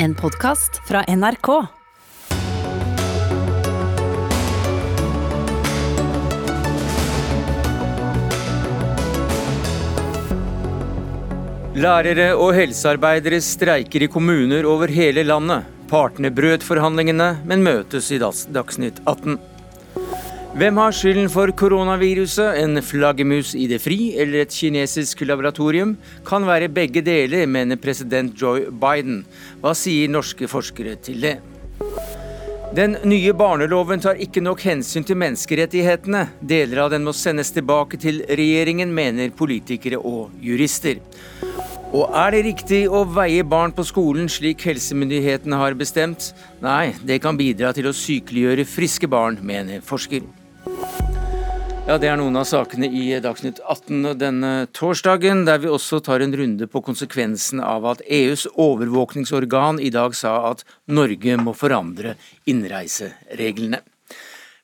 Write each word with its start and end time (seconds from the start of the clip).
En 0.00 0.14
podkast 0.14 0.76
fra 0.86 1.00
NRK. 1.08 1.48
Lærere 11.74 12.28
og 12.36 12.52
helsearbeidere 12.54 13.42
streiker 13.42 14.06
i 14.06 14.10
kommuner 14.12 14.68
over 14.70 14.86
hele 14.86 15.26
landet. 15.26 15.66
Partene 15.90 16.30
brøt 16.30 16.62
forhandlingene, 16.62 17.32
men 17.42 17.66
møtes 17.66 18.12
i 18.14 18.22
Dagsnytt 18.22 19.02
18. 19.02 19.34
Hvem 20.58 20.74
har 20.80 20.90
skylden 20.90 21.28
for 21.30 21.52
koronaviruset? 21.54 22.56
En 22.58 22.80
flaggermus 22.82 23.52
i 23.54 23.68
det 23.70 23.76
fri 23.78 24.16
eller 24.18 24.40
et 24.42 24.50
kinesisk 24.50 25.20
laboratorium? 25.22 25.92
Kan 26.26 26.48
være 26.48 26.66
begge 26.66 26.98
deler, 27.06 27.44
mener 27.46 27.78
president 27.78 28.34
Joe 28.34 28.64
Biden. 28.66 29.20
Hva 29.62 29.70
sier 29.78 30.10
norske 30.10 30.48
forskere 30.50 30.96
til 30.98 31.22
det? 31.22 31.36
Den 32.74 32.96
nye 33.06 33.36
barneloven 33.38 34.02
tar 34.02 34.18
ikke 34.18 34.42
nok 34.42 34.64
hensyn 34.66 35.06
til 35.06 35.20
menneskerettighetene. 35.22 36.24
Deler 36.42 36.82
av 36.88 36.90
den 36.96 37.06
må 37.06 37.14
sendes 37.14 37.54
tilbake 37.54 38.00
til 38.02 38.24
regjeringen, 38.26 38.90
mener 38.90 39.30
politikere 39.30 40.02
og 40.02 40.34
jurister. 40.42 40.98
Og 41.94 42.10
er 42.10 42.34
det 42.34 42.42
riktig 42.48 42.82
å 42.90 43.04
veie 43.06 43.46
barn 43.46 43.70
på 43.78 43.86
skolen 43.86 44.26
slik 44.26 44.66
helsemyndighetene 44.66 45.62
har 45.62 45.78
bestemt? 45.78 46.32
Nei, 46.66 46.96
det 47.06 47.22
kan 47.22 47.38
bidra 47.38 47.70
til 47.78 47.86
å 47.86 47.94
sykeliggjøre 47.94 48.66
friske 48.66 49.06
barn, 49.06 49.38
mener 49.38 49.86
forsker. 49.86 50.26
Ja, 51.88 51.94
Det 51.96 52.04
er 52.04 52.18
noen 52.20 52.36
av 52.36 52.44
sakene 52.44 52.84
i 52.84 53.14
Dagsnytt 53.24 53.62
18 53.64 54.18
denne 54.20 54.48
torsdagen, 54.76 55.46
der 55.48 55.62
vi 55.62 55.70
også 55.72 56.02
tar 56.04 56.20
en 56.20 56.34
runde 56.36 56.66
på 56.68 56.82
konsekvensen 56.84 57.62
av 57.64 57.86
at 57.88 58.02
EUs 58.04 58.44
overvåkningsorgan 58.60 59.80
i 59.80 59.88
dag 59.88 60.12
sa 60.12 60.34
at 60.50 60.66
Norge 60.84 61.38
må 61.40 61.54
forandre 61.56 62.18
innreisereglene. 62.44 63.80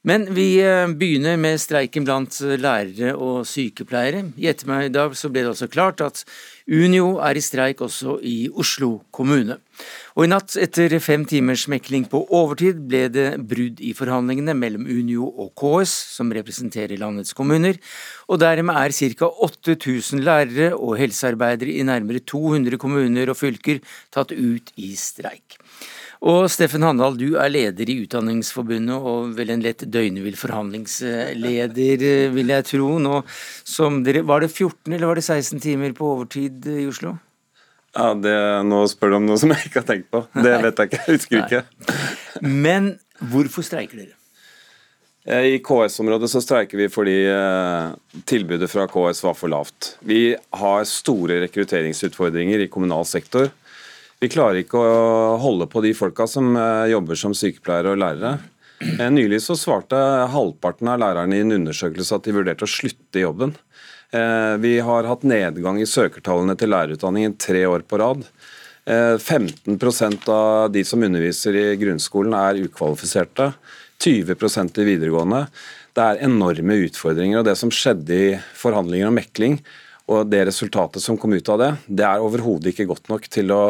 Men 0.05 0.27
vi 0.37 0.59
eh, 0.61 0.85
begynner 0.85 1.41
med 1.41 1.63
streiken 1.65 2.05
blant 2.05 2.37
lærere 2.45 3.15
og 3.17 3.49
sykepleiere. 3.49 4.27
I 4.37 4.51
ettermiddag 4.53 5.17
så 5.17 5.33
ble 5.33 5.47
det 5.47 5.55
altså 5.55 5.71
klart 5.73 6.05
at 6.05 6.27
Unio 6.65 7.19
er 7.21 7.37
i 7.37 7.43
streik 7.45 7.83
også 7.85 8.15
i 8.25 8.49
Oslo 8.49 9.03
kommune. 9.13 9.59
Og 10.17 10.25
i 10.25 10.31
natt, 10.31 10.55
etter 10.57 10.95
fem 11.03 11.27
timers 11.29 11.67
mekling 11.69 12.07
på 12.09 12.23
overtid, 12.33 12.79
ble 12.89 13.03
det 13.13 13.27
brudd 13.51 13.83
i 13.85 13.93
forhandlingene 13.97 14.55
mellom 14.57 14.87
Unio 14.89 15.29
og 15.29 15.53
KS, 15.61 15.93
som 16.17 16.33
representerer 16.33 16.97
landets 17.01 17.37
kommuner, 17.37 17.77
og 18.33 18.41
dermed 18.41 18.81
er 18.81 18.97
ca. 18.97 19.29
8000 19.29 20.25
lærere 20.25 20.71
og 20.73 20.97
helsearbeidere 21.03 21.77
i 21.77 21.85
nærmere 21.85 22.25
200 22.25 22.81
kommuner 22.81 23.29
og 23.29 23.41
fylker 23.43 23.83
tatt 24.15 24.33
ut 24.33 24.73
i 24.81 24.95
streik. 24.97 25.59
Og 26.25 26.47
Steffen 26.49 26.85
Handal, 26.87 27.19
du 27.21 27.35
er 27.37 27.51
leder 27.53 27.91
i 27.93 27.99
Utdanningsforbundet 28.07 28.97
og 28.97 29.35
vel 29.37 29.53
en 29.53 29.65
lett 29.65 29.85
døgnevill 29.93 30.39
forhandlingsleder, 30.41 32.33
vil 32.33 32.53
jeg 32.55 32.67
tro. 32.71 32.89
Nå 33.03 33.21
som 33.69 34.01
dere, 34.07 34.25
Var 34.25 34.41
det 34.41 34.51
14 34.51 34.95
eller 34.95 35.07
var 35.11 35.21
det 35.21 35.27
16 35.27 35.61
timer 35.61 35.93
på 35.93 36.15
overtid 36.15 36.65
i 36.65 36.87
Oslo? 36.89 37.19
Ja, 37.95 38.15
det, 38.17 38.35
Nå 38.67 38.87
spør 38.91 39.13
du 39.13 39.17
om 39.21 39.27
noe 39.29 39.39
som 39.39 39.53
jeg 39.53 39.69
ikke 39.69 39.83
har 39.83 39.89
tenkt 39.93 40.09
på. 40.11 40.25
Det 40.35 40.59
vet 40.65 40.81
jeg 40.81 40.91
ikke. 40.91 41.03
Jeg 41.05 41.19
husker 41.19 41.45
ikke. 41.45 41.63
Men 42.43 42.95
hvorfor 43.21 43.67
streiker 43.67 44.01
dere? 44.01 44.17
Eh, 45.25 45.55
I 45.55 45.61
KS-området 45.65 46.29
så 46.33 46.41
streiker 46.45 46.81
vi 46.81 46.89
fordi 46.93 47.19
eh, 47.31 47.93
tilbudet 48.29 48.69
fra 48.73 48.89
KS 48.91 49.23
var 49.25 49.37
for 49.39 49.53
lavt. 49.53 49.95
Vi 50.05 50.35
har 50.35 50.89
store 50.89 51.39
rekrutteringsutfordringer 51.47 52.65
i 52.65 52.71
kommunal 52.73 53.07
sektor. 53.09 53.53
Vi 54.25 54.31
klarer 54.33 54.63
ikke 54.63 54.81
å 54.81 55.37
holde 55.37 55.67
på 55.69 55.83
de 55.85 55.91
folka 55.93 56.25
som 56.31 56.55
eh, 56.57 56.87
jobber 56.95 57.19
som 57.21 57.35
sykepleiere 57.37 57.93
og 57.93 57.99
lærere. 58.01 58.39
Eh, 58.81 59.11
nylig 59.13 59.43
så 59.45 59.57
svarte 59.59 59.99
halvparten 60.33 60.89
av 60.89 61.03
lærerne 61.03 61.37
i 61.37 61.43
en 61.45 61.53
undersøkelse 61.59 62.17
at 62.17 62.25
de 62.25 62.33
vurderte 62.33 62.65
å 62.65 62.71
slutte 62.71 63.21
i 63.21 63.25
jobben. 63.27 63.53
Eh, 64.17 64.55
vi 64.65 64.79
har 64.87 65.11
hatt 65.11 65.29
nedgang 65.29 65.83
i 65.83 65.89
søkertallene 65.89 66.57
til 66.57 66.73
lærerutdanningen 66.73 67.37
tre 67.37 67.67
år 67.69 67.85
på 67.85 68.01
rad. 68.01 68.25
15% 68.85 70.27
av 70.29 70.67
de 70.69 70.83
som 70.85 71.01
underviser 71.01 71.57
i 71.57 71.69
grunnskolen 71.81 72.35
er 72.37 72.59
ukvalifiserte. 72.67 73.47
20% 74.05 74.81
i 74.83 74.85
videregående. 74.85 75.47
Det 75.97 76.05
er 76.05 76.21
enorme 76.27 76.77
utfordringer. 76.85 77.41
og 77.41 77.47
Det 77.49 77.57
som 77.57 77.73
skjedde 77.73 78.19
i 78.27 78.29
forhandlinger 78.61 79.09
om 79.09 79.17
mekling, 79.17 79.57
og 80.05 80.29
det 80.29 80.43
resultatet 80.51 81.01
som 81.01 81.17
kom 81.17 81.33
ut 81.33 81.49
av 81.49 81.61
det, 81.63 81.71
det 81.89 82.05
er 82.05 82.21
overhodet 82.21 82.75
ikke 82.75 82.89
godt 82.91 83.09
nok 83.09 83.25
til 83.33 83.53
å 83.55 83.63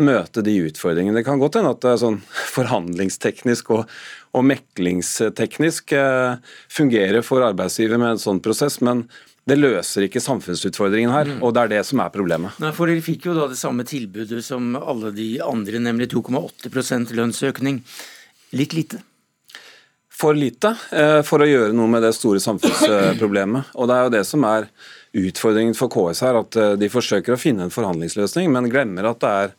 møte 0.00 0.40
de 0.44 0.54
utfordringene. 0.64 1.18
Det 1.18 1.26
kan 1.26 1.42
godt 1.42 1.58
hende 1.60 1.74
at 1.74 1.82
det 1.84 1.92
er 1.92 2.00
sånn 2.00 2.18
forhandlingsteknisk 2.56 3.74
og, 3.76 3.84
og 4.32 4.48
meklingsteknisk 4.48 5.94
eh, 5.98 6.40
fungerer 6.72 7.26
for 7.26 7.44
arbeidsgiver 7.44 8.00
med 8.00 8.14
en 8.14 8.24
sånn 8.24 8.42
prosess, 8.44 8.80
men 8.84 9.04
det 9.44 9.58
løser 9.60 10.06
ikke 10.06 10.24
samfunnsutfordringen 10.24 11.12
her, 11.12 11.28
mm. 11.34 11.40
og 11.44 11.52
det 11.52 11.66
er 11.66 11.72
det 11.74 11.82
som 11.84 12.00
er 12.00 12.12
problemet. 12.12 12.56
Nei, 12.64 12.72
for 12.72 12.88
Dere 12.88 13.04
fikk 13.04 13.28
jo 13.28 13.36
da 13.36 13.50
det 13.50 13.60
samme 13.60 13.84
tilbudet 13.84 14.40
som 14.46 14.72
alle 14.80 15.12
de 15.12 15.34
andre, 15.44 15.82
nemlig 15.84 16.08
2,8% 16.14 17.12
lønnsøkning. 17.12 17.82
Litt 18.56 18.72
lite? 18.72 19.04
For 20.14 20.32
lite 20.38 20.72
eh, 20.94 21.20
for 21.26 21.44
å 21.44 21.48
gjøre 21.48 21.76
noe 21.76 21.90
med 21.92 22.06
det 22.06 22.14
store 22.16 22.40
samfunnsproblemet. 22.40 23.74
Og 23.76 23.90
det 23.90 23.96
er 23.98 24.06
jo 24.06 24.14
det 24.14 24.24
som 24.30 24.46
er 24.48 24.70
utfordringen 25.14 25.76
for 25.78 25.92
KS 25.92 26.24
her, 26.26 26.40
at 26.42 26.58
eh, 26.58 26.74
de 26.80 26.90
forsøker 26.92 27.36
å 27.36 27.40
finne 27.40 27.68
en 27.68 27.74
forhandlingsløsning, 27.74 28.50
men 28.52 28.70
glemmer 28.72 29.12
at 29.12 29.22
det 29.22 29.32
er 29.44 29.56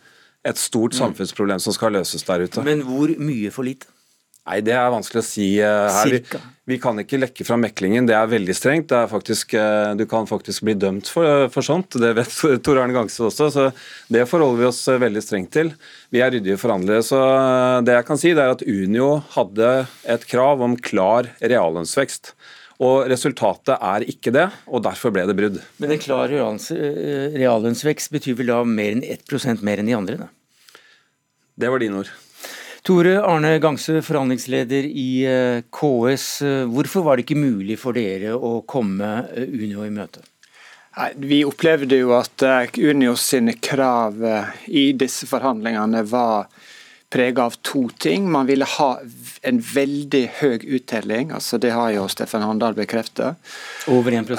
et 0.51 0.61
stort 0.61 0.93
mm. 0.93 0.99
samfunnsproblem 0.99 1.61
som 1.63 1.73
skal 1.75 1.95
løses 1.95 2.25
der 2.27 2.45
ute. 2.45 2.63
Men 2.65 2.83
hvor 2.85 3.11
mye 3.17 3.51
for 3.53 3.67
lite? 3.67 3.89
Nei, 4.45 4.59
Det 4.61 4.75
er 4.77 4.91
vanskelig 4.93 5.23
å 5.23 5.25
si 5.25 5.45
uh, 5.57 5.87
her. 5.89 6.11
Vi, 6.11 6.39
vi, 6.69 6.77
kan 6.81 6.99
ikke 7.01 7.17
lekke 7.17 7.45
fra 7.47 7.57
meklingen. 7.57 8.05
Det 8.05 8.13
er 8.13 8.29
veldig 8.29 8.53
strengt. 8.53 8.91
Det 8.91 8.99
er 8.99 9.09
faktisk, 9.09 9.55
uh, 9.57 9.95
du 9.97 10.03
kan 10.09 10.29
faktisk 10.29 10.67
bli 10.67 10.75
dømt 10.77 11.09
for, 11.09 11.47
for 11.49 11.65
sånt. 11.65 11.97
Det 11.97 12.11
vet 12.19 12.35
Tor 12.65 12.83
Arne 12.83 12.93
Gangstad 12.93 13.31
også. 13.31 13.49
så 13.49 13.65
Det 14.13 14.27
forholder 14.29 14.61
vi 14.61 14.69
oss 14.69 14.83
veldig 14.85 15.23
strengt 15.25 15.49
til. 15.55 15.73
Vi 16.13 16.21
er 16.21 16.29
ryddige 16.35 16.61
forhandlere. 16.61 17.01
så 17.01 17.23
Det 17.81 17.97
jeg 17.97 18.07
kan 18.11 18.21
si, 18.21 18.35
det 18.37 18.45
er 18.45 18.53
at 18.53 18.65
Unio 18.69 19.09
hadde 19.33 19.71
et 20.13 20.29
krav 20.29 20.61
om 20.61 20.77
klar 20.77 21.33
reallønnsvekst. 21.41 22.34
Og 22.83 23.07
Resultatet 23.07 23.77
er 23.77 24.03
ikke 24.09 24.33
det, 24.35 24.49
og 24.67 24.83
derfor 24.83 25.13
ble 25.15 25.23
det 25.29 25.35
brudd. 25.37 25.61
Men 25.79 25.95
en 25.95 26.01
klar 26.01 26.31
eh, 26.33 27.31
reallønnsvekst 27.37 28.11
betyr 28.11 28.35
vel 28.41 28.51
da 28.51 28.59
mer 28.67 28.97
enn 28.97 29.05
1% 29.15 29.63
mer 29.63 29.79
enn 29.79 29.91
de 29.91 29.95
andre? 29.95 30.17
da? 30.25 30.29
Det 31.55 31.71
var 31.71 31.79
dine 31.79 32.01
ord. 32.03 32.11
Tore 32.85 33.15
Arne 33.23 33.55
Gangse, 33.63 34.01
forhandlingsleder 34.05 34.89
i 34.91 35.09
eh, 35.23 35.63
KS. 35.71 36.27
Hvorfor 36.67 37.07
var 37.07 37.15
det 37.15 37.25
ikke 37.25 37.39
mulig 37.39 37.79
for 37.81 37.95
dere 37.95 38.35
å 38.35 38.59
komme 38.67 39.13
eh, 39.31 39.47
Unio 39.47 39.87
i 39.87 39.93
møte? 39.95 40.25
Nei, 40.95 41.09
vi 41.31 41.41
opplevde 41.47 41.97
jo 41.99 42.13
at 42.15 42.43
Unios 42.79 43.23
sine 43.27 43.57
krav 43.59 44.21
i 44.71 44.85
disse 44.95 45.27
forhandlingene 45.27 46.05
var 46.07 46.45
prega 47.15 47.43
av 47.43 47.53
to 47.61 47.89
ting. 47.97 48.31
Man 48.31 48.45
ville 48.45 48.65
ha 48.65 48.99
en 49.41 49.59
veldig 49.63 50.23
høy 50.41 50.65
uttelling, 50.75 51.29
altså 51.31 51.57
det 51.63 51.71
har 51.71 51.93
jo 51.95 52.09
Steffen 52.11 52.43
Handal 52.43 52.75
bekreftet. 52.75 53.39
Over 53.87 54.17
1 54.17 54.33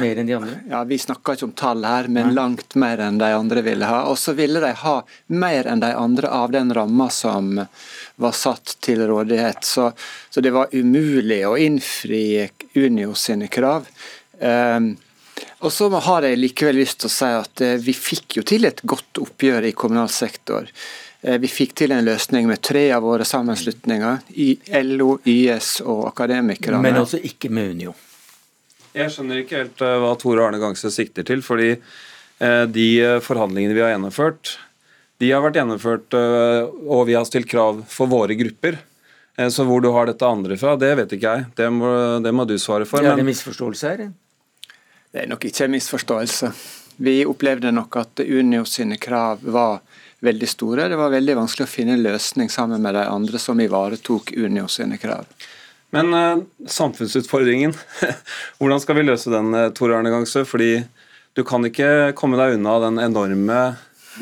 mer 0.00 0.20
enn 0.22 0.30
de 0.30 0.38
andre? 0.38 0.54
Ja, 0.70 0.80
Vi 0.88 0.96
snakker 1.02 1.36
ikke 1.36 1.50
om 1.50 1.52
tall 1.52 1.84
her, 1.84 2.08
men 2.08 2.30
Nei. 2.30 2.38
langt 2.38 2.72
mer 2.74 3.04
enn 3.04 3.20
de 3.20 3.28
andre 3.36 3.60
ville 3.66 3.84
ha. 3.84 4.06
Og 4.08 4.16
så 4.16 4.32
ville 4.38 4.64
de 4.64 4.72
ha 4.80 4.96
mer 5.26 5.68
enn 5.68 5.84
de 5.84 5.92
andre 5.92 6.32
av 6.32 6.56
den 6.56 6.72
ramma 6.72 7.10
som 7.12 7.52
var 8.16 8.32
satt 8.32 8.78
til 8.80 9.04
rådighet. 9.12 9.60
Så, 9.68 9.90
så 10.30 10.40
det 10.40 10.56
var 10.56 10.72
umulig 10.72 11.42
å 11.44 11.58
innfri 11.60 12.48
Unio 12.72 13.12
sine 13.12 13.52
krav. 13.52 13.92
Um, 14.40 14.94
og 15.60 15.72
så 15.72 15.92
har 15.92 16.24
jeg 16.24 16.40
likevel 16.40 16.80
lyst 16.80 17.02
til 17.02 17.12
å 17.12 17.14
si 17.20 17.32
at 17.44 17.62
eh, 17.62 17.78
vi 17.82 17.92
fikk 17.94 18.40
jo 18.40 18.42
til 18.46 18.64
et 18.66 18.80
godt 18.82 19.20
oppgjør 19.22 19.68
i 19.68 19.76
kommunal 19.76 20.08
sektor. 20.10 20.66
Eh, 21.22 21.38
vi 21.38 21.48
fikk 21.50 21.76
til 21.78 21.92
en 21.94 22.02
løsning 22.04 22.48
med 22.50 22.60
tre 22.66 22.88
av 22.94 23.04
våre 23.06 23.24
sammenslutninger, 23.26 24.24
i 24.42 24.56
LO, 24.82 25.14
YS 25.22 25.76
og 25.86 26.08
Akademikerne. 26.10 26.82
Men 26.82 26.98
altså 26.98 27.20
ikke 27.22 27.50
med 27.54 27.76
Unio? 27.76 27.94
Jeg 28.92 29.12
skjønner 29.14 29.42
ikke 29.44 29.60
helt 29.60 29.84
eh, 29.86 29.98
hva 30.02 30.16
Tore 30.18 30.48
Arne 30.48 30.58
Gangse 30.60 30.90
sikter 30.90 31.26
til. 31.28 31.44
fordi 31.46 31.70
eh, 31.76 32.64
de 32.66 32.88
forhandlingene 33.22 33.76
vi 33.76 33.84
har 33.84 33.94
gjennomført, 33.94 34.56
de 35.22 35.30
har 35.30 35.44
vært 35.44 35.60
gjennomført 35.60 36.16
og 36.16 37.04
vi 37.06 37.14
har 37.14 37.22
stilt 37.28 37.46
krav 37.46 37.84
for 37.86 38.10
våre 38.10 38.34
grupper. 38.34 38.80
Så 39.54 39.62
hvor 39.62 39.78
du 39.78 39.86
har 39.94 40.08
dette 40.08 40.26
andre 40.26 40.56
fra, 40.58 40.72
det 40.74 40.88
vet 40.98 41.12
ikke 41.14 41.34
jeg. 41.36 41.44
Det 41.54 41.68
må, 41.70 41.92
det 42.18 42.32
må 42.34 42.42
du 42.42 42.56
svare 42.58 42.88
for. 42.90 43.06
Ja, 43.06 43.12
er 43.14 43.22
det 43.22 43.28
misforståelse 43.28 43.92
her? 43.92 44.02
Det 45.14 45.22
er 45.22 45.30
nok 45.30 45.46
ikke 45.46 45.68
en 45.68 45.76
misforståelse. 45.76 46.50
Vi 47.06 47.14
opplevde 47.22 47.70
nok 47.70 48.00
at 48.02 48.24
Unio 48.26 48.66
sine 48.66 48.98
krav 48.98 49.46
var 49.46 49.78
veldig 50.22 50.48
store. 50.48 50.88
Det 50.90 50.98
var 50.98 51.12
veldig 51.12 51.36
vanskelig 51.40 51.66
å 51.66 51.70
finne 51.70 51.96
en 51.96 52.04
løsning 52.04 52.50
sammen 52.52 52.82
med 52.82 52.94
de 52.96 53.04
andre 53.10 53.40
som 53.42 53.60
ivaretok 53.60 54.32
Unio 54.38 54.68
sine 54.70 54.98
krav. 55.02 55.26
Men 55.92 56.14
uh, 56.16 56.42
samfunnsutfordringen, 56.70 57.74
hvordan 58.58 58.80
skal 58.80 58.96
vi 58.98 59.04
løse 59.04 59.32
den, 59.32 59.52
eh, 59.54 59.68
Tor 59.76 59.92
Arne 59.92 60.12
Gangsø? 60.12 60.46
Fordi 60.48 60.86
du 61.36 61.42
kan 61.48 61.64
ikke 61.68 62.14
komme 62.16 62.38
deg 62.40 62.56
unna 62.56 62.78
den 62.86 63.00
enorme 63.02 63.60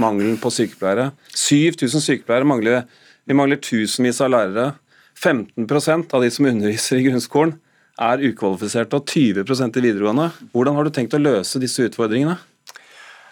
mangelen 0.00 0.38
på 0.40 0.50
sykepleiere. 0.54 1.10
7000 1.34 2.02
sykepleiere 2.02 2.48
mangler 2.48 2.82
Vi 3.28 3.34
mangler 3.36 3.60
tusenvis 3.62 4.18
av 4.24 4.32
lærere. 4.32 4.72
15 5.14 5.66
av 6.10 6.22
de 6.24 6.30
som 6.32 6.46
underviser 6.48 6.98
i 6.98 7.04
grunnskolen, 7.04 7.52
er 8.00 8.22
ukvalifiserte, 8.24 8.96
og 8.96 9.06
20 9.06 9.44
i 9.44 9.82
videregående. 9.84 10.30
Hvordan 10.50 10.74
har 10.74 10.88
du 10.88 10.90
tenkt 10.90 11.14
å 11.14 11.20
løse 11.20 11.60
disse 11.60 11.84
utfordringene? 11.84 12.38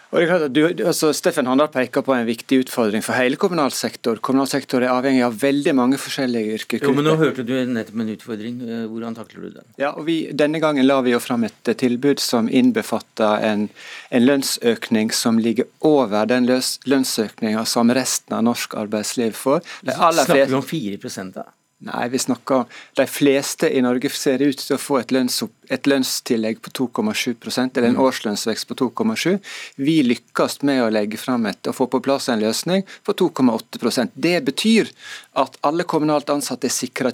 Du, 0.09 0.63
altså, 0.65 1.11
Steffen 1.13 1.45
Handal 1.45 1.67
peker 1.69 2.01
på 2.01 2.15
en 2.15 2.25
viktig 2.25 2.63
utfordring 2.63 3.03
for 3.05 3.13
hele 3.13 3.37
kommunal 3.37 3.69
sektor. 3.77 4.17
Kommunal 4.25 4.47
sektor 4.49 4.81
er 4.81 4.89
avhengig 4.89 5.21
av 5.21 5.35
veldig 5.37 5.75
mange 5.77 5.99
forskjellige 6.01 6.55
yrker. 6.55 6.81
Jo, 6.81 6.95
men 6.97 7.05
Nå 7.05 7.13
hørte 7.19 7.45
du 7.45 7.53
nettopp 7.69 8.01
en 8.01 8.09
utfordring. 8.15 8.55
Eh, 8.65 8.87
hvordan 8.89 9.17
takler 9.19 9.45
du 9.45 9.51
den? 9.59 9.67
Ja, 9.77 9.91
og 9.93 10.07
vi, 10.09 10.17
Denne 10.33 10.61
gangen 10.63 10.87
la 10.87 10.97
vi 11.05 11.13
jo 11.13 11.21
fram 11.21 11.45
et 11.45 11.73
tilbud 11.77 12.23
som 12.23 12.49
innbefatter 12.49 13.45
en, 13.51 13.67
en 14.09 14.25
lønnsøkning 14.25 15.13
som 15.13 15.37
ligger 15.37 15.69
over 15.85 16.25
den 16.29 16.49
lønnsøkninga 16.49 17.67
som 17.69 17.93
resten 17.93 18.39
av 18.39 18.47
norsk 18.49 18.73
arbeidsliv 18.81 19.37
får. 19.37 19.61
Snakker 19.85 20.49
vi 20.49 20.57
om 20.57 20.65
4 20.65 21.29
da? 21.37 21.45
Nei, 21.79 22.09
vi 22.09 22.19
snakker 22.19 22.65
De 22.95 23.05
fleste 23.07 23.69
i 23.77 23.81
Norge 23.81 24.09
ser 24.11 24.41
ut 24.43 24.59
til 24.59 24.75
å 24.75 24.79
få 24.81 24.97
et, 24.99 25.13
lønns, 25.15 25.37
et 25.71 25.87
lønnstillegg 25.87 26.59
på 26.65 26.73
2,7% 26.75 27.77
eller 27.77 27.87
en 27.87 27.95
mm. 27.95 28.01
årslønnsvekst 28.03 28.67
på 28.67 28.75
2,7 28.81 29.37
Vi 29.79 29.95
lykkes 30.03 30.59
med 30.67 30.81
å 30.83 30.89
legge 30.91 31.19
fram 31.21 31.47
et 31.47 31.69
og 31.71 31.77
få 31.77 31.87
på 31.87 32.01
plass 32.03 32.27
en 32.27 32.43
løsning 32.43 32.83
på 33.07 33.15
2,8% 33.21 34.11
Det 34.13 34.35
betyr 34.49 34.91
at 35.39 35.55
alle 35.63 35.85
kommunalt 35.87 36.31
ansatte 36.33 36.67
er 36.67 36.75
sikra 36.75 37.13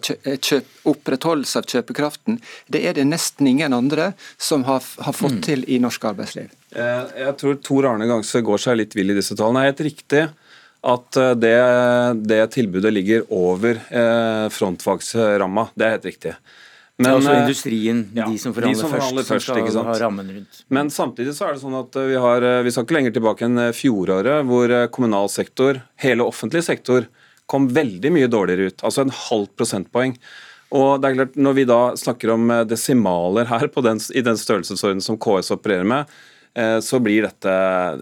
opprettholdelse 0.89 1.61
av 1.61 1.67
kjøpekraften. 1.69 2.39
Det 2.71 2.81
er 2.89 2.95
det 2.97 3.05
nesten 3.05 3.45
ingen 3.51 3.75
andre 3.75 4.13
som 4.41 4.65
har, 4.65 4.81
har 4.81 5.13
fått 5.13 5.37
mm. 5.37 5.43
til 5.45 5.65
i 5.69 5.77
norsk 5.83 6.07
arbeidsliv. 6.09 6.49
Eh, 6.73 7.13
jeg 7.21 7.35
tror 7.41 7.59
Tor 7.61 7.89
Arne 7.91 8.09
Gangse 8.09 8.41
går 8.41 8.63
seg 8.65 8.79
litt 8.81 8.97
vill 8.97 9.13
i 9.13 9.17
disse 9.19 9.37
tallene. 9.37 9.61
Det 9.61 9.67
er 9.67 9.73
helt 9.73 9.85
riktig 9.91 10.23
at 10.85 11.17
eh, 11.17 11.33
det, 11.41 11.55
det 12.29 12.43
tilbudet 12.53 12.93
ligger 12.93 13.25
over 13.33 13.79
eh, 13.89 14.45
frontfagsramma. 14.53 15.69
Det 15.73 15.87
er 15.87 15.95
helt 15.97 16.07
riktig. 16.11 16.35
Men, 16.95 17.03
det 17.03 17.09
er 17.09 17.19
også 17.19 17.33
eh, 17.33 17.41
industrien, 17.43 18.01
ja, 18.15 18.27
de 18.29 18.39
som 18.39 18.55
forhandler, 18.55 18.77
de 18.77 18.81
som 18.83 18.93
forhandler 18.93 19.27
først, 19.27 19.49
som 19.49 19.67
skal 19.67 19.89
ha 19.89 19.97
rammen 20.05 20.31
rundt. 20.37 20.61
Men 20.71 20.91
samtidig 20.93 21.33
så 21.35 21.49
er 21.49 21.55
det 21.55 21.63
sånn 21.65 21.77
at 21.79 21.97
vi 22.07 22.19
har 22.21 22.45
Vi 22.63 22.71
skal 22.71 22.85
ikke 22.87 22.97
lenger 22.99 23.15
tilbake 23.17 23.47
enn 23.47 23.63
fjoråret, 23.75 24.45
hvor 24.47 24.75
kommunal 24.95 25.31
sektor, 25.33 25.81
hele 26.05 26.27
offentlig 26.27 26.63
sektor, 26.67 27.09
kom 27.49 27.67
veldig 27.73 28.13
mye 28.13 28.29
dårligere 28.31 28.71
ut. 28.71 28.85
Altså 28.85 29.05
en 29.05 29.13
halvt 29.13 29.55
prosentpoeng. 29.57 30.15
Og 30.75 31.01
det 31.01 31.09
er 31.09 31.17
klart, 31.19 31.35
Når 31.37 31.57
vi 31.57 31.65
da 31.69 31.81
snakker 31.97 32.31
om 32.33 32.53
desimaler 32.69 33.49
her 33.49 33.67
den, 33.69 33.99
i 34.13 34.23
den 34.25 34.39
størrelsesorden 34.39 35.03
som 35.03 35.17
KS 35.21 35.53
opererer 35.53 35.85
med, 35.85 36.09
så 36.79 37.01
blir 37.03 37.25
dette 37.25 37.51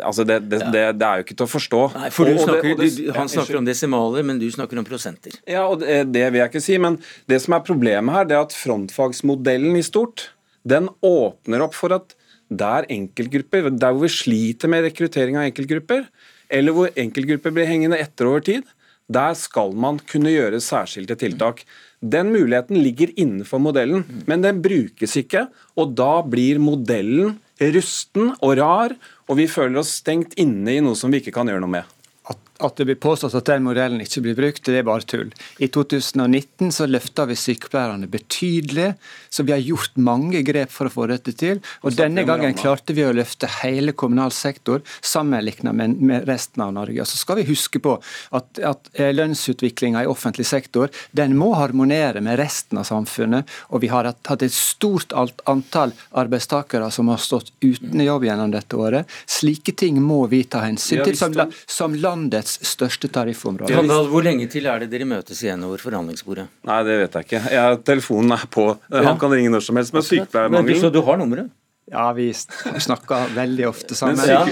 altså 0.06 0.22
det, 0.30 0.36
det, 0.46 0.60
det, 0.70 0.82
det, 1.00 1.08
er 1.08 1.22
jo 1.22 1.26
ikke 1.26 1.38
til 1.40 1.48
å 1.48 1.50
forstå. 1.50 1.80
Nei, 1.98 2.10
for 2.14 2.30
du 2.30 2.38
snakker, 2.38 2.76
du, 2.78 3.00
Han 3.16 3.32
snakker 3.32 3.58
om 3.58 3.66
desimaler, 3.66 4.26
men 4.28 4.42
du 4.42 4.46
snakker 4.54 4.78
om 4.78 4.86
prosenter. 4.86 5.34
Ja, 5.50 5.64
og 5.66 5.82
det, 5.82 6.06
vil 6.14 6.38
jeg 6.38 6.52
ikke 6.52 6.62
si. 6.62 6.78
Men 6.82 7.00
det 7.32 7.40
som 7.42 7.58
er 7.58 7.64
problemet 7.66 8.14
her, 8.14 8.28
det 8.30 8.38
er 8.38 8.46
at 8.46 8.54
frontfagsmodellen 8.54 9.80
i 9.80 9.82
stort, 9.86 10.28
den 10.62 10.92
åpner 11.02 11.66
opp 11.66 11.74
for 11.78 11.96
at 11.98 12.14
der 12.54 12.86
enkeltgrupper, 12.94 13.72
der 13.72 13.96
hvor 13.96 14.06
vi 14.06 14.14
sliter 14.14 14.70
med 14.70 14.86
rekruttering 14.86 15.40
av 15.40 15.48
enkeltgrupper, 15.48 16.06
eller 16.54 16.76
hvor 16.76 16.94
enkeltgrupper 17.00 17.56
blir 17.56 17.70
hengende 17.70 18.00
etter 18.02 18.30
over 18.30 18.44
tid, 18.46 18.68
der 19.12 19.34
skal 19.38 19.74
man 19.76 20.00
kunne 20.10 20.32
gjøre 20.32 20.62
særskilte 20.64 21.18
tiltak. 21.20 21.64
Den 22.00 22.32
muligheten 22.34 22.80
ligger 22.84 23.12
innenfor 23.20 23.62
modellen, 23.64 24.06
men 24.28 24.44
den 24.44 24.62
brukes 24.64 25.18
ikke. 25.20 25.48
Og 25.80 25.96
da 25.98 26.22
blir 26.24 26.62
modellen 26.64 27.38
rusten 27.76 28.34
og 28.40 28.58
rar, 28.60 28.96
og 29.30 29.40
vi 29.40 29.48
føler 29.50 29.82
oss 29.82 29.98
stengt 30.02 30.36
inne 30.42 30.78
i 30.78 30.84
noe 30.84 30.98
som 31.00 31.14
vi 31.14 31.22
ikke 31.22 31.36
kan 31.36 31.50
gjøre 31.50 31.64
noe 31.64 31.76
med. 31.80 31.94
At 32.30 32.40
det 32.78 32.86
blir 32.86 32.96
påstått 32.96 33.36
at 33.36 33.50
den 33.50 33.64
modellen 33.66 34.02
ikke 34.04 34.22
blir 34.24 34.36
brukt, 34.38 34.64
det 34.66 34.80
er 34.80 34.86
bare 34.88 35.06
tull. 35.08 35.32
I 35.58 35.68
2019 35.74 36.72
så 36.72 36.88
løfta 36.88 37.26
vi 37.30 37.38
sykepleierne 37.40 38.08
betydelig, 38.12 38.94
så 39.30 39.44
vi 39.44 39.56
har 39.56 39.64
gjort 39.64 39.98
mange 39.98 40.44
grep 40.46 40.72
for 40.72 40.88
å 40.88 40.94
få 40.94 41.08
dette 41.12 41.34
til. 41.38 41.60
Og 41.84 41.98
denne 41.98 42.24
gangen 42.28 42.56
klarte 42.58 42.96
vi 42.96 43.06
å 43.06 43.14
løfte 43.16 43.50
hele 43.62 43.96
kommunal 43.98 44.32
sektor 44.36 44.84
sammenlignet 45.02 45.76
med, 45.76 45.98
med 46.00 46.28
resten 46.30 46.64
av 46.66 46.74
Norge. 46.78 47.06
Så 47.10 47.20
skal 47.20 47.42
vi 47.42 47.48
huske 47.50 47.82
på 47.84 47.98
at, 48.32 48.62
at 48.62 48.92
eh, 48.94 49.12
lønnsutviklinga 49.16 50.06
i 50.06 50.10
offentlig 50.10 50.48
sektor 50.48 50.94
den 51.12 51.36
må 51.40 51.54
harmonere 51.58 52.22
med 52.24 52.38
resten 52.40 52.80
av 52.82 52.88
samfunnet. 52.90 53.50
Og 53.74 53.84
vi 53.84 53.92
har 53.92 54.08
hatt 54.08 54.46
et 54.46 54.54
stort 54.56 55.14
antall 55.18 55.96
arbeidstakere 56.12 56.92
som 56.94 57.10
har 57.12 57.22
stått 57.22 57.52
uten 57.66 58.06
jobb 58.06 58.30
gjennom 58.30 58.54
dette 58.54 58.78
året. 58.78 59.10
Slike 59.26 59.76
ting 59.78 60.00
må 60.04 60.24
vi 60.32 60.44
ta 60.46 60.64
hensyn 60.66 61.04
til 61.04 61.18
som, 61.18 61.36
som 61.66 61.98
landets 62.44 62.60
største 62.68 63.10
tariffområde. 63.10 63.74
Handal, 63.74 64.08
hvor 64.12 64.24
lenge 64.24 64.48
til 64.52 64.68
er 64.68 64.84
det 64.84 64.92
dere 64.92 65.06
møtes 65.06 65.42
igjen 65.44 65.64
over 65.64 65.78
forhandlingsbordet? 65.78 66.48
Nei, 66.64 66.84
Det 66.84 66.98
vet 67.00 67.14
jeg 67.14 67.28
ikke. 67.28 67.42
Jeg, 67.52 67.84
telefonen 67.86 68.32
er 68.32 68.48
på. 68.50 68.78
Han 68.92 69.20
kan 69.20 69.32
ringe 69.32 69.50
når 69.50 69.64
som 69.64 69.76
helst. 69.76 69.94
Men 69.94 70.04
sykepleiermangelen 70.04 70.82
Så 70.82 70.92
du 70.92 71.02
har 71.02 71.18
nummeret? 71.18 71.50
Ja, 71.92 72.12
vi 72.14 72.32
snakker 72.34 73.36
veldig 73.36 73.68
ofte 73.68 73.96
sammen. 73.96 74.18
Men, 74.18 74.30
ja, 74.30 74.46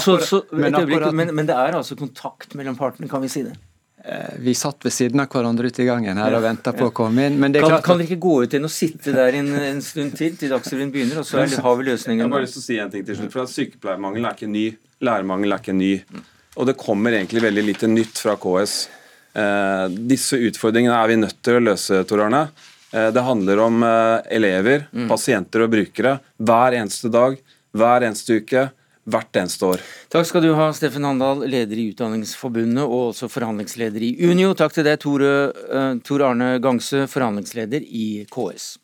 så, 0.00 0.18
så, 0.18 0.42
men, 0.52 0.74
akkurat, 0.74 1.14
men, 1.14 1.34
men, 1.34 1.46
det 1.46 1.54
er 1.54 1.76
altså 1.76 1.94
kontakt 1.94 2.54
mellom 2.54 2.76
partene, 2.76 3.08
kan 3.08 3.20
vi 3.22 3.28
si 3.28 3.42
det? 3.44 3.52
Eh, 4.04 4.38
vi 4.40 4.54
satt 4.56 4.86
ved 4.86 4.94
siden 4.94 5.20
av 5.20 5.28
hverandre 5.28 5.68
ute 5.68 5.84
i 5.84 5.86
gangen 5.86 6.16
her 6.16 6.34
og 6.38 6.42
venta 6.42 6.72
på 6.72 6.88
å 6.88 6.94
komme 6.96 7.28
inn. 7.28 7.36
kan, 7.38 7.60
klart, 7.60 7.84
kan, 7.84 8.00
dere 8.00 8.08
ikke 8.08 8.22
gå 8.24 8.34
ut 8.42 8.56
igjen 8.56 8.66
og 8.66 8.72
sitte 8.72 9.12
der 9.14 9.36
en, 9.36 9.52
en 9.68 9.84
stund 9.84 10.16
til, 10.16 10.34
til 10.40 10.54
Dagsrevyen 10.54 10.90
begynner, 10.94 11.20
og 11.20 11.28
så 11.28 11.44
har 11.44 11.78
vi 11.78 11.90
løsningen? 11.90 12.24
Jeg 12.24 12.26
har 12.26 12.34
bare 12.34 12.48
lyst 12.48 12.56
til 12.56 12.64
å 12.64 12.68
si 12.70 12.80
en 12.80 12.96
ting 12.96 13.04
til 13.04 13.20
slutt. 13.20 13.36
for 13.36 13.44
at 13.44 13.52
Sykepleiermangelen 13.52 14.32
er 14.32 14.40
ikke 14.40 14.50
ny. 14.50 14.66
Lærermangelen 15.04 15.54
er 15.54 15.62
ikke 15.62 15.76
ny. 15.76 15.92
Og 16.58 16.66
det 16.66 16.78
kommer 16.78 17.14
egentlig 17.14 17.44
veldig 17.44 17.64
lite 17.64 17.90
nytt 17.90 18.18
fra 18.18 18.34
KS. 18.40 18.78
Eh, 19.38 19.84
disse 20.10 20.38
utfordringene 20.48 20.96
er 20.96 21.10
vi 21.10 21.20
nødt 21.20 21.38
til 21.44 21.58
å 21.58 21.62
løse, 21.70 22.02
Tor 22.08 22.24
Arne. 22.26 22.48
Eh, 22.90 23.10
det 23.14 23.22
handler 23.22 23.62
om 23.62 23.84
eh, 23.86 24.34
elever, 24.38 24.88
mm. 24.90 25.06
pasienter 25.10 25.64
og 25.64 25.70
brukere 25.76 26.16
hver 26.42 26.78
eneste 26.80 27.12
dag, 27.14 27.38
hver 27.78 28.06
eneste 28.08 28.40
uke, 28.40 28.64
hvert 29.08 29.38
eneste 29.40 29.68
år. 29.68 29.84
Takk 30.12 30.26
skal 30.28 30.44
du 30.44 30.50
ha, 30.58 30.68
Steffen 30.76 31.06
Handal, 31.06 31.44
leder 31.48 31.78
i 31.78 31.88
Utdanningsforbundet 31.92 32.84
og 32.84 33.12
også 33.12 33.30
forhandlingsleder 33.32 34.04
i 34.04 34.10
Unio. 34.28 34.50
Takk 34.58 34.74
til 34.76 34.88
deg, 34.88 34.98
Tor 35.00 35.24
uh, 35.24 36.26
Arne 36.26 36.50
Gangse, 36.64 37.06
forhandlingsleder 37.08 37.86
i 37.86 38.08
KS. 38.28 38.74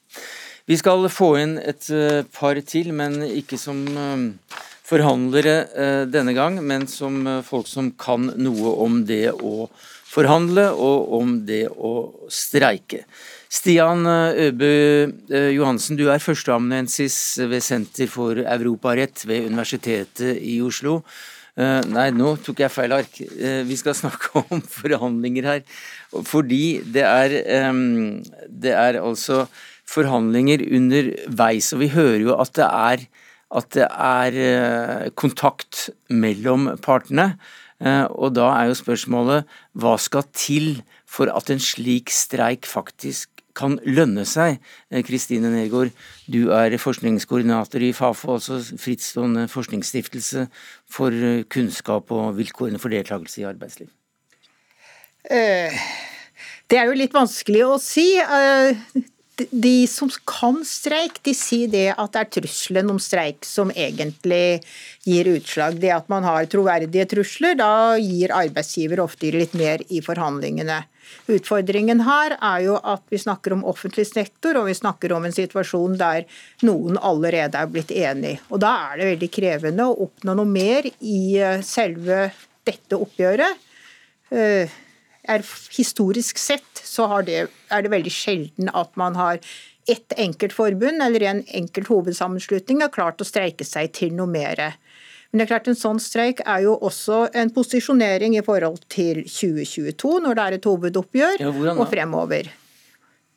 Vi 0.64 0.78
skal 0.80 1.04
få 1.12 1.34
inn 1.42 1.58
et 1.60 1.90
uh, 1.92 2.22
par 2.32 2.60
til, 2.64 2.94
men 2.96 3.20
ikke 3.26 3.60
som 3.60 3.82
uh, 3.84 4.62
forhandlere 4.84 5.56
eh, 5.72 6.02
denne 6.10 6.34
gang, 6.36 6.58
men 6.64 6.86
som 6.90 7.22
eh, 7.26 7.42
folk 7.44 7.68
som 7.70 7.92
kan 7.98 8.30
noe 8.36 8.74
om 8.84 9.02
det 9.08 9.30
å 9.32 9.68
forhandle 10.14 10.68
og 10.70 11.14
om 11.16 11.38
det 11.46 11.66
å 11.68 11.94
streike. 12.30 13.02
Stian 13.50 14.06
Øbø 14.06 14.68
Øbe 15.06 15.40
Johansen, 15.54 15.98
du 15.98 16.08
er 16.10 16.22
førsteamanuensis 16.22 17.16
ved 17.50 17.62
Senter 17.62 18.10
for 18.10 18.38
europarett 18.38 19.24
ved 19.26 19.48
Universitetet 19.50 20.38
i 20.38 20.60
Oslo. 20.62 21.00
Nei, 21.54 22.08
nå 22.10 22.32
tok 22.42 22.64
jeg 22.64 22.74
feil 22.74 22.94
ark. 22.96 23.18
Vi 23.66 23.76
skal 23.78 23.94
snakke 23.94 24.42
om 24.42 24.62
forhandlinger 24.62 25.46
her. 25.50 25.60
Fordi 26.26 26.80
det 26.94 27.04
er, 27.06 27.36
det 28.50 28.74
er 28.74 28.98
altså 29.02 29.44
forhandlinger 29.86 30.66
underveis, 30.74 31.70
og 31.74 31.84
vi 31.84 31.92
hører 31.94 32.24
jo 32.26 32.34
at 32.38 32.54
det 32.58 32.66
er 32.66 33.06
at 33.54 33.70
det 33.76 33.86
er 33.88 34.38
eh, 34.40 35.10
kontakt 35.18 35.88
mellom 36.10 36.72
partene. 36.82 37.34
Eh, 37.82 38.06
og 38.10 38.34
da 38.38 38.50
er 38.56 38.70
jo 38.70 38.80
spørsmålet 38.80 39.54
hva 39.78 39.94
skal 40.00 40.26
til 40.34 40.82
for 41.06 41.30
at 41.30 41.50
en 41.52 41.62
slik 41.62 42.12
streik 42.14 42.66
faktisk 42.66 43.30
kan 43.54 43.76
lønne 43.86 44.24
seg. 44.26 44.58
Eh, 44.90 45.04
Kristine 45.06 45.52
Nergård, 45.54 45.94
du 46.26 46.50
er 46.54 46.74
forskningskoordinator 46.82 47.86
i 47.86 47.92
Fafo, 47.94 48.34
altså 48.34 48.58
frittstående 48.58 49.46
forskningsstiftelse 49.52 50.48
for 50.90 51.44
kunnskap 51.54 52.10
og 52.14 52.34
vilkårene 52.40 52.82
for 52.82 52.94
deltakelse 52.94 53.44
i 53.44 53.48
arbeidsliv. 53.50 53.92
Det 55.24 56.76
er 56.76 56.90
jo 56.90 56.96
litt 56.98 57.14
vanskelig 57.16 57.62
å 57.64 57.76
si 57.80 58.10
de 59.50 59.86
som 59.90 60.10
kan 60.28 60.60
streik, 60.66 61.18
de 61.26 61.34
sier 61.34 61.70
det 61.70 61.88
at 61.92 62.14
det 62.14 62.20
er 62.20 62.30
trusselen 62.36 62.92
om 62.92 63.00
streik 63.02 63.46
som 63.46 63.72
egentlig 63.74 64.62
gir 65.06 65.30
utslag. 65.32 65.80
Det 65.82 65.90
at 65.94 66.10
man 66.12 66.26
har 66.26 66.46
troverdige 66.50 67.06
trusler, 67.10 67.56
da 67.58 67.96
gir 67.98 68.34
arbeidsgiver 68.34 69.02
ofte 69.02 69.32
litt 69.34 69.56
mer 69.58 69.82
i 69.90 70.02
forhandlingene. 70.04 70.84
Utfordringen 71.34 72.04
her 72.06 72.36
er 72.38 72.62
jo 72.64 72.78
at 72.78 73.02
vi 73.12 73.20
snakker 73.20 73.56
om 73.56 73.66
offentlig 73.68 74.06
sektor, 74.08 74.56
og 74.60 74.70
vi 74.70 74.78
snakker 74.78 75.12
om 75.16 75.26
en 75.26 75.34
situasjon 75.34 75.98
der 76.00 76.24
noen 76.64 76.98
allerede 77.00 77.58
er 77.60 77.70
blitt 77.70 77.92
enig. 77.94 78.38
Og 78.50 78.62
Da 78.64 78.72
er 78.92 79.00
det 79.00 79.10
veldig 79.14 79.30
krevende 79.34 79.90
å 79.90 79.98
oppnå 80.06 80.38
noe 80.38 80.48
mer 80.48 80.88
i 81.00 81.20
eh, 81.42 81.60
selve 81.66 82.30
dette 82.64 82.96
oppgjøret. 82.96 83.60
Er, 85.24 85.44
historisk 85.72 86.38
sett 86.38 86.82
så 86.84 87.08
det, 87.24 87.46
er 87.72 87.84
det 87.84 87.92
veldig 87.92 88.12
sjelden 88.12 88.68
at 88.76 88.92
man 89.00 89.16
har 89.16 89.40
ett 89.88 90.12
enkelt 90.16 90.52
forbund 90.52 91.02
eller 91.02 91.22
en 91.22 91.42
enkelt 91.48 91.88
hovedsammenslutning 91.88 92.80
har 92.84 92.92
klart 92.92 93.20
å 93.20 93.28
streike 93.28 93.64
seg 93.68 93.92
til 93.96 94.14
noe 94.16 94.28
mer. 94.30 94.60
Men 95.30 95.40
det 95.40 95.46
er 95.46 95.50
klart 95.50 95.68
en 95.68 95.78
sånn 95.78 96.00
streik 96.00 96.44
er 96.46 96.62
jo 96.62 96.76
også 96.86 97.24
en 97.34 97.50
posisjonering 97.52 98.36
i 98.38 98.44
forhold 98.46 98.84
til 98.92 99.24
2022, 99.26 100.12
når 100.22 100.36
det 100.38 100.44
er 100.44 100.56
et 100.58 100.68
hovedoppgjør, 100.70 101.40
Ja, 101.42 101.50
og 101.74 101.88
fremover. 101.90 102.52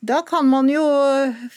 Da 0.08 0.20
kan 0.22 0.46
man 0.46 0.70
jo 0.70 0.84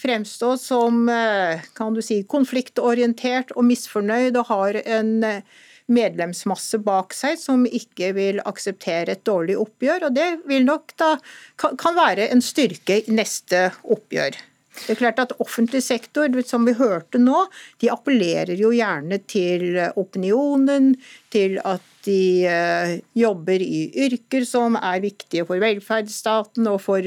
fremstå 0.00 0.54
som 0.56 1.02
eh, 1.12 1.60
kan 1.76 1.92
du 1.92 2.00
si, 2.00 2.22
konfliktorientert 2.24 3.52
og 3.52 3.66
misfornøyd 3.68 4.38
og 4.40 4.48
har 4.48 4.80
en 4.80 5.10
eh, 5.28 5.42
medlemsmasse 5.90 6.80
bak 6.84 7.14
seg 7.16 7.38
som 7.40 7.66
ikke 7.66 8.12
vil 8.16 8.40
akseptere 8.46 9.16
et 9.16 9.24
dårlig 9.26 9.58
oppgjør. 9.60 10.08
og 10.08 10.14
Det 10.16 10.28
vil 10.50 10.66
nok 10.68 10.94
da 11.00 11.16
kan 11.58 11.98
være 11.98 12.30
en 12.30 12.44
styrke 12.44 13.02
i 13.02 13.16
neste 13.16 13.68
oppgjør. 13.82 14.38
Det 14.80 14.94
er 14.94 15.00
klart 15.00 15.20
at 15.20 15.34
Offentlig 15.42 15.82
sektor, 15.84 16.30
som 16.46 16.64
vi 16.64 16.76
hørte 16.78 17.18
nå, 17.20 17.42
de 17.82 17.90
appellerer 17.92 18.54
jo 18.58 18.70
gjerne 18.72 19.18
til 19.28 19.76
opinionen, 19.98 20.94
til 21.34 21.58
at 21.66 21.84
de 22.06 22.46
eh, 22.48 22.94
jobber 23.18 23.60
i 23.60 23.90
yrker 24.06 24.46
som 24.48 24.78
er 24.78 25.02
viktige 25.02 25.44
for 25.48 25.60
velferdsstaten 25.60 26.70
og 26.70 26.80
for 26.86 27.04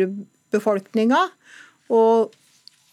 befolkninga. 0.54 1.24
Og 1.94 2.36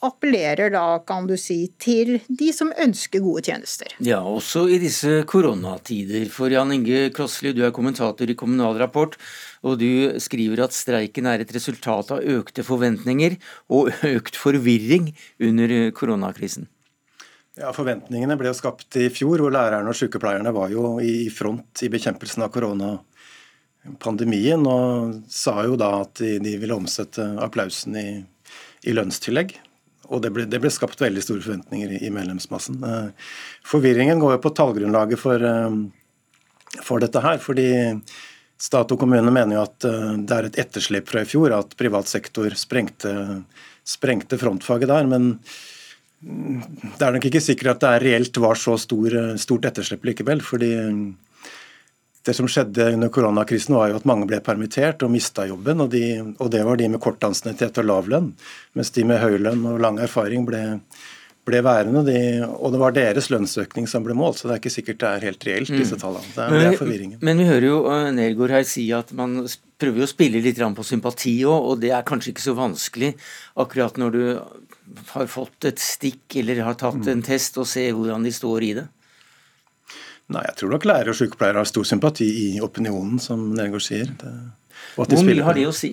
appellerer 0.04 0.71
da, 0.73 0.99
kan 1.07 1.26
du 1.28 1.37
si, 1.40 1.69
til 1.80 2.21
de 2.26 2.52
som 2.57 2.73
ønsker 2.80 3.21
gode 3.25 3.42
tjenester. 3.50 3.88
Ja, 4.04 4.21
også 4.25 4.69
i 4.73 4.78
disse 4.80 5.25
koronatider. 5.28 6.28
For 6.33 6.49
Jan 6.52 6.73
Inge 6.73 7.11
Krossli, 7.16 7.52
du 7.57 7.62
er 7.66 7.73
kommentator 7.76 8.30
i 8.30 8.35
Kommunal 8.38 8.78
Rapport, 8.80 9.16
og 9.61 9.78
du 9.83 10.21
skriver 10.23 10.62
at 10.64 10.76
streiken 10.76 11.26
er 11.28 11.40
et 11.45 11.54
resultat 11.54 12.11
av 12.16 12.25
økte 12.25 12.62
forventninger 12.64 13.33
og 13.76 13.83
økt 14.09 14.37
forvirring 14.40 15.04
under 15.50 15.69
koronakrisen. 15.97 16.64
Ja, 17.61 17.69
Forventningene 17.76 18.38
ble 18.40 18.54
skapt 18.57 18.97
i 18.97 19.11
fjor, 19.12 19.37
hvor 19.42 19.52
lærerne 19.52 19.90
og 19.90 19.97
sykepleierne 19.99 20.52
var 20.57 20.69
jo 20.73 20.97
i 21.04 21.28
front 21.35 21.83
i 21.85 21.90
bekjempelsen 21.92 22.40
av 22.47 22.50
koronapandemien, 22.54 24.62
og 24.64 25.21
sa 25.28 25.61
jo 25.66 25.76
da 25.76 26.00
at 26.07 26.14
de, 26.23 26.38
de 26.40 26.57
ville 26.62 26.78
omsette 26.78 27.21
applausen 27.42 27.97
i, 28.00 28.25
i 28.88 28.92
lønnstillegg. 28.97 29.59
Og 30.11 30.23
det 30.25 30.33
ble, 30.35 30.47
det 30.50 30.61
ble, 30.62 30.73
skapt 30.75 31.00
veldig 31.00 31.23
store 31.23 31.45
forventninger 31.45 31.97
i, 32.00 32.11
medlemsmassen. 32.14 32.81
Eh, 32.83 33.31
forvirringen 33.67 34.21
går 34.23 34.37
jo 34.37 34.43
på 34.43 34.55
tallgrunnlaget 34.59 35.21
for, 35.23 35.43
eh, 35.47 36.81
for 36.83 37.02
dette 37.02 37.23
her. 37.25 37.38
fordi 37.38 37.71
Stat 38.61 38.93
og 38.93 38.99
kommune 39.00 39.31
mener 39.33 39.57
jo 39.57 39.62
at 39.64 39.85
eh, 39.88 40.17
det 40.21 40.37
er 40.37 40.49
et 40.49 40.59
etterslep 40.67 41.09
fra 41.09 41.23
i 41.23 41.29
fjor, 41.29 41.55
at 41.57 41.76
privat 41.79 42.11
sektor 42.11 42.50
sprengte, 42.59 43.12
sprengte 43.87 44.37
frontfaget 44.37 44.90
der. 44.90 45.07
Men 45.09 45.38
mm, 46.21 46.93
det 46.99 47.07
er 47.07 47.17
nok 47.17 47.31
ikke 47.31 47.40
sikkert 47.40 47.79
at 47.79 47.87
det 47.87 47.95
reelt 48.05 48.43
var 48.43 48.59
så 48.61 48.76
stor, 48.76 49.17
stort 49.40 49.71
etterslep 49.71 50.05
likevel. 50.11 50.43
fordi 50.45 50.75
det 52.26 52.34
som 52.36 52.48
skjedde 52.48 52.90
under 52.94 53.08
koronakrisen 53.08 53.74
var 53.74 53.90
jo 53.90 54.00
at 54.00 54.08
mange 54.08 54.26
ble 54.28 54.42
permittert 54.44 55.00
og 55.06 55.12
mista 55.12 55.46
jobben. 55.48 55.80
Og, 55.80 55.88
de, 55.92 56.04
og, 56.36 56.50
det 56.52 56.60
var 56.66 56.76
de 56.76 56.90
med 56.92 57.00
kort 57.00 57.22
ansiennitet 57.24 57.80
og 57.80 57.88
lav 57.88 58.10
lønn. 58.12 58.34
Mens 58.76 58.92
de 58.96 59.06
med 59.08 59.22
høy 59.22 59.38
lønn 59.40 59.64
og 59.70 59.80
lang 59.80 60.00
erfaring 60.04 60.44
ble, 60.48 60.60
ble 61.48 61.62
værende. 61.64 62.04
De, 62.04 62.18
og 62.44 62.74
det 62.74 62.82
var 62.82 62.96
deres 62.96 63.30
lønnsøkning 63.32 63.88
som 63.88 64.04
ble 64.04 64.16
målt, 64.18 64.40
så 64.40 64.50
det 64.50 64.56
er 64.56 64.62
ikke 64.62 64.74
sikkert 64.76 65.00
det 65.00 65.14
er 65.14 65.26
helt 65.30 65.48
reelt, 65.48 65.72
disse 65.72 65.96
tallene. 66.00 66.28
Det 66.36 66.44
er, 66.44 66.56
det 66.58 66.68
er 66.74 66.78
forvirringen. 66.82 67.24
Men 67.24 67.40
vi 67.40 67.48
hører 67.48 67.68
jo 67.70 67.80
Nergård 68.18 68.56
her 68.58 68.68
si 68.68 68.84
at 68.96 69.16
man 69.16 69.40
prøver 69.80 70.04
å 70.04 70.12
spille 70.12 70.44
litt 70.44 70.60
på 70.60 70.84
sympati 70.84 71.38
òg, 71.48 71.72
og 71.72 71.80
det 71.80 71.94
er 71.96 72.04
kanskje 72.04 72.34
ikke 72.34 72.48
så 72.50 72.56
vanskelig 72.58 73.14
akkurat 73.64 73.96
når 73.96 74.16
du 74.18 74.24
har 75.14 75.28
fått 75.30 75.70
et 75.70 75.80
stikk 75.80 76.36
eller 76.42 76.66
har 76.66 76.76
tatt 76.76 77.06
en 77.08 77.24
test, 77.24 77.56
og 77.56 77.68
se 77.70 77.88
hvordan 77.94 78.28
de 78.28 78.32
står 78.34 78.66
i 78.66 78.74
det. 78.82 78.90
Nei, 80.30 80.44
jeg 80.46 80.60
tror 80.60 80.76
nok 80.76 80.87
lærere 80.87 81.10
og 81.10 81.18
sykepleiere 81.18 81.58
har 81.58 81.68
stor 81.68 81.87
sympati 81.88 82.28
i 82.44 82.46
opinionen, 82.62 83.18
som 83.22 83.49
Nergård 83.56 83.82
sier. 83.82 84.12
Det, 84.20 84.30
Hvor 84.94 85.26
mye 85.26 85.46
har 85.46 85.58
det 85.58 85.66
å 85.66 85.75
si? 85.75 85.90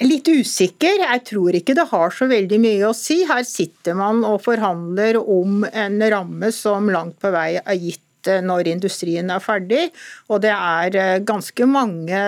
Litt 0.00 0.30
usikker. 0.30 1.02
Jeg 1.02 1.24
tror 1.28 1.58
ikke 1.58 1.74
det 1.76 1.88
har 1.90 2.14
så 2.14 2.28
veldig 2.30 2.60
mye 2.62 2.86
å 2.88 2.94
si. 2.96 3.18
Her 3.28 3.42
sitter 3.44 3.98
man 3.98 4.22
og 4.24 4.38
forhandler 4.46 5.18
om 5.20 5.66
en 5.66 5.98
ramme 6.14 6.52
som 6.56 6.88
langt 6.92 7.18
på 7.20 7.34
vei 7.34 7.58
er 7.58 7.82
gitt 7.82 8.30
når 8.46 8.68
industrien 8.76 9.28
er 9.32 9.42
ferdig. 9.44 9.88
Og 10.30 10.40
det 10.44 10.54
er 10.54 11.20
ganske 11.26 11.68
mange 11.68 12.22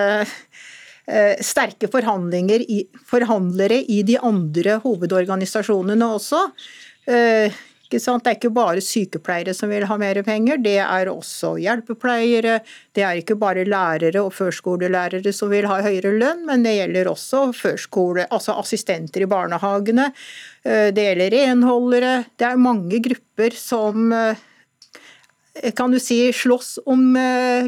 sterke 1.43 1.89
i, 1.89 2.79
forhandlere 3.09 3.81
i 3.91 4.03
de 4.03 4.19
andre 4.19 4.77
hovedorganisasjonene 4.83 6.13
også. 6.19 6.45
Det 7.93 8.31
er 8.31 8.37
ikke 8.37 8.49
bare 8.53 8.81
sykepleiere 8.81 9.53
som 9.53 9.69
vil 9.69 9.85
ha 9.85 9.97
mer 10.01 10.17
penger, 10.25 10.57
det 10.63 10.79
er 10.81 11.11
også 11.11 11.53
hjelpepleiere. 11.61 12.59
Det 12.95 13.03
er 13.05 13.19
ikke 13.21 13.37
bare 13.39 13.65
lærere 13.67 14.23
og 14.23 14.33
førskolelærere 14.33 15.33
som 15.35 15.51
vil 15.53 15.67
ha 15.69 15.81
høyere 15.85 16.15
lønn, 16.17 16.45
men 16.47 16.65
det 16.65 16.75
gjelder 16.77 17.11
også 17.11 17.45
altså 17.53 18.57
assistenter 18.57 19.23
i 19.23 19.29
barnehagene. 19.29 20.09
Det 20.63 21.05
gjelder 21.05 21.37
renholdere. 21.37 22.13
Det 22.37 22.47
er 22.47 22.61
mange 22.61 22.99
grupper 23.03 23.53
som 23.57 24.09
kan 25.77 25.93
du 25.93 25.99
si, 26.01 26.31
slåss 26.33 26.79
om 26.89 27.13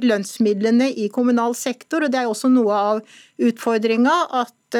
lønnsmidlene 0.01 0.89
i 0.89 1.09
kommunal 1.13 1.53
sektor. 1.55 2.03
og 2.03 2.11
Det 2.11 2.23
er 2.23 2.31
også 2.31 2.49
noe 2.49 2.73
av 2.73 3.03
utfordringa 3.37 4.15
at 4.41 4.79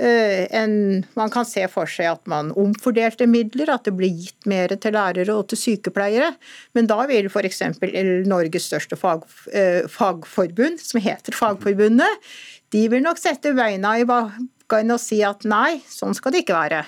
en, 0.00 0.72
man 1.18 1.32
kan 1.32 1.44
se 1.48 1.66
for 1.68 1.90
seg 1.90 2.08
at 2.10 2.30
man 2.30 2.52
omfordelte 2.58 3.28
midler, 3.28 3.72
at 3.74 3.84
det 3.88 3.94
blir 3.98 4.14
gitt 4.14 4.48
mer 4.48 4.72
til 4.80 4.96
lærere 4.96 5.34
og 5.34 5.50
til 5.50 5.60
sykepleiere. 5.60 6.30
Men 6.78 6.88
da 6.90 7.02
vil 7.10 7.28
f.eks. 7.28 7.60
Norges 8.30 8.70
største 8.70 8.96
fag, 9.00 9.26
fagforbund, 9.92 10.80
som 10.80 11.02
heter 11.04 11.36
Fagforbundet, 11.36 12.30
de 12.70 12.86
vil 12.90 13.02
nok 13.02 13.18
sette 13.18 13.52
beina 13.56 13.96
i 13.98 14.06
bakken 14.08 14.94
og 14.94 15.02
si 15.02 15.20
at 15.26 15.44
nei, 15.48 15.80
sånn 15.90 16.14
skal 16.16 16.34
det 16.34 16.44
ikke 16.44 16.58
være. 16.58 16.84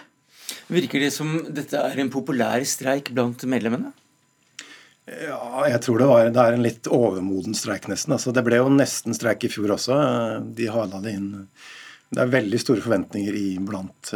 Virker 0.73 1.03
det 1.03 1.11
som 1.15 1.35
dette 1.51 1.79
er 1.79 1.99
en 2.01 2.13
populær 2.13 2.63
streik 2.69 3.11
blant 3.15 3.43
medlemmene? 3.49 3.93
Ja, 5.03 5.65
jeg 5.67 5.81
tror 5.83 5.99
det, 5.99 6.07
var, 6.07 6.29
det 6.31 6.43
er 6.43 6.57
en 6.57 6.63
litt 6.63 6.87
overmoden 6.87 7.57
streik, 7.59 7.89
nesten. 7.91 8.15
Altså, 8.15 8.31
det 8.35 8.45
ble 8.47 8.61
jo 8.61 8.69
nesten 8.71 9.17
streik 9.17 9.43
i 9.43 9.51
fjor 9.51 9.75
også. 9.75 9.97
De 10.55 10.69
hala 10.71 11.01
det 11.03 11.17
inn 11.19 11.33
det 12.13 12.21
er 12.21 12.33
veldig 12.33 12.61
store 12.61 12.85
forventninger 12.85 13.37
i 13.39 13.47
blant, 13.65 14.13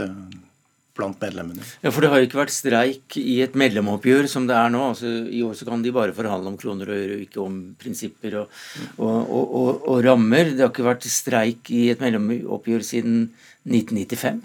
blant, 0.97 1.21
medlemmene. 1.23 1.65
Ja, 1.81 1.93
For 1.93 2.05
det 2.05 2.11
har 2.13 2.21
jo 2.21 2.29
ikke 2.29 2.43
vært 2.43 2.55
streik 2.55 3.17
i 3.21 3.39
et 3.45 3.57
medlemoppgjør 3.57 4.29
som 4.31 4.49
det 4.49 4.57
er 4.59 4.73
nå. 4.73 4.83
altså 4.91 5.13
I 5.33 5.41
år 5.47 5.57
så 5.57 5.69
kan 5.69 5.85
de 5.85 5.95
bare 5.97 6.17
forhandle 6.17 6.53
om 6.53 6.59
kroner 6.61 6.93
og 6.93 6.99
øre, 6.99 7.21
ikke 7.25 7.41
om 7.45 7.63
prinsipper 7.81 8.43
og, 8.43 8.59
og, 8.99 9.17
og, 9.33 9.71
og, 9.87 10.03
rammer. 10.05 10.53
Det 10.53 10.67
har 10.67 10.75
ikke 10.75 10.91
vært 10.91 11.09
streik 11.09 11.73
i 11.73 11.87
et 11.95 12.05
medlemoppgjør 12.05 12.85
siden 12.85 13.25
1995. 13.65 14.45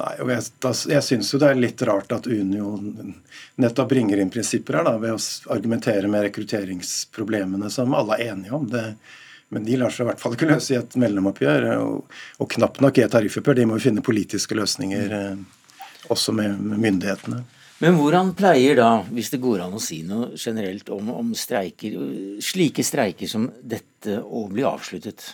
Nei, 0.00 0.12
og 0.24 0.30
Jeg, 0.32 0.44
jeg 0.88 1.04
syns 1.04 1.30
jo 1.34 1.38
det 1.38 1.50
er 1.52 1.58
litt 1.60 1.82
rart 1.84 2.14
at 2.16 2.26
Unio 2.26 2.78
nettopp 3.60 3.90
bringer 3.90 4.22
inn 4.22 4.30
prinsipper 4.32 4.78
her, 4.78 4.86
da, 4.88 4.94
ved 4.98 5.12
å 5.12 5.52
argumentere 5.52 6.08
med 6.08 6.24
rekrutteringsproblemene 6.30 7.68
som 7.70 7.92
alle 7.94 8.16
er 8.16 8.32
enige 8.32 8.56
om. 8.56 8.64
Det, 8.72 8.86
men 9.52 9.66
de 9.66 9.76
lar 9.76 9.92
seg 9.92 10.06
i 10.06 10.10
hvert 10.10 10.22
fall 10.22 10.36
ikke 10.36 10.48
løse 10.48 10.72
i 10.72 10.78
et 10.78 10.94
mellomoppgjør. 11.00 11.66
Og, 11.82 12.14
og 12.40 12.52
knapt 12.56 12.80
nok 12.84 12.98
i 12.98 13.04
et 13.04 13.12
tariffoppgjør. 13.12 13.58
De 13.58 13.66
må 13.68 13.76
jo 13.76 13.84
finne 13.84 14.04
politiske 14.04 14.56
løsninger 14.56 15.12
eh, 15.18 15.68
også 16.12 16.34
med, 16.36 16.56
med, 16.56 16.80
myndighetene. 16.86 17.42
Men 17.82 17.98
hvordan 17.98 18.32
pleier 18.38 18.78
da, 18.78 18.90
hvis 19.10 19.32
det 19.34 19.42
går 19.42 19.64
an 19.64 19.76
å 19.76 19.82
si 19.82 20.00
noe 20.06 20.32
generelt 20.38 20.88
om, 20.94 21.10
om 21.12 21.32
streiker, 21.36 21.96
slike 22.42 22.84
streiker 22.86 23.30
som 23.30 23.48
dette 23.60 24.20
å 24.22 24.46
bli 24.50 24.66
avsluttet? 24.66 25.32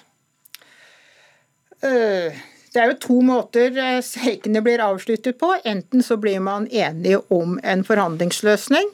Uh. 1.84 2.32
Det 2.68 2.82
er 2.82 2.90
jo 2.90 2.96
to 3.00 3.14
måter 3.24 3.78
streikene 4.04 4.60
blir 4.62 4.82
avsluttet 4.84 5.38
på. 5.40 5.54
Enten 5.64 6.02
så 6.04 6.18
blir 6.20 6.36
man 6.44 6.66
enige 6.68 7.22
om 7.32 7.56
en 7.64 7.84
forhandlingsløsning. 7.86 8.90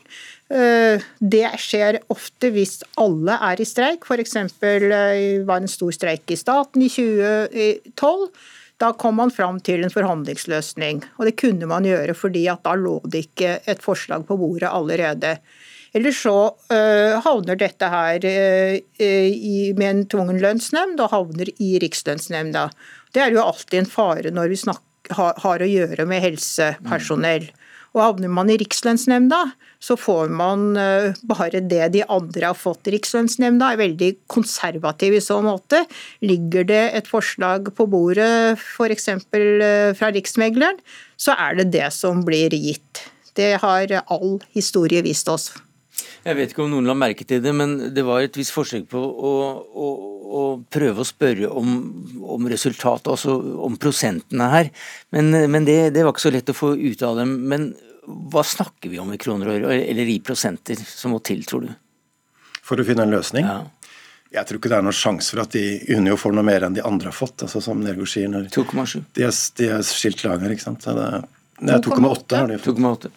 Det 0.55 1.49
skjer 1.59 1.97
ofte 2.15 2.53
hvis 2.55 2.77
alle 3.03 3.35
er 3.43 3.59
i 3.59 3.67
streik. 3.67 4.07
F.eks. 4.07 4.37
var 4.63 5.57
en 5.57 5.71
stor 5.71 5.97
streik 5.97 6.31
i 6.31 6.39
staten 6.39 6.85
i 6.85 6.91
2012. 6.93 8.29
Da 8.83 8.91
kom 8.99 9.19
man 9.21 9.31
fram 9.35 9.61
til 9.63 9.85
en 9.85 9.93
forhandlingsløsning. 9.93 11.03
Og 11.19 11.29
det 11.29 11.37
kunne 11.41 11.69
man 11.71 11.87
gjøre 11.87 12.17
fordi 12.19 12.47
at 12.51 12.65
da 12.67 12.75
lå 12.79 12.99
det 13.07 13.27
ikke 13.29 13.59
et 13.71 13.83
forslag 13.85 14.27
på 14.29 14.39
bordet 14.41 14.71
allerede. 14.71 15.37
Eller 15.95 16.15
så 16.15 16.37
uh, 16.51 17.21
havner 17.23 17.59
dette 17.59 17.89
her 17.91 18.25
uh, 18.27 18.75
i, 18.99 19.73
med 19.79 19.87
en 19.91 20.03
tvungen 20.11 20.41
lønnsnemnd 20.43 20.99
og 21.05 21.13
havner 21.13 21.53
i 21.63 21.77
Rikslønnsnemnda. 21.83 22.67
Det 23.15 23.23
er 23.23 23.31
jo 23.35 23.45
alltid 23.45 23.85
en 23.85 23.91
fare 23.91 24.35
når 24.35 24.51
vi 24.51 24.59
snakker, 24.65 25.15
har, 25.15 25.39
har, 25.45 25.63
å 25.63 25.69
gjøre 25.69 26.07
med 26.11 26.25
helsepersonell. 26.25 27.47
Og 27.95 28.03
Havner 28.03 28.31
man 28.33 28.51
i 28.51 28.57
Rikslønnsnemnda, 28.59 29.39
så 29.79 29.95
får 29.99 30.33
man 30.35 30.73
uh, 30.75 31.15
bare 31.31 31.63
det 31.63 31.93
de 31.95 32.03
andre 32.11 32.51
har 32.51 32.59
fått. 32.59 32.91
Rikslønnsnemnda 32.91 33.71
er 33.71 33.83
veldig 33.85 34.11
konservativ 34.31 35.15
i 35.15 35.23
så 35.23 35.39
måte. 35.45 35.85
Ligger 36.27 36.67
det 36.67 36.83
et 36.99 37.11
forslag 37.11 37.71
på 37.79 37.87
bordet 37.91 38.59
f.eks. 38.59 39.11
Uh, 39.31 39.95
fra 39.95 40.11
Riksmegleren, 40.15 40.83
så 41.15 41.39
er 41.39 41.61
det 41.61 41.71
det 41.77 41.93
som 41.95 42.27
blir 42.27 42.55
gitt. 42.59 43.07
Det 43.39 43.55
har 43.63 43.95
all 44.05 44.41
historie 44.55 45.03
vist 45.07 45.31
oss. 45.31 45.53
Jeg 46.25 46.39
vet 46.39 46.53
ikke 46.53 46.65
om 46.65 46.73
noen 46.73 46.89
la 46.89 46.97
merke 46.97 47.27
til 47.29 47.43
det, 47.45 47.53
men 47.57 47.77
det 47.95 48.05
var 48.07 48.25
et 48.25 48.37
visst 48.39 48.55
forsøk 48.55 48.87
på 48.91 48.99
å, 48.99 49.33
å, 49.85 49.89
å 50.25 50.43
prøve 50.73 51.05
å 51.05 51.09
spørre 51.09 51.51
om, 51.53 51.75
om 52.37 52.49
resultatet, 52.51 53.11
altså 53.13 53.37
om 53.67 53.77
prosentene 53.81 54.49
her. 54.53 54.71
Men, 55.15 55.31
men 55.53 55.69
det, 55.69 55.79
det, 55.95 56.03
var 56.05 56.15
ikke 56.15 56.27
så 56.27 56.35
lett 56.35 56.51
å 56.51 56.57
få 56.57 56.73
ut 56.75 57.05
av 57.07 57.21
dem. 57.21 57.37
Men 57.51 57.71
hva 58.05 58.45
snakker 58.47 58.93
vi 58.93 59.01
om 59.03 59.13
i 59.15 59.21
kroner 59.21 59.53
og 59.53 59.61
øre, 59.61 59.79
eller 59.85 60.11
i 60.11 60.19
prosenter 60.25 60.81
som 60.89 61.15
må 61.15 61.23
til, 61.25 61.45
tror 61.49 61.69
du? 61.69 61.73
For 62.65 62.81
å 62.81 62.87
finne 62.87 63.05
en 63.05 63.15
løsning? 63.15 63.49
Ja. 63.49 63.63
Jeg 64.35 64.49
tror 64.49 64.59
ikke 64.59 64.71
det 64.73 64.79
er 64.81 64.87
noen 64.89 64.97
sjanse 64.99 65.31
for 65.31 65.45
at 65.45 65.55
de 65.55 65.63
Unio 65.95 66.17
får 66.19 66.33
noe 66.35 66.47
mer 66.47 66.65
enn 66.67 66.75
de 66.75 66.83
andre 66.83 67.13
har 67.13 67.15
fått. 67.15 67.45
altså 67.47 67.61
som 67.63 67.79
Nergård 67.85 68.11
sier. 68.11 68.33
2,7. 68.51 69.05
De, 69.15 69.29
de 69.61 69.69
er 69.77 69.85
skilt 69.87 70.25
lag 70.27 70.43
her, 70.43 70.55
ikke 70.57 70.67
sant. 70.67 70.89
Er, 70.91 70.99
det 70.99 71.05
er 71.21 71.29
2,8 71.61 72.37
har 72.37 72.49
de 72.49 72.59
fått. 72.59 72.79
2,8. 72.79 73.11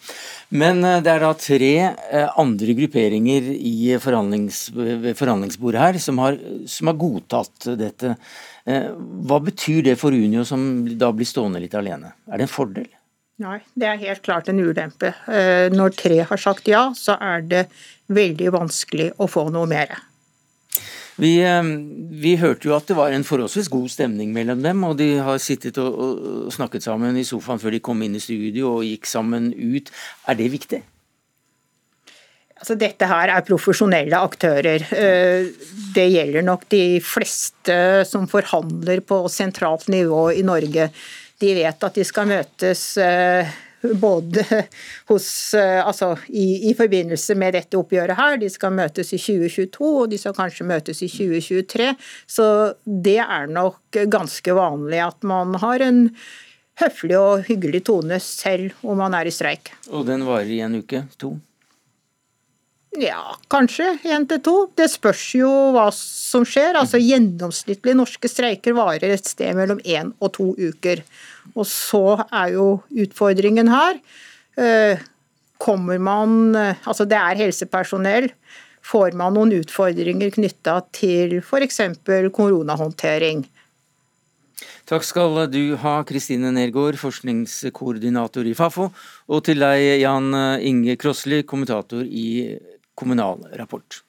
Men 0.48 0.84
eh, 0.84 1.00
det 1.04 1.12
er 1.12 1.24
da 1.24 1.32
tre 1.36 1.72
eh, 1.84 2.28
andre 2.40 2.76
grupperinger 2.78 3.50
i 3.52 3.96
forhandlings, 4.00 4.68
forhandlingsbordet 5.18 5.82
her 5.82 5.98
som 6.02 6.20
har, 6.22 6.38
som 6.70 6.90
har, 6.90 6.98
godtatt 7.00 7.68
dette. 7.78 8.14
Eh, 8.64 8.88
hva 9.28 9.40
betyr 9.44 9.82
det 9.90 9.98
for 10.00 10.14
Unio, 10.14 10.46
som 10.48 10.86
da 10.98 11.10
blir 11.12 11.28
stående 11.28 11.60
litt 11.62 11.76
alene? 11.78 12.14
Er 12.30 12.40
det 12.40 12.48
en 12.48 12.54
fordel? 12.54 12.88
Nei, 13.38 13.60
det 13.78 13.86
er 13.86 14.00
helt 14.00 14.24
klart 14.26 14.48
en 14.50 14.58
ulempe. 14.58 15.12
Når 15.70 15.92
tre 15.94 16.16
har 16.26 16.40
sagt 16.42 16.66
ja, 16.66 16.88
så 16.98 17.14
er 17.22 17.44
det 17.46 17.60
veldig 18.10 18.48
vanskelig 18.50 19.12
å 19.22 19.28
få 19.30 19.44
noe 19.54 19.68
mer. 19.70 19.92
Vi, 21.18 21.32
vi, 22.22 22.36
hørte 22.38 22.68
jo 22.68 22.76
at 22.76 22.86
det 22.86 22.94
var 22.94 23.10
en 23.10 23.26
forholdsvis 23.26 23.70
god 23.72 23.88
stemning 23.90 24.30
mellom 24.34 24.62
dem, 24.62 24.84
og 24.86 24.98
de 25.00 25.16
har 25.18 25.40
sittet 25.42 25.80
og, 25.82 25.96
og, 25.98 26.52
snakket 26.54 26.86
sammen 26.86 27.18
i 27.18 27.26
sofaen 27.26 27.58
før 27.58 27.74
de 27.74 27.82
kom 27.82 28.04
inn 28.06 28.14
i 28.14 28.22
studio 28.22 28.76
og 28.76 28.86
gikk 28.86 29.10
sammen 29.10 29.50
ut. 29.50 29.90
Er 30.30 30.38
det 30.38 30.48
viktig? 30.54 30.80
Altså, 32.58 32.74
dette 32.78 33.06
her 33.06 33.30
er 33.34 33.46
profesjonelle 33.46 34.18
aktører. 34.18 34.82
Eh, 34.94 35.50
det 35.94 36.08
gjelder 36.10 36.46
nok 36.46 36.66
de 36.70 36.98
fleste 37.02 37.78
som 38.06 38.26
forhandler 38.30 39.02
på 39.06 39.20
sentralt 39.30 39.86
nivå 39.90 40.28
i 40.34 40.46
Norge. 40.46 40.88
De 41.38 41.54
vet 41.54 41.86
at 41.86 41.98
de 41.98 42.06
skal 42.06 42.30
møtes 42.30 42.82
eh, 43.02 43.58
både 43.82 44.44
hos, 45.10 45.54
eh, 45.54 45.86
altså, 45.86 46.12
i, 46.28 46.70
i, 46.70 46.74
forbindelse 46.78 47.36
med 47.38 47.54
dette 47.58 47.78
oppgjøret 47.78 48.18
her. 48.18 48.36
De 48.42 48.50
skal 48.50 48.74
møtes 48.74 49.12
i 49.14 49.20
2022, 49.20 49.92
og 50.02 50.10
de 50.12 50.18
skal 50.20 50.36
kanskje 50.36 50.68
møtes 50.68 51.02
i 51.04 51.10
2023. 51.12 51.92
Så 52.26 52.48
det 52.84 53.18
er 53.24 53.50
nok 53.52 54.00
ganske 54.10 54.58
vanlig 54.58 55.02
at 55.06 55.26
man 55.26 55.58
har 55.62 55.84
en 55.84 56.06
høflig 56.78 57.18
og 57.18 57.44
hyggelig 57.48 57.84
tone 57.88 58.20
selv 58.22 58.74
om 58.86 59.00
man 59.02 59.16
er 59.18 59.28
i 59.28 59.34
streik. 59.34 59.72
Og 59.90 60.06
den 60.08 60.26
varer 60.28 60.54
i 60.54 60.62
en 60.64 60.78
uke? 60.78 61.04
To? 61.22 61.34
Ja, 62.98 63.36
kanskje 63.52 63.98
én 64.08 64.24
til 64.26 64.40
to. 64.42 64.54
Det 64.78 64.88
spørs 64.90 65.22
jo 65.36 65.48
hva 65.74 65.88
som 65.94 66.46
skjer. 66.48 66.78
Altså 66.80 67.00
Gjennomsnittlig 67.02 67.94
norske 67.98 68.30
streiker 68.30 68.74
varer 68.78 69.12
et 69.12 69.28
sted 69.28 69.54
mellom 69.58 69.82
én 69.84 70.14
og 70.18 70.32
to 70.38 70.50
uker. 70.56 71.04
Og 71.56 71.66
så 71.68 72.18
er 72.28 72.54
jo 72.56 72.66
utfordringen 72.92 73.70
her 73.72 74.00
eh, 74.58 75.04
Kommer 75.58 75.98
man 75.98 76.54
Altså 76.54 77.02
det 77.08 77.18
er 77.18 77.40
helsepersonell. 77.40 78.28
Får 78.86 79.16
man 79.18 79.34
noen 79.34 79.56
utfordringer 79.56 80.30
knytta 80.36 80.76
til 80.94 81.40
f.eks. 81.40 81.80
koronahåndtering? 82.30 83.42
Takk 84.88 85.04
skal 85.04 85.34
du 85.52 85.74
ha, 85.82 85.98
Kristine 86.08 86.54
Nergård, 86.54 86.96
forskningskoordinator 86.96 88.46
i 88.48 88.54
Fafo, 88.56 88.88
og 89.28 89.44
til 89.44 89.60
deg, 89.60 89.98
Jan 90.00 90.30
Inge 90.64 90.96
Krossli, 90.96 91.42
kommentator 91.42 92.06
i 92.06 92.56
Kommunal 92.96 93.44
Rapport. 93.58 94.00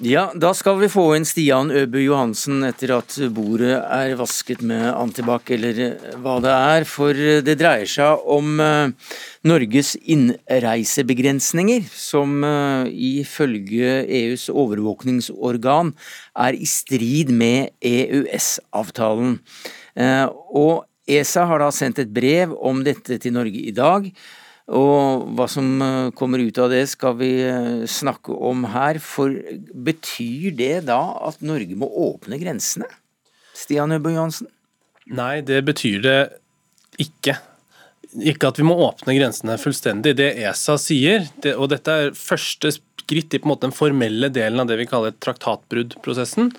Ja, 0.00 0.30
da 0.32 0.54
skal 0.56 0.78
vi 0.80 0.86
få 0.88 1.02
inn 1.12 1.26
Stian 1.28 1.68
Øbu 1.76 1.98
Johansen 2.00 2.62
etter 2.64 2.94
at 2.94 3.18
bordet 3.36 3.74
er 3.76 4.14
vasket 4.16 4.62
med 4.64 4.86
antibac, 4.88 5.50
eller 5.52 5.98
hva 6.24 6.38
det 6.40 6.54
er. 6.54 6.86
For 6.88 7.12
det 7.44 7.58
dreier 7.60 7.84
seg 7.84 8.24
om 8.24 8.62
uh, 8.64 9.12
Norges 9.44 9.92
innreisebegrensninger, 10.00 11.84
som 11.92 12.40
ifølge 12.88 13.92
EUs 14.22 14.48
overvåkningsorgan 14.48 15.92
er 16.48 16.56
i 16.56 16.72
strid 16.78 17.28
med 17.36 17.68
EØS-avtalen. 17.84 19.36
Og 20.00 20.86
ESA 21.10 21.44
har 21.44 21.60
da 21.60 21.68
sendt 21.74 22.00
et 22.00 22.12
brev 22.14 22.56
om 22.56 22.80
dette 22.88 23.20
til 23.20 23.36
Norge 23.36 23.68
i 23.68 23.76
dag. 23.76 24.08
Og 24.70 25.26
hva 25.34 25.48
som 25.50 25.66
eh, 25.82 26.12
kommer 26.14 26.42
ut 26.42 26.58
av 26.62 26.70
det 26.70 26.84
skal 26.92 27.16
vi 27.18 27.30
eh, 27.42 27.86
snakke 27.90 28.34
om 28.34 28.68
her. 28.70 29.00
For 29.02 29.34
betyr 29.74 30.54
det 30.58 30.74
da 30.90 31.00
at 31.26 31.42
Norge 31.42 31.78
må 31.78 31.88
åpne 31.90 32.38
grensene? 32.42 32.86
Stian 33.56 33.96
Øbø 33.96 34.14
Johansen? 34.14 34.50
Nei, 35.10 35.40
det 35.42 35.64
betyr 35.66 36.04
det 36.04 36.18
ikke. 37.02 37.34
Ikke 38.30 38.50
at 38.50 38.58
vi 38.60 38.66
må 38.66 38.78
åpne 38.86 39.16
grensene 39.18 39.58
fullstendig. 39.58 40.14
Det 40.18 40.32
ESA 40.38 40.78
sier, 40.80 41.26
det, 41.42 41.56
og 41.58 41.72
dette 41.74 41.90
er 41.90 42.16
første 42.16 42.72
skritt 42.76 43.34
i 43.34 43.42
den 43.42 43.74
formelle 43.74 44.30
delen 44.30 44.62
av 44.62 44.70
det 44.70 44.78
vi 44.78 44.88
kaller 44.90 45.16
traktatbruddprosessen. 45.18 46.52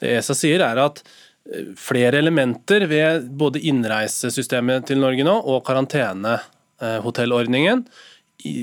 Det 0.00 0.16
ESA 0.16 0.36
sier 0.36 0.64
er 0.64 0.80
at 0.80 1.02
eh, 1.04 1.74
flere 1.76 2.22
elementer 2.22 2.88
ved 2.88 3.28
både 3.28 3.60
innreisesystemet 3.60 4.88
til 4.88 5.04
Norge 5.04 5.26
nå 5.28 5.36
og 5.36 5.66
karantene 5.68 6.38
hotellordningen, 6.78 7.82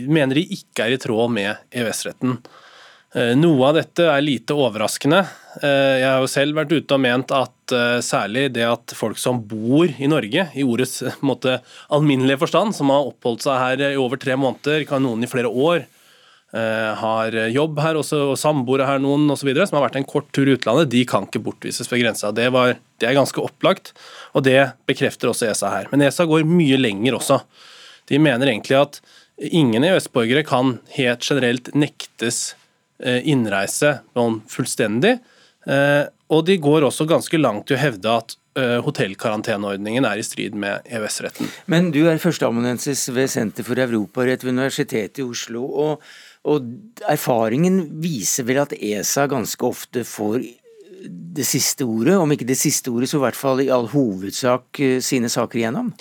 mener 0.07 0.37
de 0.37 0.45
ikke 0.55 0.85
er 0.85 0.95
i 0.95 0.99
tråd 1.01 1.33
med 1.35 1.73
EØS-retten. 1.75 2.37
Eh, 3.15 3.31
noe 3.39 3.69
av 3.69 3.77
dette 3.77 4.03
er 4.11 4.23
lite 4.23 4.55
overraskende. 4.59 5.21
Eh, 5.61 6.01
jeg 6.01 6.07
har 6.09 6.19
jo 6.19 6.31
selv 6.31 6.57
vært 6.57 6.73
ute 6.75 6.97
og 6.97 7.03
ment 7.03 7.31
at 7.35 7.51
særlig 8.05 8.51
det 8.53 8.61
at 8.61 8.93
folk 8.93 9.17
som 9.17 9.39
bor 9.41 9.89
i 9.89 10.05
Norge, 10.05 10.43
i 10.53 10.61
ordets 10.61 10.99
måte, 11.25 11.55
alminnelige 11.89 12.43
forstand, 12.43 12.75
som 12.77 12.91
har 12.93 13.07
oppholdt 13.07 13.41
seg 13.47 13.57
her 13.57 13.83
i 13.87 13.95
over 13.97 14.19
tre 14.21 14.35
måneder, 14.37 14.83
kan 14.85 15.01
noen 15.01 15.25
i 15.25 15.29
flere 15.31 15.49
år, 15.49 15.87
har 16.53 17.33
jobb 17.49 17.81
her 17.81 17.97
også, 17.97 18.19
og 18.29 18.37
samboere 18.37 18.85
her 18.85 19.01
noen 19.01 19.25
osv., 19.33 19.49
som 19.57 19.79
har 19.79 19.87
vært 19.87 19.97
en 19.97 20.05
kort 20.07 20.29
tur 20.29 20.45
i 20.45 20.53
utlandet, 20.53 20.91
de 20.93 21.01
kan 21.09 21.25
ikke 21.25 21.41
bortvises 21.47 21.89
ved 21.89 22.03
grensa. 22.03 22.29
Det, 22.37 22.45
var, 22.53 22.77
det 23.01 23.09
er 23.09 23.17
ganske 23.17 23.41
opplagt, 23.41 23.95
og 24.37 24.45
det 24.45 24.59
bekrefter 24.85 25.33
også 25.33 25.49
ESA 25.49 25.73
her. 25.73 25.89
Men 25.89 26.05
ESA 26.05 26.29
går 26.29 26.45
mye 26.45 26.77
lenger 26.77 27.17
også. 27.17 27.41
De 28.09 28.19
mener 28.21 28.51
egentlig 28.51 28.77
at 28.79 28.99
ingen 29.37 29.83
EØS-borgere 29.83 30.45
kan 30.47 30.77
helt 30.95 31.25
generelt 31.25 31.71
nektes 31.75 32.55
eh, 33.03 33.21
innreise 33.27 33.99
noen 34.15 34.41
fullstendig. 34.51 35.17
Eh, 35.65 36.03
og 36.33 36.45
de 36.47 36.57
går 36.61 36.85
også 36.87 37.07
ganske 37.09 37.39
langt 37.39 37.71
i 37.71 37.75
å 37.77 37.81
hevde 37.81 38.11
at 38.11 38.35
eh, 38.57 38.77
hotellkaranteneordningen 38.85 40.07
er 40.07 40.21
i 40.21 40.25
strid 40.25 40.57
med 40.57 40.85
EØS-retten. 40.85 41.49
Men 41.71 41.91
du 41.93 42.03
er 42.09 42.21
førsteamanuensis 42.21 43.07
ved 43.15 43.31
Senter 43.33 43.65
for 43.67 43.81
europarett 43.81 44.45
ved 44.45 44.55
Universitetet 44.55 45.21
i 45.21 45.25
Oslo. 45.27 45.65
Og, 45.65 46.05
og, 46.45 46.69
erfaringen 47.09 47.83
viser 48.03 48.47
vel 48.47 48.63
at 48.63 48.77
ESA 48.77 49.27
ganske 49.31 49.67
ofte 49.67 50.05
får 50.07 50.45
det 51.05 51.45
siste 51.45 51.85
ordet, 51.85 52.15
om 52.17 52.31
ikke 52.33 52.47
det 52.49 52.57
siste 52.57 52.89
ordet, 52.89 53.11
så 53.11 53.19
i 53.19 53.25
hvert 53.27 53.37
fall 53.37 53.59
i 53.61 53.69
all 53.73 53.85
hovedsak 53.91 54.79
sine 55.05 55.29
saker 55.29 55.59
igjennom? 55.59 55.91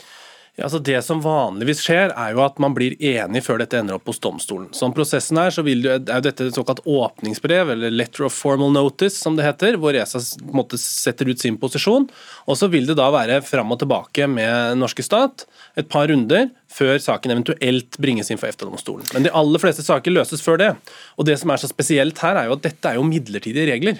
Ja, 0.54 0.68
altså 0.68 0.78
det 0.86 1.00
som 1.02 1.18
vanligvis 1.18 1.80
skjer, 1.82 2.12
er 2.14 2.30
jo 2.30 2.42
at 2.44 2.60
man 2.62 2.76
blir 2.76 2.94
enig 3.02 3.40
før 3.42 3.58
dette 3.58 3.80
ender 3.80 3.96
opp 3.96 4.06
hos 4.06 4.20
domstolen. 4.22 4.68
Som 4.76 4.92
prosessen 4.94 5.40
er, 5.42 5.50
så 5.50 5.64
det, 5.66 5.74
er 5.82 5.98
jo 5.98 6.22
dette 6.22 6.46
et 6.46 6.54
såkalt 6.54 6.84
åpningsbrev, 6.86 7.72
eller 7.74 7.90
letter 7.90 8.28
of 8.28 8.36
formal 8.38 8.70
notice, 8.70 9.16
som 9.18 9.34
det 9.34 9.48
heter, 9.48 9.80
hvor 9.82 9.98
ESA 9.98 10.22
måte, 10.54 10.78
setter 10.78 11.26
ut 11.26 11.42
sin 11.42 11.58
posisjon. 11.58 12.06
Og 12.46 12.60
så 12.60 12.70
vil 12.70 12.86
det 12.86 12.94
da 13.00 13.08
være 13.10 13.40
fram 13.42 13.74
og 13.74 13.82
tilbake 13.82 14.30
med 14.30 14.78
norske 14.78 15.02
stat 15.02 15.42
et 15.74 15.90
par 15.90 16.06
runder 16.12 16.52
før 16.70 17.02
saken 17.02 17.34
eventuelt 17.34 17.98
bringes 17.98 18.30
inn 18.30 18.38
for 18.38 18.52
EFTA-domstolen. 18.52 19.10
Men 19.10 19.26
de 19.26 19.34
aller 19.34 19.62
fleste 19.62 19.82
saker 19.82 20.14
løses 20.14 20.42
før 20.44 20.62
det. 20.62 20.72
Og 21.18 21.26
det 21.26 21.40
som 21.42 21.50
er 21.50 21.58
så 21.64 21.70
spesielt 21.70 22.22
her, 22.22 22.38
er 22.38 22.46
jo 22.46 22.54
at 22.60 22.66
dette 22.70 22.94
er 22.94 23.02
jo 23.02 23.08
midlertidige 23.10 23.72
regler. 23.74 23.98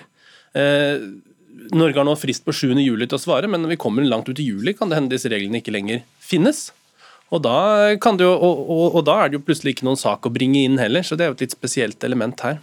Eh, 0.54 1.02
Norge 1.74 2.00
har 2.00 2.06
nå 2.06 2.14
frist 2.18 2.44
på 2.46 2.54
7. 2.54 2.74
juli 2.82 3.06
til 3.08 3.18
å 3.18 3.22
svare, 3.22 3.48
men 3.50 3.62
når 3.64 3.74
vi 3.74 3.82
kommer 3.84 4.06
langt 4.06 4.28
ut 4.28 4.40
i 4.42 4.46
juli, 4.46 4.74
kan 4.76 4.90
det 4.90 4.98
hende 4.98 5.14
disse 5.14 5.30
reglene 5.32 5.60
ikke 5.62 5.74
lenger 5.74 6.02
finnes. 6.22 6.68
Og 7.34 7.40
da, 7.42 7.56
jo, 7.94 8.30
og, 8.30 8.58
og, 8.70 8.98
og 8.98 9.04
da, 9.06 9.16
er 9.22 9.30
det 9.30 9.38
jo 9.38 9.46
plutselig 9.46 9.74
ikke 9.74 9.88
noen 9.88 10.00
sak 10.00 10.26
å 10.26 10.32
bringe 10.34 10.64
inn 10.66 10.78
heller, 10.78 11.06
så 11.06 11.16
det 11.16 11.26
er 11.26 11.32
jo 11.32 11.38
et 11.38 11.46
litt 11.46 11.56
spesielt 11.56 12.06
element 12.06 12.44
her. 12.46 12.60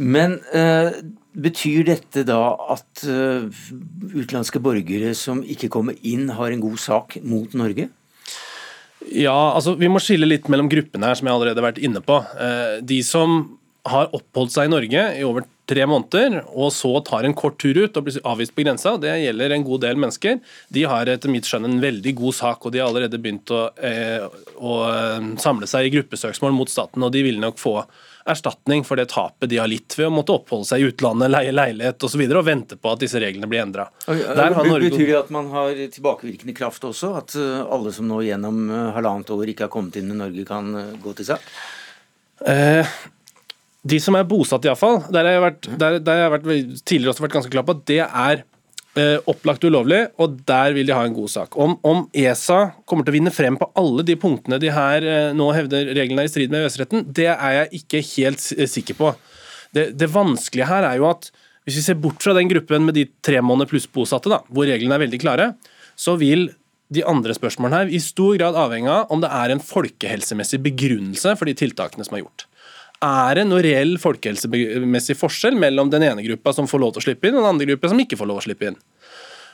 Men 0.00 0.38
uh, 0.54 0.94
betyr 1.36 1.84
dette 1.90 2.24
da 2.28 2.40
at 2.72 3.02
uh, 3.04 3.48
utenlandske 4.14 4.62
borgere 4.64 5.12
som 5.18 5.42
ikke 5.42 5.70
kommer 5.72 5.98
inn, 6.08 6.30
har 6.38 6.54
en 6.54 6.62
god 6.62 6.78
sak 6.80 7.18
mot 7.26 7.52
Norge? 7.58 7.90
Ja, 9.10 9.34
altså 9.34 9.74
vi 9.76 9.90
må 9.90 10.00
skille 10.00 10.28
litt 10.28 10.48
mellom 10.52 10.70
gruppene 10.72 11.10
her, 11.10 11.18
som 11.18 11.28
jeg 11.28 11.34
allerede 11.34 11.60
har 11.60 11.72
vært 11.72 11.82
inne 11.82 12.00
på. 12.04 12.22
Uh, 12.38 12.78
de 12.86 13.02
som 13.04 13.58
har 13.88 14.12
oppholdt 14.14 14.54
seg 14.54 14.68
i 14.68 14.72
Norge 14.72 15.06
i 15.18 15.24
over 15.26 15.44
tre 15.70 15.86
måneder, 15.86 16.40
og 16.50 16.72
så 16.74 16.90
tar 17.06 17.26
en 17.26 17.36
kort 17.38 17.58
tur 17.62 17.78
ut 17.78 17.96
og 17.96 18.06
blir 18.06 18.22
avvist 18.26 18.54
på 18.56 18.64
grensa, 18.64 18.96
det 19.00 19.14
gjelder 19.22 19.54
en 19.54 19.66
god 19.66 19.84
del 19.84 20.00
mennesker, 20.00 20.40
de 20.74 20.86
har 20.90 21.10
etter 21.10 21.32
mitt 21.32 21.48
skjønn 21.48 21.68
en 21.68 21.82
veldig 21.82 22.14
god 22.18 22.38
sak, 22.38 22.66
og 22.66 22.74
de 22.74 22.82
har 22.82 22.90
allerede 22.90 23.20
begynt 23.22 23.52
å, 23.54 23.68
eh, 23.78 24.26
å 24.58 24.78
eh, 24.90 25.28
samle 25.42 25.68
seg 25.70 25.86
i 25.86 25.92
gruppesøksmål 25.96 26.56
mot 26.56 26.72
staten, 26.72 27.02
og 27.02 27.14
de 27.14 27.22
vil 27.28 27.38
nok 27.42 27.62
få 27.62 27.76
erstatning 28.28 28.84
for 28.86 29.00
det 29.00 29.08
tapet 29.10 29.50
de 29.50 29.58
har 29.58 29.70
litt 29.70 29.96
ved 29.98 30.06
å 30.06 30.14
måtte 30.14 30.34
oppholde 30.36 30.68
seg 30.68 30.82
i 30.82 30.90
utlandet, 30.90 31.30
leie 31.32 31.54
leilighet 31.54 32.06
osv. 32.06 32.20
Og, 32.22 32.30
så 32.30 32.38
og 32.38 32.46
vente 32.46 32.78
på 32.78 32.92
at 32.92 33.02
disse 33.02 33.22
reglene 33.22 33.48
blir 33.50 33.64
endra. 33.64 33.88
Betyr 34.06 35.06
det 35.08 35.18
at 35.18 35.32
man 35.34 35.50
har 35.54 35.74
tilbakevirkende 35.94 36.54
kraft 36.56 36.86
også? 36.86 37.14
At 37.18 37.34
eh, 37.38 37.62
alle 37.62 37.94
som 37.94 38.06
nå 38.10 38.22
gjennom 38.26 38.64
eh, 38.70 38.92
halvannet 38.96 39.34
år 39.34 39.54
ikke 39.54 39.66
har 39.66 39.74
kommet 39.74 39.98
inn 39.98 40.12
i 40.14 40.18
Norge, 40.18 40.46
kan 40.46 40.70
gå 41.02 41.16
til 41.18 41.32
sak? 41.32 41.50
Eh, 42.46 42.98
de 43.82 43.98
som 44.02 44.14
er 44.14 44.26
bosatt, 44.28 44.64
iallfall, 44.66 45.00
der 45.10 45.26
har 45.26 45.36
jeg 45.36 45.42
vært, 45.42 45.68
der, 45.80 45.98
der 46.06 46.18
jeg 46.18 46.26
har 46.28 46.34
vært 46.36 46.48
tidligere 46.86 47.12
også 47.12 47.24
vært 47.24 47.36
ganske 47.38 47.52
klar 47.52 47.64
på 47.66 47.74
at 47.74 47.84
det 47.90 47.98
er 48.04 48.42
eh, 48.94 49.16
opplagt 49.30 49.64
ulovlig, 49.66 50.04
og 50.22 50.36
der 50.46 50.76
vil 50.76 50.86
de 50.86 50.94
ha 50.94 51.02
en 51.06 51.16
god 51.16 51.32
sak. 51.32 51.56
Om, 51.58 51.74
om, 51.88 52.04
ESA 52.14 52.60
kommer 52.86 53.06
til 53.06 53.14
å 53.14 53.16
vinne 53.18 53.34
frem 53.34 53.58
på 53.58 53.68
alle 53.78 54.06
de 54.06 54.16
punktene 54.20 54.60
de 54.62 54.70
her 54.74 55.06
eh, 55.06 55.32
nå 55.34 55.50
hevder 55.56 55.90
reglene 55.98 56.22
er 56.22 56.30
i 56.30 56.32
strid 56.32 56.54
med 56.54 56.62
EØS-retten, 56.62 57.08
det 57.10 57.30
er 57.32 57.56
jeg 57.58 57.82
ikke 57.82 58.04
helt 58.12 58.46
eh, 58.54 58.70
sikker 58.70 58.98
på. 59.00 59.12
Det, 59.74 59.88
det, 59.98 60.10
vanskelige 60.14 60.70
her 60.70 60.86
er 60.86 61.00
jo 61.00 61.08
at 61.10 61.32
hvis 61.66 61.80
vi 61.80 61.84
ser 61.88 61.98
bort 62.02 62.22
fra 62.22 62.34
den 62.38 62.50
gruppen 62.50 62.86
med 62.86 62.98
de 62.98 63.06
tre 63.24 63.42
måneder 63.42 63.70
pluss 63.70 63.88
bosatte, 63.90 64.30
da, 64.30 64.42
hvor 64.50 64.66
reglene 64.68 64.94
er 64.98 65.06
veldig 65.06 65.22
klare, 65.22 65.52
så 65.98 66.14
vil 66.20 66.50
de 66.92 67.02
andre 67.08 67.34
spørsmålene 67.34 67.82
her 67.82 67.92
i 67.94 68.02
stor 68.02 68.36
grad 68.36 68.56
avhenge 68.58 68.92
av 68.92 69.12
om 69.14 69.22
det 69.22 69.30
er 69.32 69.54
en 69.54 69.62
folkehelsemessig 69.64 70.60
begrunnelse 70.62 71.34
for 71.38 71.48
de 71.48 71.56
tiltakene 71.56 72.04
som 72.06 72.18
er 72.18 72.26
gjort 72.26 72.46
er 73.02 73.38
det 73.38 73.44
noe 73.48 73.62
reell 73.64 73.96
folkehelsemessig 74.00 75.16
forskjell 75.18 75.56
mellom 75.58 75.90
den 75.90 76.04
ene 76.06 76.24
gruppa 76.24 76.54
som 76.54 76.68
får 76.70 76.82
lov 76.82 76.94
til 76.94 77.02
å 77.02 77.06
slippe 77.08 77.28
inn, 77.28 77.36
og 77.36 77.42
den 77.42 77.52
andre 77.54 77.68
gruppa 77.72 77.90
som 77.90 78.02
ikke 78.02 78.18
får 78.20 78.30
lov 78.30 78.40
til 78.40 78.44
å 78.44 78.48
slippe 78.50 78.70
inn. 78.70 78.78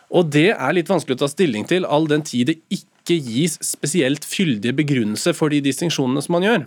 Og 0.08 0.30
Det 0.32 0.50
er 0.54 0.74
litt 0.76 0.88
vanskelig 0.88 1.18
å 1.18 1.22
ta 1.24 1.28
stilling 1.28 1.66
til, 1.68 1.84
all 1.84 2.08
den 2.08 2.24
tid 2.24 2.52
det 2.52 2.58
ikke 2.72 3.16
gis 3.24 3.58
spesielt 3.64 4.24
fyldige 4.24 4.76
begrunnelser 4.76 5.36
for 5.36 5.52
de 5.52 5.60
distinksjonene 5.64 6.24
som 6.24 6.36
man 6.36 6.46
gjør. 6.46 6.66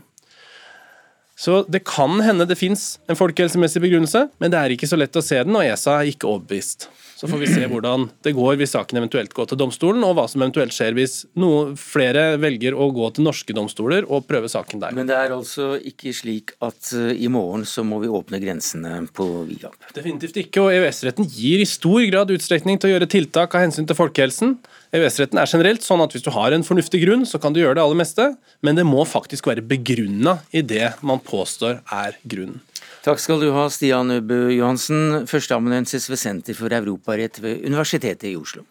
Så 1.38 1.64
Det 1.70 1.84
kan 1.86 2.20
hende 2.22 2.46
det 2.46 2.60
fins 2.60 3.00
en 3.10 3.18
folkehelsemessig 3.18 3.82
begrunnelse, 3.82 4.28
men 4.40 4.54
det 4.54 4.60
er 4.60 4.76
ikke 4.76 4.90
så 4.90 5.00
lett 5.00 5.16
å 5.18 5.26
se 5.26 5.42
den, 5.42 5.56
og 5.58 5.66
ESA 5.66 6.02
er 6.02 6.12
ikke 6.14 6.30
overbevist. 6.30 6.90
Så 7.22 7.30
får 7.30 7.44
vi 7.44 7.50
se 7.52 7.66
hvordan 7.72 8.08
det 8.26 8.34
går 8.34 8.58
hvis 8.58 8.74
saken 8.74 8.98
eventuelt 8.98 9.34
går 9.38 9.52
til 9.52 9.60
domstolen, 9.62 10.02
og 10.08 10.16
hva 10.18 10.26
som 10.32 10.42
eventuelt 10.42 10.74
skjer 10.74 10.96
hvis 10.98 11.20
noe 11.40 11.76
flere 11.78 12.40
velger 12.42 12.74
å 12.74 12.90
gå 12.96 13.12
til 13.14 13.28
norske 13.28 13.54
domstoler 13.54 14.08
og 14.10 14.26
prøve 14.30 14.50
saken 14.50 14.82
der. 14.82 14.96
Men 14.98 15.10
det 15.10 15.18
er 15.20 15.36
altså 15.36 15.76
ikke 15.78 16.16
slik 16.18 16.56
at 16.66 16.90
eh, 16.98 17.14
i 17.22 17.30
morgen 17.32 17.68
så 17.70 17.86
må 17.86 18.02
vi 18.02 18.10
åpne 18.10 18.42
grensene 18.42 19.04
på 19.14 19.28
vid 19.46 19.68
Definitivt 19.94 20.40
ikke, 20.42 20.64
og 20.64 20.74
EØS-retten 20.74 21.28
gir 21.30 21.62
i 21.62 21.70
stor 21.70 22.02
grad 22.10 22.34
utstrekning 22.34 22.80
til 22.82 22.90
å 22.90 22.94
gjøre 22.96 23.10
tiltak 23.12 23.54
av 23.54 23.68
hensyn 23.68 23.86
til 23.86 23.98
folkehelsen. 24.00 24.56
EØS-retten 24.96 25.38
er 25.38 25.52
generelt 25.52 25.86
sånn 25.86 26.02
at 26.02 26.16
hvis 26.16 26.26
du 26.26 26.32
har 26.34 26.56
en 26.56 26.66
fornuftig 26.66 27.04
grunn, 27.06 27.28
så 27.30 27.38
kan 27.42 27.54
du 27.54 27.62
gjøre 27.62 27.78
det 27.78 27.86
aller 27.86 28.02
meste, 28.02 28.32
men 28.66 28.80
det 28.80 28.88
må 28.88 29.06
faktisk 29.06 29.52
være 29.52 29.64
begrunna 29.64 30.40
i 30.50 30.66
det 30.66 30.96
man 31.06 31.22
påstår 31.22 31.84
er 31.86 32.18
grunnen. 32.26 32.64
Takk 33.02 33.18
skal 33.18 33.40
du 33.42 33.48
ha, 33.50 33.64
Stian 33.74 34.14
Øbø 34.14 34.52
Johansen, 34.54 35.26
førsteamanuensis 35.26 36.06
ved 36.06 36.20
Senter 36.22 36.54
for 36.54 36.70
europarett 36.70 37.40
ved 37.42 37.64
Universitetet 37.66 38.30
i 38.30 38.36
Oslo. 38.38 38.62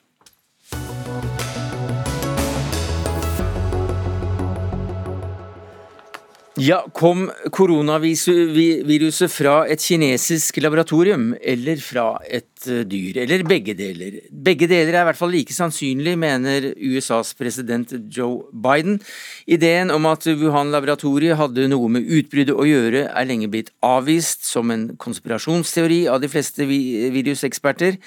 Ja, 6.60 6.78
Kom 6.94 7.24
koronaviruset 7.50 9.32
fra 9.34 9.56
et 9.66 9.82
kinesisk 9.82 10.62
laboratorium 10.62 11.32
eller 11.40 11.82
fra 11.82 12.12
et 12.28 12.49
eh, 12.68 12.82
dyr, 12.88 13.20
eller 13.22 13.44
begge 13.48 13.74
deler? 13.78 14.18
Begge 14.30 14.68
deler 14.70 14.94
er 14.94 15.04
i 15.04 15.08
hvert 15.08 15.18
fall 15.18 15.32
like 15.32 15.54
sannsynlig, 15.54 16.16
mener 16.20 16.70
USAs 16.76 17.32
president 17.38 17.94
Joe 18.12 18.44
Biden. 18.52 18.98
Ideen 19.46 19.92
om 19.94 20.08
at 20.10 20.26
Wuhan-laboratoriet 20.28 21.38
hadde 21.40 21.68
noe 21.72 21.88
med 21.92 22.04
utbruddet 22.04 22.56
å 22.56 22.66
gjøre, 22.68 23.06
er 23.08 23.28
lenge 23.28 23.50
blitt 23.52 23.72
avvist 23.86 24.44
som 24.48 24.72
en 24.74 24.90
konspirasjonsteori 25.00 26.02
av 26.12 26.20
de 26.20 26.30
fleste 26.32 26.66
viruseksperter, 26.68 28.00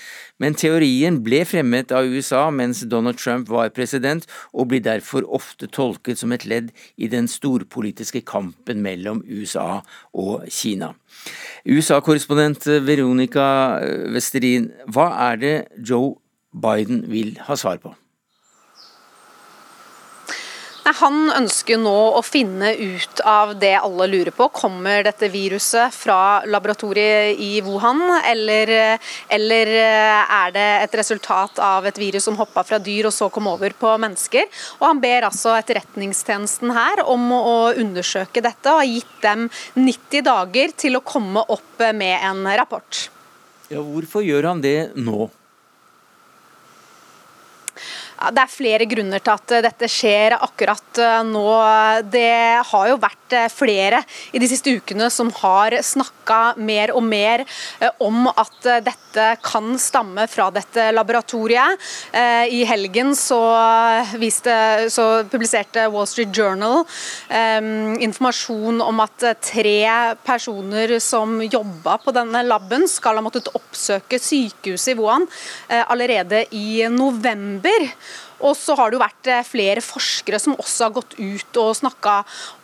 men 0.44 0.58
teorien 0.60 1.22
ble 1.24 1.44
fremmet 1.48 1.94
av 1.96 2.10
USA 2.10 2.50
mens 2.52 2.84
Donald 2.92 3.22
Trump 3.22 3.50
var 3.54 3.74
president, 3.74 4.28
og 4.54 4.70
blir 4.72 4.84
derfor 4.84 5.26
ofte 5.26 5.70
tolket 5.72 6.20
som 6.20 6.34
et 6.36 6.46
ledd 6.50 6.74
i 6.98 7.10
den 7.12 7.30
storpolitiske 7.32 8.24
kampen 8.28 8.84
mellom 8.84 9.24
USA 9.30 9.82
og 10.14 10.46
Kina. 10.52 10.94
USA-korrespondent 11.64 12.66
Veronica 12.84 13.80
Westerin, 14.44 14.72
hva 14.92 15.08
er 15.32 15.38
det 15.40 15.58
Joe 15.80 16.16
Biden 16.52 17.06
vil 17.08 17.38
ha 17.48 17.56
svar 17.56 17.80
på? 17.80 17.96
Han 20.84 21.32
ønsker 21.32 21.80
nå 21.80 21.96
å 22.20 22.22
finne 22.22 22.74
ut 22.76 23.22
av 23.26 23.54
det 23.58 23.72
alle 23.80 24.06
lurer 24.12 24.34
på. 24.36 24.50
Kommer 24.54 25.06
dette 25.08 25.30
viruset 25.32 25.96
fra 25.96 26.44
laboratoriet 26.46 27.40
i 27.40 27.62
Wuhan, 27.64 28.04
eller, 28.20 29.00
eller 29.32 29.72
er 29.72 30.54
det 30.54 30.68
et 30.84 31.00
resultat 31.00 31.64
av 31.64 31.88
et 31.88 31.98
virus 31.98 32.28
som 32.28 32.38
hoppa 32.38 32.66
fra 32.68 32.82
dyr 32.84 33.08
og 33.08 33.16
så 33.16 33.32
kom 33.32 33.48
over 33.50 33.74
på 33.80 33.96
mennesker? 33.96 34.46
Og 34.84 34.86
Han 34.90 35.02
ber 35.02 35.30
altså 35.32 35.56
Etterretningstjenesten 35.56 36.76
her 36.76 37.06
om 37.08 37.32
å 37.40 37.58
undersøke 37.72 38.44
dette, 38.44 38.68
og 38.68 38.84
har 38.84 38.92
gitt 38.92 39.18
dem 39.24 39.50
90 39.80 40.30
dager 40.30 40.78
til 40.78 41.00
å 41.00 41.06
komme 41.08 41.48
opp 41.48 41.88
med 41.96 42.20
en 42.20 42.46
rapport. 42.60 43.08
Ja, 43.74 43.82
hvorfor 43.82 44.22
gjør 44.22 44.52
han 44.52 44.62
det 44.62 44.94
nå? 45.02 45.32
Det 48.14 48.44
er 48.44 48.52
flere 48.52 48.88
grunner 48.90 49.24
til 49.24 49.34
at 49.34 49.54
eh, 49.56 49.64
dette 49.66 49.90
skjer 49.92 50.36
akkurat 50.38 51.00
eh, 51.02 51.20
nå. 51.28 51.46
Det 52.14 52.64
har 52.70 52.90
jo 52.90 53.00
vært 53.02 53.36
eh, 53.36 53.50
flere 53.52 54.04
i 54.32 54.42
de 54.42 54.50
siste 54.50 54.74
ukene 54.78 55.10
som 55.14 55.32
har 55.42 55.76
snakka 55.84 56.42
mer 56.62 56.94
og 56.94 57.04
mer 57.06 57.44
om 58.04 58.30
at 58.30 58.68
dette 58.86 59.26
kan 59.44 59.74
stamme 59.82 60.26
fra 60.32 60.48
dette 60.54 60.86
laboratoriet. 60.96 61.82
I 62.14 62.62
helgen 62.68 63.12
så, 63.18 63.40
viste, 64.20 64.54
så 64.94 65.06
publiserte 65.30 65.86
Wall 65.92 66.08
Street 66.10 66.32
Journal 66.34 66.84
informasjon 68.04 68.82
om 68.86 69.04
at 69.04 69.26
tre 69.44 69.76
personer 70.24 70.96
som 71.04 71.42
jobba 71.44 71.98
på 72.04 72.14
denne 72.16 72.44
laben, 72.48 72.88
skal 72.90 73.20
ha 73.20 73.26
måttet 73.26 73.52
oppsøke 73.54 74.20
sykehuset 74.22 74.94
i 74.94 74.98
Wuhan 75.00 75.28
uh, 75.28 75.84
allerede 75.92 76.46
i 76.56 76.84
november. 76.92 77.90
Og 78.44 78.56
så 78.60 78.76
har 78.76 78.92
det 78.92 78.98
jo 78.98 79.04
vært 79.04 79.30
eh, 79.32 79.46
flere 79.48 79.84
forskere 79.84 80.40
som 80.42 80.58
også 80.60 80.88
har 80.88 80.96
gått 80.98 81.16
ut 81.18 81.60
og 81.62 81.72
snakka 81.80 82.16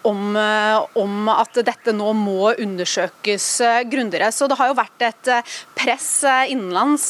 om, 0.08 0.36
eh, 0.40 1.00
om, 1.00 1.30
at 1.32 1.62
dette 1.66 1.94
nå 1.96 2.12
må 2.18 2.52
undersøkes 2.52 3.48
eh, 3.66 3.80
grundigere. 3.90 4.32
Så 4.36 4.50
det 4.50 4.60
har 4.60 4.72
jo 4.72 4.78
vært 4.80 5.08
et 5.08 5.32
press 5.80 6.10
innenlands 6.52 7.06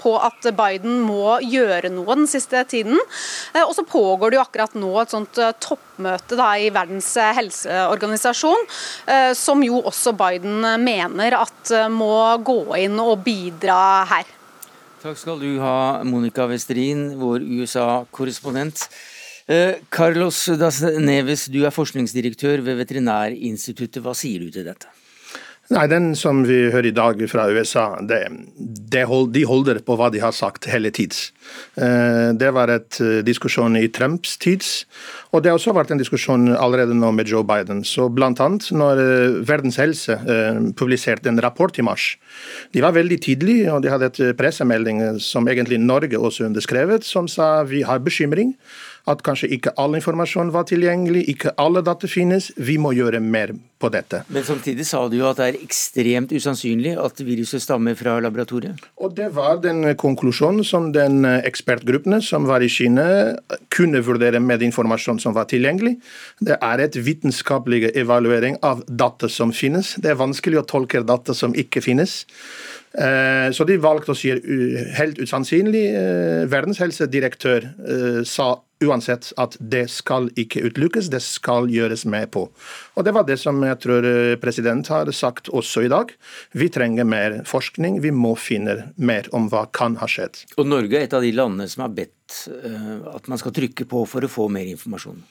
på 0.00 0.12
at 0.20 0.48
Biden 0.56 1.00
må 1.06 1.38
gjøre 1.44 1.88
noe 1.94 2.18
den 2.18 2.28
siste 2.28 2.60
tiden. 2.68 2.98
Og 3.62 3.72
så 3.76 3.84
pågår 3.88 4.32
det 4.32 4.38
jo 4.38 4.44
akkurat 4.44 4.76
nå 4.76 4.92
et 5.00 5.14
sånt 5.14 5.40
toppmøte 5.64 6.36
da, 6.38 6.50
i 6.60 6.68
Verdens 6.74 7.08
helseorganisasjon, 7.38 8.66
som 9.38 9.64
jo 9.64 9.80
også 9.88 10.12
Biden 10.18 10.66
mener 10.82 11.38
at 11.40 11.72
må 11.92 12.12
gå 12.44 12.60
inn 12.82 13.00
og 13.02 13.24
bidra 13.26 13.80
her. 14.12 14.36
Takk 15.06 15.20
skal 15.20 15.36
du 15.38 15.60
ha, 15.62 16.02
Monica 16.02 16.48
Westerin, 16.50 17.12
vår 17.20 17.44
USA-korrespondent. 17.60 18.88
Eh, 19.46 19.78
Carlos 19.86 20.40
Das 20.58 20.80
Neves, 20.82 21.44
du 21.46 21.60
er 21.62 21.70
forskningsdirektør 21.70 22.58
ved 22.66 22.80
Veterinærinstituttet. 22.80 24.00
Hva 24.02 24.16
sier 24.18 24.42
du 24.42 24.50
til 24.50 24.66
dette? 24.66 24.90
Nei, 25.66 25.86
Den 25.90 26.12
som 26.14 26.44
vi 26.46 26.68
hører 26.70 26.86
i 26.86 26.94
dag 26.94 27.22
fra 27.26 27.48
USA, 27.50 27.96
det, 28.06 28.20
det 28.92 29.02
hold, 29.10 29.32
de 29.34 29.42
holder 29.48 29.80
på 29.82 29.96
hva 29.98 30.12
de 30.14 30.20
har 30.22 30.34
sagt 30.36 30.68
hele 30.70 30.92
tids. 30.94 31.32
Eh, 31.74 32.30
det 32.38 32.52
var 32.54 32.70
et 32.70 33.00
eh, 33.02 33.18
diskusjon 33.26 33.74
i 33.78 33.88
Trumps 33.90 34.36
tids, 34.38 34.70
og 35.34 35.42
det 35.42 35.50
har 35.50 35.58
også 35.58 35.74
vært 35.74 35.90
en 35.90 35.98
diskusjon 35.98 36.52
allerede 36.54 36.94
nå 36.94 37.10
med 37.16 37.26
Joe 37.32 37.42
Biden. 37.46 37.82
Så 37.82 38.06
blant 38.14 38.38
annet 38.44 38.68
når 38.70 39.02
eh, 39.02 39.40
Verdens 39.48 39.80
Helse 39.82 40.20
publiserte 40.78 41.32
en 41.32 41.42
rapport 41.42 41.74
i 41.78 41.84
mars. 41.84 42.12
De 42.70 42.84
var 42.84 42.94
veldig 42.94 43.18
tidlig, 43.26 43.58
og 43.72 43.82
de 43.82 43.90
hadde 43.90 44.12
et 44.12 44.38
pressemelding 44.38 45.02
som 45.22 45.50
egentlig 45.50 45.80
Norge 45.82 46.14
også 46.14 46.46
underskrevet, 46.46 47.02
som 47.06 47.26
sa 47.30 47.64
vi 47.66 47.82
har 47.86 48.04
bekymring 48.06 48.54
at 49.06 49.22
kanskje 49.26 49.52
ikke 49.54 49.72
all 49.78 49.94
informasjon 49.98 50.50
var 50.54 50.66
tilgjengelig, 50.66 51.26
ikke 51.30 51.54
alle 51.62 51.82
data 51.86 52.08
finnes. 52.10 52.50
Vi 52.56 52.76
må 52.82 52.92
gjøre 52.96 53.20
mer 53.22 53.52
på 53.78 53.90
dette. 53.92 54.22
Men 54.32 54.44
samtidig 54.46 54.86
sa 54.88 55.02
du 55.08 55.18
jo 55.18 55.26
at 55.28 55.38
det 55.38 55.46
er 55.50 55.58
ekstremt 55.60 56.32
usannsynlig 56.32 56.94
at 56.98 57.20
viruset 57.22 57.62
stammer 57.62 57.96
fra 57.98 58.16
laboratoriet? 58.24 58.80
Og 59.04 59.14
det 59.18 59.28
var 59.36 59.60
den 59.62 59.84
konklusjonen 60.00 60.64
som 60.64 60.90
den 60.96 61.26
ekspertgruppene 61.28 62.22
som 62.24 62.48
var 62.48 62.64
i 62.64 62.70
Kina 62.72 63.06
kunne 63.74 64.02
vurdere 64.06 64.40
med 64.40 64.64
informasjon 64.66 65.20
som 65.22 65.36
var 65.36 65.50
tilgjengelig. 65.52 65.96
Det 66.40 66.56
er 66.56 66.82
et 66.82 66.96
vitenskapelig 66.96 67.92
evaluering 67.94 68.58
av 68.66 68.82
data 68.88 69.28
som 69.30 69.52
finnes. 69.54 69.94
Det 70.00 70.12
er 70.12 70.22
vanskelig 70.22 70.62
å 70.62 70.66
tolke 70.66 71.04
data 71.06 71.36
som 71.36 71.54
ikke 71.54 71.84
finnes. 71.84 72.22
Eh, 72.96 73.50
så 73.52 73.66
de 73.68 73.76
valgte 73.76 74.14
å 74.14 74.16
si 74.16 74.32
helt 74.96 75.18
usannsynlig. 75.20 75.84
Eh, 75.92 76.44
verdens 76.48 76.80
helsedirektør 76.80 77.66
eh, 77.66 78.22
sa 78.24 78.54
uansett 78.84 79.30
at 79.40 79.56
det 79.60 79.86
skal 79.92 80.28
ikke 80.36 80.64
utelukkes, 80.66 81.10
det 81.12 81.22
skal 81.24 81.70
gjøres 81.72 82.04
med 82.04 82.30
på. 82.34 82.46
Og 82.96 83.04
Det 83.06 83.14
var 83.14 83.24
det 83.28 83.38
som 83.40 83.62
jeg 83.64 83.78
tror 83.82 84.08
president 84.42 84.88
har 84.88 85.10
sagt 85.12 85.48
også 85.48 85.86
i 85.86 85.92
dag. 85.92 86.12
Vi 86.52 86.68
trenger 86.68 87.04
mer 87.04 87.40
forskning, 87.46 88.02
vi 88.02 88.10
må 88.10 88.34
finne 88.36 88.92
mer 88.96 89.28
om 89.32 89.48
hva 89.52 89.66
kan 89.72 89.96
ha 89.96 90.06
skjedd. 90.10 90.44
Og 90.58 90.66
Norge 90.68 90.98
er 90.98 91.06
et 91.06 91.16
av 91.16 91.24
de 91.24 91.32
landene 91.32 91.68
som 91.68 91.86
har 91.86 91.94
bedt 91.94 92.14
at 93.14 93.28
man 93.30 93.38
skal 93.38 93.54
trykke 93.54 93.86
på 93.88 94.04
for 94.10 94.24
å 94.24 94.30
få 94.30 94.48
mer 94.52 94.66
informasjon? 94.68 95.22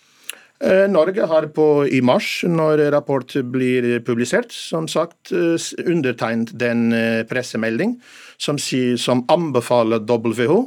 Eh, 0.64 0.86
Norge 0.88 1.26
har 1.28 1.50
på, 1.52 1.66
i 1.92 2.00
mars, 2.02 2.40
når 2.48 2.86
rapport 2.94 3.34
blir 3.52 4.00
publisert, 4.08 4.54
som 4.56 4.88
sagt 4.88 5.34
eh, 5.36 5.60
undertegnet 5.84 6.54
den 6.56 6.94
eh, 6.96 7.26
pressemelding 7.28 7.98
som, 8.40 8.60
som 8.60 9.26
anbefaler 9.32 10.06
WHO 10.08 10.62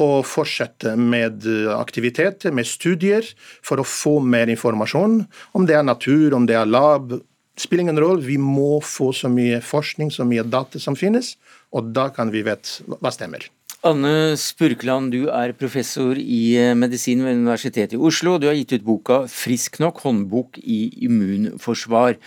å 0.00 0.20
fortsette 0.26 0.96
med 0.96 1.46
aktiviteter, 1.76 2.54
med 2.56 2.68
studier, 2.68 3.26
for 3.62 3.80
å 3.80 3.86
få 3.86 4.18
mer 4.24 4.50
informasjon. 4.52 5.20
Om 5.56 5.68
det 5.68 5.76
er 5.78 5.86
natur, 5.86 6.34
om 6.36 6.48
det 6.48 6.58
er 6.58 6.70
lab, 6.70 7.18
spiller 7.60 7.86
ingen 7.86 8.00
rolle. 8.00 8.24
Vi 8.26 8.38
må 8.40 8.80
få 8.84 9.12
så 9.16 9.30
mye 9.32 9.60
forskning, 9.64 10.12
så 10.14 10.26
mye 10.28 10.46
data 10.46 10.80
som 10.82 10.98
finnes, 10.98 11.36
og 11.74 11.92
da 11.96 12.10
kan 12.14 12.32
vi 12.32 12.44
vite 12.46 12.84
hva 13.00 13.12
stemmer. 13.14 13.48
Anne 13.80 14.36
Spurkland, 14.36 15.08
du 15.14 15.30
er 15.32 15.54
professor 15.56 16.18
i 16.20 16.52
eh, 16.60 16.74
medisin 16.76 17.22
ved 17.24 17.38
Universitetet 17.38 17.94
i 17.96 18.00
Oslo. 18.10 18.34
Du 18.36 18.44
har 18.50 18.58
gitt 18.58 18.74
ut 18.74 18.84
boka 18.84 19.22
'Frisk 19.24 19.78
nok 19.80 20.02
håndbok 20.04 20.58
i 20.60 21.06
immunforsvar'. 21.06 22.18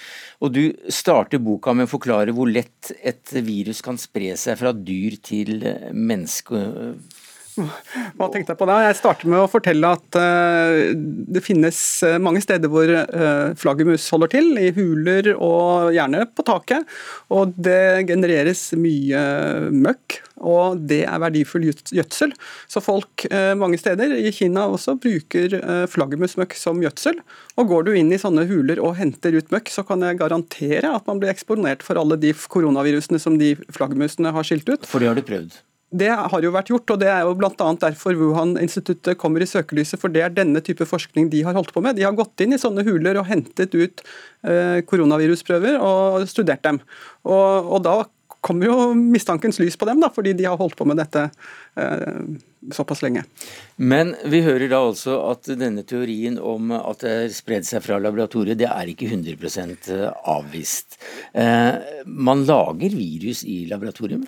Og 0.41 0.53
Du 0.55 0.73
starter 0.89 1.37
boka 1.37 1.75
med 1.77 1.85
å 1.85 1.93
forklare 1.93 2.33
hvor 2.33 2.49
lett 2.49 2.89
et 3.03 3.35
virus 3.45 3.83
kan 3.85 4.01
spre 4.01 4.33
seg 4.33 4.57
fra 4.57 4.73
dyr 4.73 5.19
til 5.21 5.61
eh, 5.61 5.93
menneske. 5.93 6.63
Hva 7.53 8.29
tenkte 8.31 8.53
jeg 8.53 8.59
på 8.59 8.67
da? 8.67 8.79
Jeg 8.87 8.97
starter 8.97 9.29
med 9.29 9.43
å 9.43 9.49
fortelle 9.51 9.91
at 9.95 10.17
uh, 10.17 10.93
det 10.93 11.43
finnes 11.45 11.77
eh, 12.05 12.19
mange 12.21 12.41
steder 12.43 12.71
hvor 12.71 12.89
uh, 12.89 13.53
flaggermus 13.59 14.05
holder 14.13 14.33
til, 14.33 14.51
i 14.57 14.71
huler 14.75 15.33
og 15.35 15.93
gjerne 15.95 16.25
på 16.33 16.45
taket. 16.47 16.87
Og 17.33 17.53
det 17.55 18.05
genereres 18.09 18.65
mye 18.79 19.23
møkk, 19.73 20.19
og 20.43 20.83
det 20.89 21.03
er 21.07 21.21
verdifull 21.23 21.69
gjødsel. 21.69 22.33
Så 22.67 22.81
folk 22.83 23.25
mange 23.57 23.77
steder, 23.79 24.11
i 24.17 24.31
Kina 24.35 24.65
også, 24.73 24.97
bruker 24.99 25.55
flaggermusmøkk 25.89 26.55
som 26.59 26.81
gjødsel. 26.83 27.21
Og 27.55 27.69
går 27.69 27.87
du 27.87 27.93
inn 27.95 28.11
i 28.11 28.19
sånne 28.19 28.45
huler 28.49 28.81
og 28.83 28.97
henter 28.99 29.37
ut 29.37 29.53
møkk, 29.53 29.71
så 29.71 29.85
kan 29.87 30.03
jeg 30.03 30.19
garantere 30.19 30.91
at 30.91 31.07
man 31.09 31.21
blir 31.21 31.31
eksponert 31.31 31.85
for 31.85 32.01
alle 32.01 32.19
de 32.19 32.33
koronavirusene 32.33 33.21
som 33.21 33.39
de 33.39 33.53
flaggermusene 33.71 34.33
har 34.35 34.47
skilt 34.49 34.67
ut. 34.73 34.89
For 34.89 35.03
det 35.03 35.13
har 35.13 35.19
du 35.19 35.25
prøvd? 35.25 35.61
Det 35.93 36.09
har 36.09 36.41
jo 36.41 36.51
vært 36.53 36.71
gjort, 36.71 36.95
og 36.95 37.01
det 37.03 37.09
er 37.11 37.21
jo 37.27 37.35
bl.a. 37.37 37.67
derfor 37.83 38.17
Wuhan-instituttet 38.17 39.19
kommer 39.21 39.43
i 39.43 39.49
søkelyset. 39.49 39.99
For 40.01 40.13
det 40.13 40.23
er 40.25 40.33
denne 40.33 40.63
type 40.65 40.87
forskning 40.89 41.29
de 41.29 41.43
har 41.45 41.53
holdt 41.57 41.73
på 41.75 41.83
med. 41.85 41.99
De 41.99 42.07
har 42.07 42.17
gått 42.17 42.41
inn 42.41 42.55
i 42.55 42.61
sånne 42.61 42.85
huler 42.87 43.19
og 43.21 43.29
hentet 43.29 43.75
ut 43.77 44.01
eh, 44.01 44.81
koronavirusprøver 44.89 45.77
og 45.77 46.25
studert 46.31 46.65
dem. 46.65 46.81
Og, 47.27 47.69
og, 47.69 47.77
da 47.85 47.99
kommer 48.43 48.67
jo 48.67 48.87
mistankens 48.97 49.61
lys 49.61 49.77
på 49.79 49.85
dem, 49.87 50.01
da, 50.03 50.09
fordi 50.11 50.33
de 50.35 50.49
har 50.49 50.57
holdt 50.59 50.75
på 50.75 50.87
med 50.89 50.97
dette 50.99 51.27
eh, 51.79 52.17
såpass 52.73 53.03
lenge. 53.05 53.21
Men 53.77 54.15
vi 54.27 54.41
hører 54.43 54.71
da 54.73 54.81
altså 54.83 55.19
at 55.29 55.47
denne 55.61 55.85
teorien 55.87 56.39
om 56.41 56.73
at 56.75 57.05
det 57.05 57.13
har 57.13 57.37
spredd 57.37 57.69
seg 57.69 57.85
fra 57.85 58.01
laboratoriet, 58.01 58.57
det 58.59 58.67
er 58.71 58.89
ikke 58.91 59.13
100 59.13 59.37
eh, 59.93 60.09
avvist. 60.33 60.97
Man 62.09 62.43
lager 62.49 62.97
virus 62.97 63.45
i 63.47 63.61
laboratorium? 63.69 64.25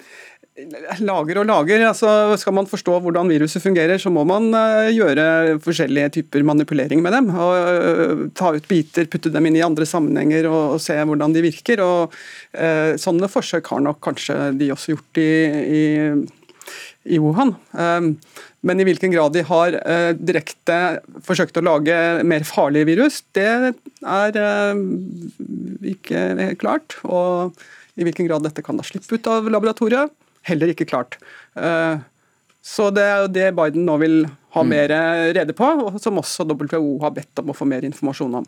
Lager 0.56 1.42
og 1.42 1.48
lager. 1.50 1.84
altså 1.84 2.38
Skal 2.40 2.54
man 2.54 2.68
forstå 2.68 3.00
hvordan 3.04 3.28
viruset 3.28 3.62
fungerer, 3.62 3.98
så 4.00 4.10
må 4.10 4.24
man 4.24 4.54
uh, 4.56 4.88
gjøre 4.88 5.60
forskjellige 5.60 6.22
typer 6.22 6.44
manipulering 6.44 7.02
med 7.04 7.12
dem. 7.12 7.30
og 7.30 7.56
uh, 7.60 8.30
Ta 8.36 8.54
ut 8.56 8.68
biter, 8.68 9.06
putte 9.06 9.32
dem 9.34 9.46
inn 9.46 9.58
i 9.58 9.66
andre 9.66 9.86
sammenhenger 9.86 10.48
og, 10.48 10.78
og 10.78 10.82
se 10.82 10.96
hvordan 10.96 11.36
de 11.36 11.44
virker. 11.44 11.84
og 11.84 12.14
eh, 12.54 12.96
Sånne 12.96 13.28
forsøk 13.28 13.68
har 13.68 13.84
nok 13.84 14.00
kanskje 14.04 14.54
de 14.56 14.72
også 14.72 14.96
gjort 14.96 15.20
i, 15.20 15.32
i, 15.80 15.84
i 17.16 17.20
Wuhan. 17.20 17.56
men 18.66 18.80
i 18.80 18.86
hvilken 18.88 19.12
grad 19.12 19.34
de 19.36 19.44
har 19.46 19.76
direkte 20.18 21.02
forsøkt 21.24 21.58
å 21.60 21.64
lage 21.66 21.96
mer 22.24 22.44
farlige 22.48 22.88
virus, 22.90 23.22
det 23.36 23.46
er 23.46 24.76
ikke 25.84 26.56
klart. 26.62 26.98
Og 27.04 27.54
i 27.96 28.08
hvilken 28.08 28.28
grad 28.28 28.44
dette 28.48 28.64
kan 28.66 28.80
da 28.80 28.86
slippe 28.88 29.20
ut 29.20 29.30
av 29.32 29.48
laboratoriet 29.52 30.12
heller 30.50 30.74
ikke 30.74 30.88
klart. 30.90 31.20
Eh, 31.56 31.98
så 32.66 32.90
det 32.94 33.06
er 33.06 33.24
jo 33.24 33.32
det 33.34 33.50
Biden 33.58 33.86
nå 33.86 33.98
vil 34.02 34.22
ha 34.56 34.64
mm. 34.64 34.70
mer 34.72 34.94
rede 35.38 35.54
på, 35.54 35.68
og 35.86 36.00
som 36.02 36.18
også 36.22 36.48
WHO 36.50 36.96
har 37.04 37.14
bedt 37.14 37.44
om 37.44 37.52
å 37.52 37.58
få 37.58 37.68
mer 37.70 37.86
informasjon 37.86 38.40
om. 38.42 38.48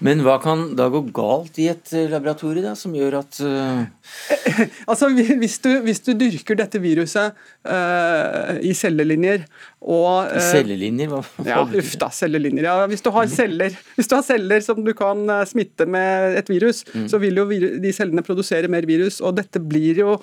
Men 0.00 0.22
hva 0.24 0.36
kan 0.40 0.62
da 0.78 0.86
gå 0.92 1.00
galt 1.14 1.58
i 1.60 1.66
et 1.68 1.90
eh, 1.92 2.06
laboratorium 2.08 2.70
da, 2.70 2.74
som 2.78 2.94
gjør 2.94 3.18
at 3.20 3.40
uh... 3.44 3.82
Altså, 4.90 5.10
hvis 5.12 5.58
du, 5.64 5.68
hvis 5.84 6.00
du, 6.06 6.12
dyrker 6.18 6.56
dette 6.58 6.80
viruset 6.80 7.36
uh, 7.68 8.54
i 8.64 8.72
cellelinjer 8.78 9.44
og 9.82 10.30
uh, 10.30 10.38
Cellelinjer? 10.48 11.10
Hva, 11.12 11.20
hva 11.36 11.50
ja, 11.50 11.60
uff 11.82 11.92
da, 12.00 12.08
cellelinjer. 12.14 12.64
Ja, 12.70 12.88
hvis, 12.90 13.04
du 13.04 13.10
har 13.14 13.28
celler, 13.30 13.76
hvis 13.98 14.10
du 14.10 14.16
har 14.16 14.24
celler 14.26 14.64
som 14.64 14.80
du 14.86 14.94
kan 14.96 15.26
smitte 15.50 15.86
med 15.90 16.38
et 16.40 16.50
virus, 16.50 16.84
mm. 16.94 17.08
så 17.12 17.20
vil 17.22 17.42
jo 17.42 17.48
de 17.82 17.94
cellene 17.94 18.24
produsere 18.26 18.70
mer 18.72 18.88
virus, 18.88 19.20
og 19.20 19.36
dette 19.38 19.62
blir 19.62 20.00
jo 20.06 20.16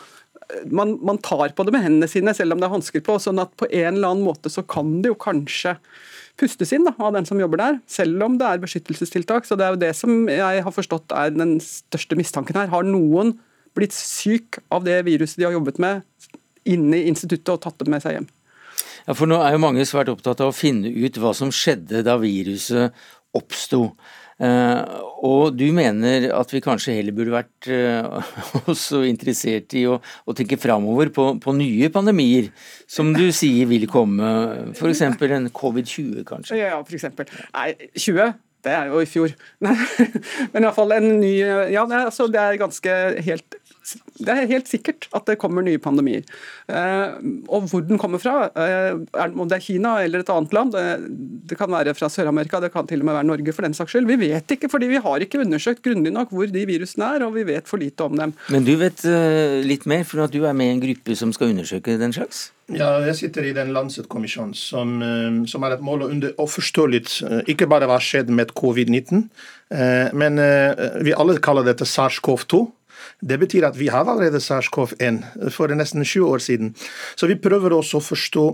man, 0.65 0.95
man, 1.05 1.19
tar 1.23 1.53
på 1.55 1.65
det 1.65 1.73
med 1.75 1.83
hendene 1.85 2.09
sine, 2.11 2.33
selv 2.37 2.55
om 2.55 2.61
det 2.61 2.67
er 2.67 2.75
hansker 2.75 3.03
på. 3.05 3.17
sånn 3.21 3.41
at 3.43 3.53
på 3.59 3.67
en 3.69 3.95
eller 3.95 4.13
annen 4.13 4.27
måte 4.27 4.51
så 4.51 4.63
kan 4.67 4.99
det 5.03 5.11
jo 5.13 5.17
kanskje 5.19 5.75
pustes 6.39 6.73
inn 6.75 6.87
da, 6.87 6.93
av 6.99 7.13
den 7.15 7.27
som 7.27 7.39
jobber 7.39 7.61
der, 7.61 7.81
selv 7.89 8.23
om 8.25 8.37
det 8.39 8.47
er 8.47 8.63
beskyttelsestiltak. 8.63 9.47
Så 9.47 9.57
det 9.59 9.67
er 9.67 9.75
jo 9.75 9.83
det 9.85 9.91
som 9.97 10.25
jeg 10.31 10.63
har 10.67 10.75
forstått 10.75 11.15
er 11.15 11.35
den 11.35 11.57
største 11.63 12.17
mistanken 12.19 12.59
her. 12.59 12.71
Har 12.73 12.87
noen 12.87 13.37
blitt 13.75 13.95
syk 13.95 14.59
av 14.73 14.85
det 14.87 15.01
viruset 15.07 15.39
de 15.39 15.47
har 15.47 15.55
jobbet 15.55 15.79
med 15.83 16.03
inne 16.65 16.99
i 16.99 17.07
instituttet 17.11 17.53
og 17.53 17.61
tatt 17.63 17.79
det 17.81 17.91
med 17.91 18.03
seg 18.03 18.19
hjem? 18.19 18.29
Ja, 19.05 19.13
for 19.13 19.29
nå 19.29 19.37
er 19.37 19.53
jo 19.53 19.61
mange 19.61 19.85
svært 19.85 20.09
opptatt 20.09 20.41
av 20.41 20.49
å 20.49 20.55
finne 20.55 20.89
ut 20.89 21.19
hva 21.21 21.35
som 21.37 21.51
skjedde 21.53 22.01
da 22.07 22.17
viruset 22.21 22.95
oppsto. 23.37 23.89
Uh, 24.35 24.81
og 25.23 25.55
du 25.55 25.69
mener 25.71 26.25
at 26.35 26.49
vi 26.51 26.59
kanskje 26.63 26.97
heller 26.97 27.15
burde 27.15 27.31
vært 27.37 27.69
uh, 27.71 28.19
også 28.73 29.05
interessert 29.07 29.71
i 29.79 29.85
å, 29.87 29.95
å 30.01 30.35
tenke 30.35 30.59
framover 30.59 31.11
på, 31.15 31.29
på, 31.39 31.53
nye 31.55 31.87
pandemier, 31.93 32.49
som 32.83 33.13
du 33.15 33.29
sier 33.31 33.69
vil 33.69 33.87
komme, 33.87 34.27
f.eks. 34.75 35.05
en 35.07 35.47
covid-20 35.55 36.25
kanskje? 36.27 36.59
Ja, 36.59 36.81
eksempel. 36.83 37.31
Nei, 37.55 37.69
20? 37.95 38.35
Det 38.65 38.73
er 38.73 38.89
jo 38.89 38.99
i 38.99 39.07
fjor. 39.07 39.31
Men 40.51 40.65
iallfall 40.65 40.95
en 40.95 41.11
ny 41.21 41.35
Ja, 41.37 41.85
det 41.85 41.95
er, 41.95 42.07
altså, 42.09 42.27
det 42.31 42.41
er 42.41 42.59
ganske 42.59 42.95
helt 43.27 43.59
det 43.93 44.33
er 44.33 44.49
helt 44.49 44.69
sikkert 44.69 45.05
at 45.15 45.27
det 45.29 45.37
kommer 45.41 45.65
nye 45.65 45.79
pandemier. 45.81 46.25
Eh, 46.67 47.17
og 47.51 47.67
hvor 47.69 47.83
den 47.85 47.99
kommer 48.01 48.21
fra, 48.21 48.49
eh, 48.55 48.95
om 49.27 49.45
det 49.47 49.59
er 49.59 49.65
Kina 49.65 49.95
eller 50.03 50.23
et 50.23 50.31
annet 50.33 50.55
land, 50.55 50.77
det 51.49 51.57
kan 51.59 51.71
være 51.71 51.93
fra 51.97 52.09
Sør-Amerika, 52.09 52.61
det 52.63 52.71
kan 52.73 52.87
til 52.87 53.03
og 53.03 53.09
med 53.09 53.17
være 53.17 53.29
Norge 53.29 53.53
for 53.53 53.67
den 53.67 53.77
saks 53.77 53.93
skyld. 53.93 54.09
Vi 54.09 54.19
vet 54.29 54.55
ikke, 54.55 54.69
fordi 54.71 54.89
vi 54.89 55.01
har 55.03 55.21
ikke 55.21 55.43
undersøkt 55.43 55.83
grundig 55.85 56.13
nok 56.13 56.33
hvor 56.33 56.49
de 56.49 56.65
virusene 56.65 57.15
er, 57.15 57.25
og 57.27 57.35
vi 57.35 57.45
vet 57.45 57.69
for 57.69 57.81
lite 57.81 58.07
om 58.07 58.17
dem. 58.17 58.33
Men 58.49 58.65
du 58.65 58.75
vet 58.79 59.05
eh, 59.05 59.61
litt 59.65 59.85
mer, 59.85 60.05
for 60.07 60.25
at 60.25 60.33
du 60.33 60.43
er 60.45 60.57
med 60.57 60.71
i 60.71 60.75
en 60.75 60.83
gruppe 60.83 61.15
som 61.15 61.33
skal 61.35 61.53
undersøke 61.53 61.99
den 62.01 62.15
slags? 62.15 62.49
Ja, 62.73 62.95
jeg 63.05 63.13
sitter 63.19 63.45
i 63.45 63.53
den 63.53 63.75
Lancet-kommisjonen 63.75 64.55
som, 64.57 64.97
som 65.45 65.61
har 65.61 65.75
et 65.75 65.83
mål 65.85 66.07
å, 66.07 66.09
under, 66.09 66.31
å, 66.41 66.47
forstå 66.49 66.85
litt, 66.89 67.11
ikke 67.45 67.67
bare 67.69 67.85
hva 67.85 67.99
skjedde 68.01 68.33
med 68.33 68.55
covid-19, 68.57 69.27
men 70.17 70.41
vi 71.05 71.13
alle 71.13 71.37
kaller 71.45 71.67
dette 71.67 71.85
SARS-CoV-2. 71.85 72.63
Det 73.25 73.39
betyr 73.41 73.65
at 73.65 73.79
vi 73.79 73.89
har 73.89 74.05
allerede 74.05 74.41
SARS-CoV-1 74.43 75.49
for 75.55 75.73
nesten 75.73 76.05
20 76.05 76.29
år 76.29 76.43
siden. 76.45 76.75
Så 77.15 77.27
vi 77.27 77.39
prøver 77.41 77.73
også 77.73 77.97
å 77.97 78.05
forstå 78.05 78.45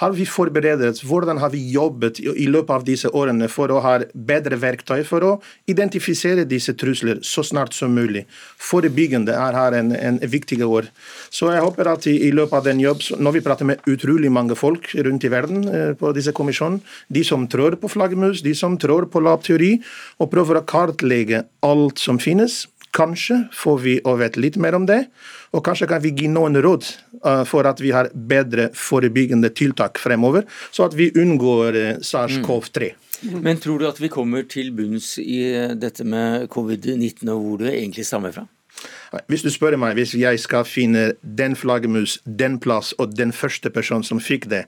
har 0.00 0.12
vi 0.16 0.26
forberedt, 0.26 1.02
hvordan 1.06 1.38
har 1.38 1.52
vi 1.52 1.60
jobbet 1.70 2.18
i 2.20 2.46
løpet 2.50 2.74
av 2.74 2.84
disse 2.86 3.10
årene 3.14 3.48
for 3.52 3.70
å 3.72 3.80
ha 3.84 3.94
bedre 4.12 4.58
verktøy 4.60 5.04
for 5.06 5.24
å 5.24 5.32
identifisere 5.70 6.46
disse 6.48 6.74
trusler 6.78 7.20
så 7.24 7.44
snart 7.46 7.76
som 7.76 7.94
mulig. 7.94 8.26
Forebyggende 8.58 9.36
er 9.36 9.56
her 9.56 9.76
en, 9.78 9.92
en 9.96 10.20
viktig 10.20 10.60
år. 10.66 10.90
Så 11.30 11.50
jeg 11.52 11.64
håper 11.64 11.92
at 11.92 12.08
i, 12.10 12.16
i 12.28 12.32
løpet 12.34 12.58
av 12.60 12.68
den 12.68 12.82
jobb, 12.82 13.04
når 13.20 13.38
vi 13.38 13.44
prater 13.46 13.68
med 13.68 13.90
utrolig 13.90 14.32
mange 14.32 14.58
folk 14.58 14.90
rundt 15.06 15.26
i 15.26 15.32
verden 15.32 15.66
eh, 15.70 15.92
på 15.98 16.12
disse 16.16 16.34
kommisjonene, 16.36 16.82
de 17.12 17.22
som 17.26 17.46
tror 17.50 17.78
på 17.80 17.90
flaggermus, 17.92 18.42
de 18.44 18.54
som 18.58 18.76
tror 18.80 19.08
på 19.12 19.22
lab 19.22 19.44
teori, 19.46 19.76
og 20.20 20.32
prøver 20.32 20.60
å 20.60 20.66
kartlegge 20.66 21.44
alt 21.66 22.02
som 22.02 22.20
finnes, 22.22 22.64
Kanskje 22.96 23.42
får 23.52 23.80
vi 23.84 23.96
å 24.08 24.14
vite 24.16 24.40
litt 24.40 24.56
mer 24.62 24.76
om 24.78 24.86
det, 24.88 25.02
og 25.52 25.64
kanskje 25.66 25.88
kan 25.90 26.00
vi 26.04 26.14
gi 26.16 26.30
noen 26.32 26.56
råd 26.64 26.86
uh, 27.20 27.42
for 27.48 27.68
at 27.68 27.82
vi 27.84 27.92
har 27.92 28.08
bedre 28.14 28.70
forebyggende 28.76 29.52
tiltak 29.56 30.00
fremover, 30.00 30.46
så 30.72 30.88
at 30.88 30.96
vi 30.96 31.10
unngår 31.12 31.76
uh, 31.76 31.90
SARS-CoV-3. 32.00 32.92
Mm. 33.26 33.38
Men 33.44 33.60
tror 33.60 33.80
du 33.80 33.86
at 33.88 34.00
vi 34.00 34.12
kommer 34.12 34.44
til 34.48 34.72
bunns 34.76 35.14
i 35.22 35.40
dette 35.76 36.04
med 36.04 36.50
covid-19 36.52 37.32
og 37.32 37.44
hvor 37.44 37.64
det 37.64 37.72
egentlig 37.76 38.04
stammer 38.08 38.34
fra? 38.34 38.44
Hvis 39.30 39.44
du 39.44 39.50
spør 39.52 39.76
meg, 39.80 39.96
hvis 39.98 40.14
jeg 40.18 40.40
skal 40.42 40.66
finne 40.68 41.04
den 41.22 41.56
flaggermus, 41.58 42.18
den 42.24 42.58
plass 42.62 42.92
og 42.98 43.14
den 43.16 43.32
første 43.36 43.70
person 43.70 44.04
som 44.06 44.20
fikk 44.22 44.48
det, 44.52 44.64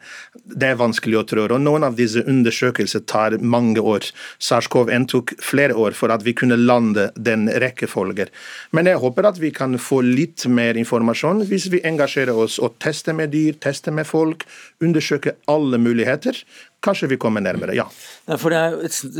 det 0.48 0.70
er 0.72 0.80
vanskelig 0.80 1.20
å 1.20 1.24
tro. 1.28 1.46
Og 1.48 1.62
noen 1.62 1.86
av 1.86 1.98
disse 1.98 2.22
undersøkelser 2.28 3.04
tar 3.10 3.38
mange 3.42 3.82
år. 3.82 4.08
SARS-CoV-1 4.42 5.08
tok 5.12 5.34
flere 5.42 5.76
år 5.78 5.96
for 5.98 6.14
at 6.14 6.24
vi 6.26 6.36
kunne 6.38 6.58
lande 6.58 7.08
den 7.16 7.48
rekkefølgen. 7.48 8.32
Men 8.76 8.90
jeg 8.90 9.02
håper 9.02 9.28
at 9.28 9.42
vi 9.42 9.52
kan 9.54 9.78
få 9.82 10.00
litt 10.06 10.46
mer 10.50 10.78
informasjon 10.80 11.44
hvis 11.48 11.68
vi 11.72 11.82
engasjerer 11.86 12.36
oss 12.36 12.58
og 12.62 12.78
tester 12.82 13.16
med 13.16 13.32
dyr, 13.34 13.58
tester 13.62 13.94
med 13.94 14.08
folk, 14.08 14.46
undersøker 14.84 15.36
alle 15.50 15.80
muligheter 15.82 16.38
kanskje 16.84 17.08
vi 17.10 17.18
kommer 17.18 17.42
nærmere, 17.42 17.74
ja. 17.76 17.86
ja. 18.28 18.36
For 18.38 18.54
det 18.54 18.58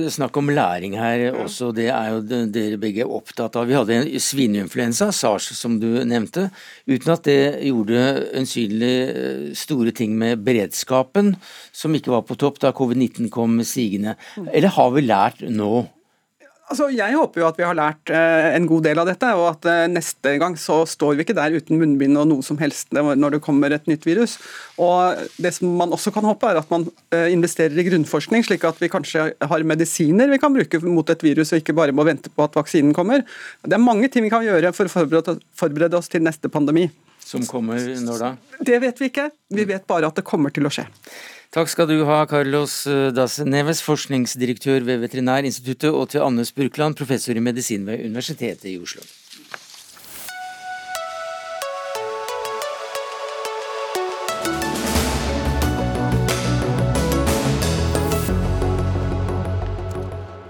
er 0.07 0.12
snakk 0.14 0.37
om 0.38 0.50
læring 0.54 0.94
her 0.98 1.24
også, 1.42 1.72
det 1.74 1.88
er 1.90 2.12
jo 2.14 2.44
dere 2.54 2.78
begge 2.81 3.07
opptatt 3.07 3.59
av. 3.59 3.66
Vi 3.68 3.76
hadde 3.76 3.96
en 3.96 4.22
svineinfluensa, 4.22 5.11
SARS 5.18 5.50
som 5.59 5.76
du 5.83 5.88
nevnte, 6.07 6.48
uten 6.88 7.14
at 7.14 7.26
det 7.26 7.40
gjorde 7.66 8.07
ønsynlig 8.38 8.94
eh, 9.09 9.44
store 9.59 9.94
ting 9.96 10.14
med 10.18 10.44
beredskapen, 10.46 11.35
som 11.74 11.94
ikke 11.98 12.14
var 12.14 12.26
på 12.28 12.38
topp 12.38 12.62
da 12.62 12.72
covid-19 12.76 13.31
kom 13.35 13.59
sigende. 13.66 14.16
Eller 14.52 14.74
har 14.78 14.94
vi 14.94 15.07
lært 15.09 15.44
nå? 15.50 15.87
Altså, 16.68 16.90
jeg 16.92 17.16
håper 17.16 17.40
jo 17.40 17.46
at 17.48 17.57
vi 17.57 17.64
har 17.64 17.76
lært 17.76 18.11
eh, 18.12 18.50
en 18.52 18.66
god 18.68 18.85
del 18.85 19.00
av 19.00 19.09
dette, 19.09 19.28
og 19.40 19.46
at 19.54 19.68
eh, 19.70 19.87
neste 19.88 20.35
gang 20.40 20.52
så 20.61 20.83
står 20.88 21.16
vi 21.16 21.24
ikke 21.24 21.37
der 21.38 21.54
uten 21.57 21.81
munnbind 21.81 22.20
og 22.20 22.26
noe 22.28 22.44
som 22.44 22.59
helst 22.61 22.92
når 22.92 23.38
det 23.38 23.40
kommer 23.44 23.72
et 23.72 23.88
nytt 23.88 24.04
virus. 24.04 24.37
Og 24.76 25.16
Det 25.40 25.54
som 25.57 25.72
man 25.81 25.94
også 25.96 26.12
kan 26.12 26.28
håpe, 26.28 26.50
er 26.50 26.61
at 26.61 26.68
man 26.72 26.85
eh, 27.14 27.31
investerer 27.33 27.72
i 27.72 27.87
grunnforskning, 27.88 28.44
slik 28.44 28.66
at 28.68 28.83
vi 28.83 28.92
kanskje 28.92 29.31
har 29.40 29.64
medisiner 29.64 30.28
vi 30.28 30.40
kan 30.42 30.52
bruke 30.52 30.83
mot 30.85 31.09
et 31.09 31.24
virus, 31.24 31.54
og 31.54 31.62
ikke 31.62 31.76
bare 31.78 31.96
må 31.96 32.04
vente 32.04 32.28
på 32.28 32.44
at 32.44 32.61
vaksinen 32.61 32.92
kommer. 32.96 33.24
Det 33.64 33.78
er 33.78 33.83
mange 33.83 34.12
ting 34.12 34.28
vi 34.28 34.35
kan 34.35 34.44
gjøre 34.44 34.74
for 34.76 34.92
å 34.92 34.92
forberede, 34.92 35.96
oss 35.96 36.12
til 36.12 36.26
neste 36.26 36.52
pandemi. 36.52 36.90
Som 37.24 37.48
kommer 37.48 37.81
når 37.81 38.20
da? 38.20 38.31
Det 38.61 38.76
vet 38.85 39.00
vi 39.00 39.09
ikke. 39.09 39.31
Vi 39.57 39.64
vet 39.68 39.88
bare 39.88 40.12
at 40.12 40.20
det 40.20 40.28
kommer 40.28 40.52
til 40.52 40.68
å 40.68 40.72
skje. 40.72 40.85
Takk 41.48 41.70
skal 41.72 41.87
du 41.88 42.02
ha, 42.04 42.26
Carlos 42.28 42.82
eh, 42.87 43.08
Das 43.16 43.38
Neves, 43.40 43.80
forskningsdirektør 43.80 44.84
ved 44.84 45.00
Veterinærinstituttet, 45.00 45.88
og 45.88 46.11
til 46.12 46.20
Anne 46.20 46.44
Spurkland, 46.44 46.98
professor 46.98 47.32
i 47.32 47.40
medisin 47.40 47.87
ved 47.88 48.04
Universitetet 48.04 48.68
i 48.68 48.76
Oslo. 48.76 49.00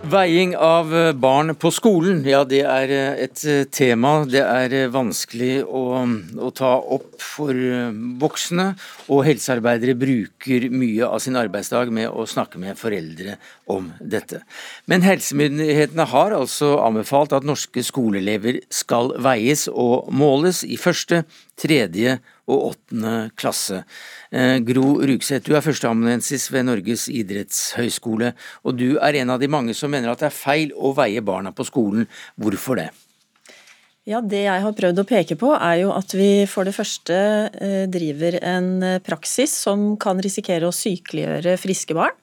Veiing 0.09 0.55
av 0.57 0.93
eh, 0.97 1.11
barn 1.13 1.53
på 1.61 1.69
skolen, 1.75 2.23
ja 2.25 2.39
det 2.49 2.63
er 2.65 2.93
eh, 2.95 3.19
et 3.27 3.43
eh, 3.45 3.67
tema 3.69 4.23
det 4.25 4.41
er 4.41 4.89
vanskelig 4.95 5.67
å, 5.67 5.83
å, 6.39 6.49
ta 6.57 6.71
opp 6.81 7.19
for 7.21 7.53
voksne. 8.23 8.71
Og 9.13 9.27
helsearbeidere 9.27 9.97
bruker 9.99 10.69
mye 10.73 11.05
av 11.05 11.21
sin 11.21 11.37
arbeidsdag 11.37 11.93
med 11.93 12.09
å 12.09 12.25
snakke 12.31 12.61
med 12.63 12.79
foreldre 12.81 13.37
om 13.69 13.91
dette. 14.01 14.41
Men 14.89 15.05
helsemyndighetene 15.05 16.09
har 16.09 16.37
altså 16.39 16.79
anbefalt 16.87 17.37
at 17.37 17.45
norske 17.49 17.85
skoleelever 17.85 18.63
skal 18.73 19.13
veies 19.21 19.67
og 19.69 20.09
måles 20.15 20.63
i 20.65 20.81
første, 20.81 21.25
tredje 21.59 22.17
og 22.17 22.38
åttende 22.55 23.31
klasse. 23.39 23.83
Eh, 24.31 24.59
Gro 24.65 24.99
Rugseth, 25.03 25.45
du 25.49 25.57
er 25.57 25.65
førsteamanuensis 25.65 26.49
ved 26.53 26.69
Norges 26.69 27.09
idrettshøgskole, 27.13 28.33
og 28.65 28.79
du 28.79 28.97
er 28.97 29.21
en 29.21 29.35
av 29.35 29.43
de 29.43 29.51
mange 29.51 29.77
som 29.77 29.93
mener 29.93 30.13
at 30.13 30.23
det 30.23 30.31
er 30.31 30.39
feil 30.39 30.73
å 30.77 30.95
veie 30.97 31.25
barna 31.25 31.53
på 31.53 31.67
skolen. 31.69 32.09
Hvorfor 32.41 32.81
det? 32.81 32.89
Ja, 34.09 34.23
Det 34.25 34.41
jeg 34.47 34.63
har 34.65 34.73
prøvd 34.73 35.03
å 35.03 35.05
peke 35.05 35.37
på, 35.37 35.53
er 35.53 35.83
jo 35.83 35.93
at 35.93 36.15
vi 36.17 36.47
for 36.49 36.65
det 36.65 36.73
første 36.77 37.19
eh, 37.53 37.85
driver 37.93 38.39
en 38.41 38.71
eh, 38.83 39.03
praksis 39.05 39.53
som 39.67 39.99
kan 40.01 40.21
risikere 40.25 40.69
å 40.69 40.75
sykeliggjøre 40.75 41.59
friske 41.61 41.97
barn. 41.97 42.17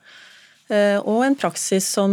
Og 0.66 1.20
en 1.22 1.36
praksis 1.38 1.86
som 1.94 2.10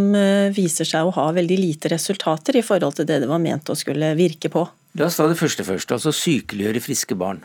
viser 0.53 0.85
seg 0.85 1.09
å 1.09 1.15
ha 1.17 1.23
veldig 1.33 1.57
lite 1.57 1.89
resultater 1.89 2.59
i 2.61 2.61
forhold 2.61 2.99
til 2.99 3.07
det 3.09 3.23
det 3.23 3.31
var 3.31 3.41
ment 3.41 3.71
å 3.73 3.77
skulle 3.81 4.11
virke 4.13 4.51
på. 4.53 4.67
La 5.01 5.07
oss 5.09 5.17
ta 5.17 5.25
det 5.25 5.39
første 5.41 5.65
først, 5.65 5.95
altså 5.97 6.13
sykeliggjøre 6.13 6.83
friske 6.85 7.17
barn. 7.17 7.41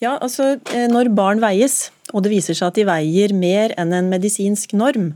Ja, 0.00 0.16
altså 0.16 0.54
eh, 0.72 0.88
Når 0.90 1.12
barn 1.16 1.42
veies, 1.42 1.90
og 2.14 2.24
det 2.24 2.32
viser 2.32 2.56
seg 2.56 2.70
at 2.70 2.78
de 2.80 2.88
veier 2.88 3.34
mer 3.36 3.74
enn 3.80 3.92
en 3.96 4.10
medisinsk 4.12 4.72
norm, 4.76 5.12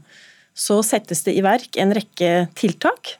så 0.54 0.78
settes 0.86 1.24
det 1.26 1.34
i 1.34 1.44
verk 1.44 1.78
en 1.80 1.94
rekke 1.96 2.48
tiltak. 2.58 3.16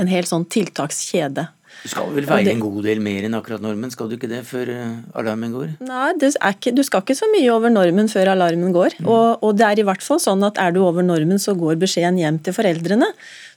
En 0.00 0.08
hel 0.08 0.28
sånn 0.28 0.46
tiltakskjede. 0.48 1.50
Du 1.80 1.88
skal 1.88 2.10
vel 2.12 2.26
veie 2.28 2.52
en 2.52 2.60
god 2.60 2.82
del 2.84 3.00
mer 3.02 3.24
enn 3.24 3.34
akkurat 3.36 3.62
normen, 3.64 3.90
skal 3.92 4.08
du 4.10 4.16
ikke 4.16 4.28
det 4.30 4.40
før 4.48 4.70
eh, 4.72 4.96
alarmen 5.16 5.52
går? 5.54 5.68
Nei, 5.88 6.10
ikke, 6.20 6.74
du 6.76 6.82
skal 6.86 7.04
ikke 7.04 7.16
så 7.16 7.28
mye 7.32 7.48
over 7.54 7.72
normen 7.72 8.10
før 8.12 8.32
alarmen 8.34 8.74
går. 8.76 8.98
Mm. 9.00 9.08
Og, 9.08 9.40
og, 9.40 9.54
det 9.58 9.66
er 9.66 9.80
i 9.80 9.86
hvert 9.88 10.04
fall 10.04 10.20
sånn 10.22 10.44
at 10.46 10.60
er 10.60 10.74
du 10.76 10.82
over 10.84 11.04
normen, 11.04 11.40
så 11.40 11.56
går 11.58 11.80
beskjeden 11.80 12.20
hjem 12.20 12.40
til 12.44 12.56
foreldrene. 12.56 13.10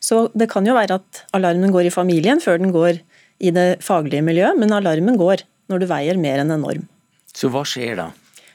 Så 0.03 0.25
det 0.39 0.49
kan 0.53 0.65
jo 0.67 0.77
være 0.77 1.01
at 1.01 1.25
alarmen 1.35 1.73
går 1.75 1.89
i 1.89 1.93
familien 1.93 2.41
før 2.43 2.63
den 2.63 2.73
går 2.75 3.03
i 3.43 3.51
det 3.53 3.67
faglige 3.83 4.23
miljøet, 4.23 4.57
men 4.59 4.73
alarmen 4.75 5.19
går 5.19 5.43
når 5.71 5.83
du 5.83 5.89
veier 5.91 6.19
mer 6.19 6.43
enn 6.43 6.55
en 6.55 6.63
norm. 6.63 6.87
Så 7.33 7.49
hva 7.53 7.63
skjer 7.67 7.97
da? 7.99 8.11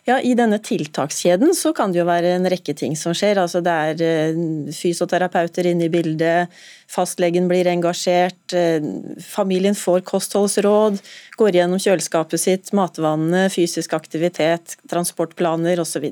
Ja, 0.09 0.17
I 0.25 0.31
denne 0.33 0.57
tiltakskjeden 0.65 1.51
så 1.53 1.75
kan 1.77 1.93
det 1.93 1.99
jo 2.01 2.07
være 2.09 2.31
en 2.39 2.49
rekke 2.49 2.73
ting 2.73 2.95
som 2.97 3.13
skjer. 3.17 3.37
Altså 3.43 3.61
Det 3.61 3.75
er 3.91 4.05
eh, 4.07 4.39
fysioterapeuter 4.73 5.69
inne 5.69 5.85
i 5.85 5.93
bildet, 5.93 6.55
fastlegen 6.89 7.51
blir 7.51 7.69
engasjert, 7.69 8.41
eh, 8.57 8.81
familien 9.21 9.77
får 9.77 10.07
kostholdsråd, 10.09 11.03
går 11.37 11.61
gjennom 11.61 11.83
kjøleskapet 11.83 12.41
sitt, 12.41 12.73
matvannene, 12.73 13.51
fysisk 13.53 13.93
aktivitet, 13.99 14.79
transportplaner 14.89 15.85
osv. 15.85 16.09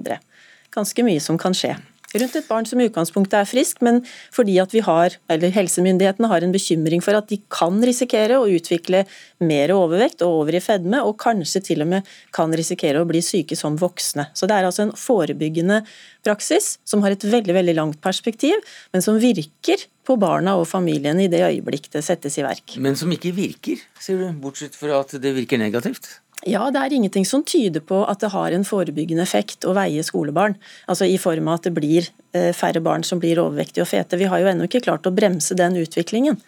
Ganske 0.77 1.07
mye 1.07 1.23
som 1.25 1.41
kan 1.41 1.57
skje 1.57 1.79
rundt 2.15 2.37
et 2.39 2.49
barn 2.49 2.67
som 2.69 2.81
i 2.81 2.87
utgangspunktet 2.89 3.39
er 3.41 3.49
frisk, 3.49 3.81
men 3.85 4.03
fordi 4.35 4.59
at 4.63 4.75
vi 4.75 4.83
har, 4.85 5.17
eller 5.33 5.55
helsemyndighetene 5.55 6.31
har 6.31 6.45
en 6.45 6.55
bekymring 6.55 7.03
for 7.05 7.19
at 7.19 7.29
de 7.33 7.41
kan 7.53 7.81
risikere 7.85 8.39
å 8.39 8.49
utvikle 8.51 9.05
mer 9.43 9.75
overvekt 9.75 10.25
og 10.27 10.43
over 10.43 10.59
i 10.59 10.63
fedme, 10.65 11.03
og 11.03 11.19
kanskje 11.23 11.65
til 11.71 11.85
og 11.85 11.91
med 11.95 12.13
kan 12.37 12.55
risikere 12.57 13.03
å 13.03 13.09
bli 13.09 13.23
syke 13.25 13.59
som 13.59 13.79
voksne. 13.81 14.29
Så 14.37 14.49
det 14.49 14.59
er 14.59 14.69
altså 14.69 14.87
en 14.87 14.95
forebyggende 14.97 15.83
praksis 16.27 16.77
som 16.87 17.05
har 17.05 17.15
et 17.15 17.27
veldig 17.27 17.55
veldig 17.57 17.77
langt 17.77 18.01
perspektiv, 18.05 18.59
men 18.95 19.05
som 19.05 19.21
virker 19.23 19.87
på 20.07 20.17
barna 20.21 20.55
og 20.59 20.69
familiene 20.71 21.27
i 21.27 21.31
det 21.31 21.43
øyeblikk 21.43 21.91
det 21.95 22.05
settes 22.07 22.39
i 22.39 22.45
verk. 22.47 22.77
Men 22.83 22.99
som 22.99 23.11
ikke 23.13 23.35
virker, 23.35 23.83
sier 24.03 24.21
du, 24.23 24.29
bortsett 24.43 24.79
fra 24.79 25.01
at 25.03 25.17
det 25.23 25.35
virker 25.37 25.61
negativt? 25.61 26.21
Ja, 26.47 26.69
det 26.71 26.79
er 26.79 26.95
ingenting 26.95 27.25
som 27.27 27.43
tyder 27.43 27.83
på 27.83 28.05
at 28.07 28.21
det 28.23 28.31
har 28.31 28.55
en 28.55 28.67
forebyggende 28.67 29.25
effekt 29.27 29.67
å 29.67 29.75
veie 29.75 30.05
skolebarn. 30.07 30.55
Altså 30.87 31.09
i 31.11 31.19
form 31.19 31.51
av 31.51 31.59
at 31.59 31.67
det 31.67 31.75
blir 31.75 32.07
eh, 32.37 32.53
færre 32.55 32.83
barn 32.85 33.03
som 33.07 33.19
blir 33.23 33.41
overvektige 33.43 33.83
og 33.83 33.91
fete. 33.91 34.21
Vi 34.21 34.29
har 34.31 34.43
jo 34.43 34.53
ennå 34.53 34.69
ikke 34.69 34.85
klart 34.85 35.09
å 35.11 35.15
bremse 35.15 35.59
den 35.59 35.81
utviklingen. 35.83 36.39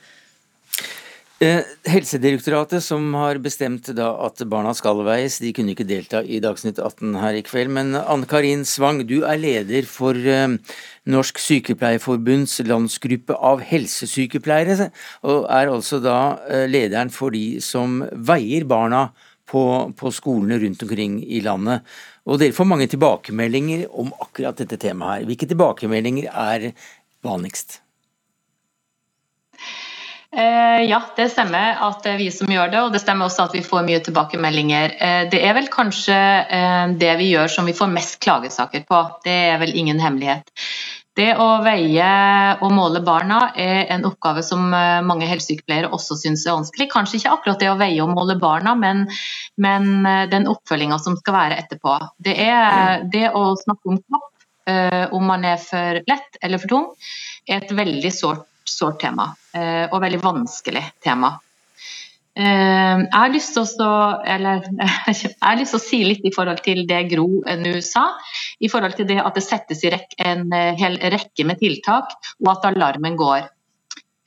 Eh, 1.43 1.67
Helsedirektoratet 1.91 2.83
som 2.83 3.11
har 3.19 3.39
bestemt 3.43 3.91
at 3.91 4.43
barna 4.51 4.71
skal 4.75 5.03
veies, 5.07 5.41
de 5.43 5.51
kunne 5.55 5.75
ikke 5.75 5.87
delta 5.87 6.23
i 6.23 6.39
Dagsnytt 6.43 6.79
18 6.79 7.19
her 7.19 7.39
i 7.39 7.43
kveld. 7.47 7.75
Men 7.75 7.99
Anne 7.99 8.27
Karin 8.31 8.63
Svang, 8.67 9.03
du 9.03 9.25
er 9.27 9.43
leder 9.43 9.87
for 9.91 10.15
eh, 10.15 10.61
Norsk 11.11 11.43
Sykepleierforbunds 11.43 12.61
landsgruppe 12.71 13.35
av 13.35 13.67
helsesykepleiere, 13.67 14.93
og 15.27 15.49
er 15.59 15.73
altså 15.75 15.99
da 16.05 16.21
lederen 16.71 17.11
for 17.11 17.35
de 17.35 17.59
som 17.65 18.05
veier 18.15 18.67
barna 18.69 19.09
på, 19.49 19.65
på, 19.97 20.13
skolene 20.15 20.61
rundt 20.63 20.85
omkring 20.85 21.19
i 21.25 21.41
landet. 21.45 21.85
Og 22.29 22.41
dere 22.41 22.57
får 22.57 22.69
mange 22.69 22.89
tilbakemeldinger 22.93 23.87
om 23.89 24.13
akkurat 24.21 24.61
dette 24.61 24.81
temaet 24.81 25.23
her. 25.23 25.29
Hvilke 25.31 25.49
tilbakemeldinger 25.51 26.29
er 26.29 26.71
vanligst? 27.25 27.81
Eh, 30.37 30.83
ja, 30.85 31.01
det 31.17 31.31
stemmer 31.33 31.79
at 31.81 32.03
det 32.05 32.11
er 32.13 32.19
vi 32.21 32.29
som 32.35 32.51
gjør 32.53 32.69
det, 32.69 32.81
og 32.85 32.93
det 32.93 33.01
stemmer 33.01 33.31
også 33.31 33.47
at 33.47 33.55
vi 33.57 33.63
får 33.65 33.87
mye 33.87 34.01
tilbakemeldinger. 34.05 34.93
Eh, 35.01 35.23
det 35.33 35.41
er 35.41 35.57
vel 35.57 35.71
kanskje 35.73 36.19
eh, 36.45 36.93
det 37.01 37.15
vi 37.23 37.31
gjør 37.33 37.49
som 37.55 37.69
vi 37.69 37.77
får 37.77 37.89
mest 37.95 38.19
klagesaker 38.25 38.85
på. 38.89 39.01
Det 39.25 39.39
er 39.55 39.57
vel 39.63 39.73
ingen 39.73 40.03
hemmelighet. 40.05 40.53
Det 41.19 41.33
å 41.43 41.47
veie 41.65 42.09
og 42.63 42.71
måle 42.71 43.01
barna 43.03 43.49
er 43.59 43.89
en 43.91 44.05
oppgave 44.07 44.45
som 44.47 44.69
mange 44.71 45.27
helsesykepleiere 45.27 45.91
også 45.91 46.15
syns 46.21 46.45
er 46.47 46.55
vanskelig. 46.55 46.87
Kanskje 46.93 47.19
ikke 47.19 47.33
akkurat 47.35 47.59
det 47.59 47.71
å 47.73 47.79
veie 47.81 48.05
og 48.05 48.13
måle 48.15 48.37
barna, 48.39 48.77
men, 48.79 49.09
men 49.59 50.07
den 50.31 50.47
oppfølginga 50.47 51.01
som 51.03 51.17
skal 51.19 51.35
være 51.35 51.59
etterpå. 51.65 51.97
Det 52.23 52.37
er 52.45 53.03
det 53.11 53.33
å 53.35 53.49
snakke 53.59 53.91
om 53.91 53.99
kropp, 53.99 54.31
om 55.19 55.27
man 55.27 55.49
er 55.49 55.59
for 55.59 55.99
lett 56.07 56.39
eller 56.45 56.63
for 56.63 56.71
tung, 56.71 56.87
er 57.49 57.65
et 57.65 57.75
veldig 57.75 58.13
sårt 58.15 59.01
tema, 59.01 59.33
eh, 59.57 59.87
og 59.91 60.01
veldig 60.03 60.21
vanskelig 60.23 60.85
tema. 61.05 61.35
Eh, 62.39 62.99
jeg 63.03 63.15
har 63.17 63.33
lyst 63.35 63.57
til 63.57 63.83
å, 63.83 63.95
eller, 64.23 64.63
jeg 65.11 65.35
har 65.43 65.59
lyst 65.59 65.75
til 65.75 65.81
å 65.81 65.83
si 65.83 66.03
litt 66.07 66.27
i 66.29 66.35
forhold 66.35 66.63
til 66.63 66.85
det 66.87 67.05
Gro 67.11 67.29
nå 67.43 67.75
sa. 67.83 68.09
I 68.63 68.71
forhold 68.71 68.95
til 68.99 69.09
det 69.11 69.19
at 69.25 69.35
det 69.39 69.47
settes 69.47 69.83
i 69.83 69.93
rekk, 69.95 70.15
en 70.23 70.47
eh, 70.55 70.75
hel 70.79 71.01
rekke 71.17 71.49
med 71.49 71.59
tiltak, 71.63 72.15
og 72.45 72.53
at 72.55 72.71
alarmen 72.73 73.19
går. 73.19 73.49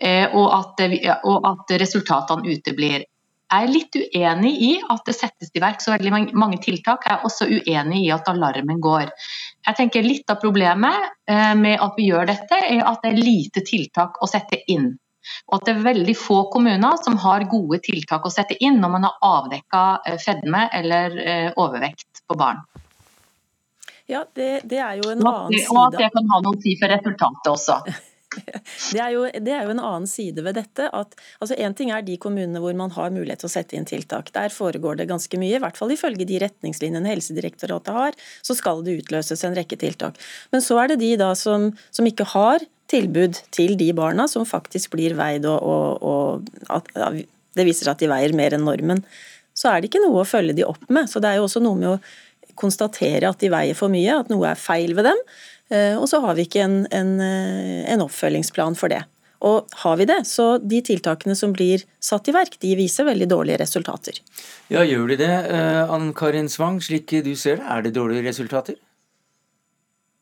Og 0.02 0.48
at, 0.50 0.80
og 1.30 1.44
at 1.46 1.72
resultatene 1.78 2.56
uteblir. 2.56 3.04
Jeg 3.52 3.68
er 3.68 3.70
litt 3.70 3.98
uenig 4.00 4.52
i 4.64 4.70
at 4.80 5.04
det 5.06 5.14
settes 5.14 5.52
i 5.54 5.60
verk 5.60 5.82
så 5.84 5.92
veldig 5.92 6.12
mange 6.40 6.58
tiltak. 6.64 7.04
Jeg 7.04 7.18
er 7.18 7.26
også 7.28 7.48
uenig 7.52 8.06
i 8.06 8.12
at 8.16 8.30
alarmen 8.32 8.80
går. 8.82 9.12
Jeg 9.68 9.78
tenker 9.78 10.08
Litt 10.08 10.32
av 10.32 10.40
problemet 10.42 11.10
eh, 11.30 11.52
med 11.60 11.76
at 11.84 12.00
vi 12.00 12.08
gjør 12.08 12.30
dette, 12.32 12.62
er 12.64 12.82
at 12.88 13.04
det 13.04 13.12
er 13.12 13.20
lite 13.20 13.66
tiltak 13.68 14.22
å 14.24 14.30
sette 14.32 14.62
inn. 14.72 14.94
Og 15.50 15.60
at 15.60 15.68
det 15.68 15.76
er 15.76 15.86
veldig 15.86 16.16
få 16.18 16.44
kommuner 16.54 17.00
som 17.04 17.18
har 17.24 17.48
gode 17.52 17.82
tiltak 17.86 18.26
å 18.26 18.34
sette 18.34 18.58
inn 18.64 18.80
når 18.82 18.94
man 18.96 19.08
har 19.10 19.18
avdekka 19.32 19.84
eh, 20.06 20.20
fedme 20.22 20.68
eller 20.82 21.18
eh, 21.24 21.50
overvekt 21.56 22.24
på 22.28 22.38
barn. 22.40 22.64
Ja, 24.12 24.26
det, 24.36 24.64
det 24.68 24.80
er 24.84 25.00
jo 25.00 25.12
en 25.14 25.22
annen 25.24 25.54
side. 25.56 25.68
Og 25.72 25.84
at 25.86 26.00
det 26.00 26.10
kan 26.16 26.32
ha 26.34 26.40
noe 26.44 26.58
å 26.58 26.64
si 26.64 26.78
for 26.80 26.92
resultatet 26.92 27.52
også. 27.54 27.82
Det 28.32 29.00
er, 29.02 29.10
jo, 29.12 29.26
det 29.28 29.52
er, 29.52 29.66
jo, 29.66 29.74
en 29.74 29.82
annen 29.84 30.06
side 30.08 30.40
ved 30.46 30.56
dette. 30.56 30.86
at 30.88 31.16
altså 31.44 31.56
En 31.60 31.74
ting 31.76 31.90
er 31.92 32.04
de 32.06 32.16
kommunene 32.22 32.62
hvor 32.64 32.76
man 32.80 32.94
har 32.96 33.12
mulighet 33.12 33.42
til 33.44 33.50
å 33.50 33.52
sette 33.52 33.76
inn 33.76 33.88
tiltak. 33.88 34.32
Der 34.36 34.54
foregår 34.56 35.02
det 35.02 35.10
ganske 35.10 35.40
mye. 35.42 35.58
I 35.58 35.60
hvert 35.60 35.80
fall 35.80 35.92
ifølge 35.92 36.28
de 36.30 36.40
retningslinjene 36.40 37.12
Helsedirektoratet 37.12 37.92
har, 37.92 38.16
så 38.40 38.56
skal 38.56 38.86
det 38.86 39.02
utløses 39.02 39.44
en 39.48 39.58
rekke 39.58 39.76
tiltak. 39.82 40.20
Men 40.56 40.64
så 40.64 40.80
er 40.80 40.94
det 40.94 41.02
de 41.04 41.12
da 41.20 41.34
som, 41.36 41.74
som 41.92 42.08
ikke 42.08 42.30
har 42.32 42.64
tilbud 42.92 43.40
til 43.56 43.78
de 43.80 43.90
barna 43.98 44.28
som 44.30 44.48
faktisk 44.48 44.94
blir 44.96 45.16
veid, 45.18 45.48
og, 45.50 45.64
og, 45.64 46.04
og 46.04 46.74
at, 46.76 46.92
det 47.58 47.68
viser 47.68 47.88
seg 47.88 47.96
at 47.96 48.04
de 48.04 48.12
veier 48.12 48.36
mer 48.38 48.56
enn 48.56 48.68
normen. 48.68 49.04
Så 49.58 49.72
er 49.72 49.82
det 49.82 49.92
ikke 49.92 50.04
noe 50.04 50.24
å 50.24 50.28
følge 50.28 50.56
de 50.58 50.68
opp 50.68 50.84
med. 50.90 51.10
Så 51.12 51.20
det 51.24 51.32
er 51.32 51.40
jo 51.40 51.48
også 51.48 51.64
noe 51.64 51.80
med 51.80 51.96
å 51.96 52.02
konstatere 52.60 53.30
at 53.30 53.42
de 53.42 53.52
veier 53.52 53.78
for 53.78 53.92
mye, 53.92 54.22
at 54.24 54.30
noe 54.32 54.52
er 54.52 54.60
feil 54.60 54.96
ved 54.98 55.10
dem. 55.10 55.24
Eh, 55.72 55.96
og 55.98 56.08
så 56.12 56.22
har 56.24 56.38
vi 56.38 56.46
ikke 56.48 56.64
en, 56.66 56.78
en, 56.92 57.16
eh, 57.24 57.82
en, 57.92 58.04
oppfølgingsplan 58.06 58.78
for 58.80 58.92
det. 58.92 59.04
Og 59.48 59.72
har 59.82 59.96
vi 59.98 60.06
det, 60.06 60.20
så 60.30 60.60
de 60.60 60.82
tiltakene 60.86 61.34
som 61.38 61.54
blir 61.56 61.82
satt 62.04 62.28
i 62.30 62.36
verk, 62.36 62.60
de 62.62 62.76
viser 62.78 63.08
veldig 63.08 63.28
dårlige 63.32 63.58
resultater. 63.64 64.20
Ja, 64.70 64.84
gjør 64.86 65.10
de 65.14 65.18
det, 65.24 65.32
eh, 65.32 65.94
Ann 65.96 66.12
Karin 66.18 66.52
Svang, 66.52 66.78
slik 66.84 67.16
du 67.26 67.34
ser 67.36 67.58
det? 67.58 67.66
Er 67.66 67.88
det 67.88 67.96
dårlige 67.98 68.28
resultater? 68.28 68.78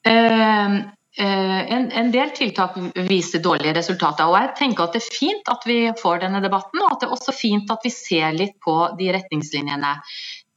Uh, 0.07 0.87
en, 1.17 1.87
en, 1.91 2.11
del 2.13 2.29
tiltak 2.37 2.75
viser 3.09 3.41
dårlige 3.43 3.73
resultater. 3.75 4.27
og 4.29 4.37
jeg 4.37 4.51
tenker 4.59 4.83
at 4.83 4.93
Det 4.93 5.01
er 5.01 5.15
fint 5.15 5.49
at 5.49 5.65
vi 5.65 5.79
får 6.01 6.21
denne 6.21 6.41
debatten, 6.43 6.81
og 6.83 6.91
at 6.91 7.01
det 7.01 7.07
er 7.07 7.15
også 7.15 7.33
fint 7.33 7.71
at 7.71 7.81
vi 7.83 7.89
ser 7.89 8.35
litt 8.37 8.59
på 8.61 8.75
de 8.99 9.09
retningslinjene. 9.15 9.95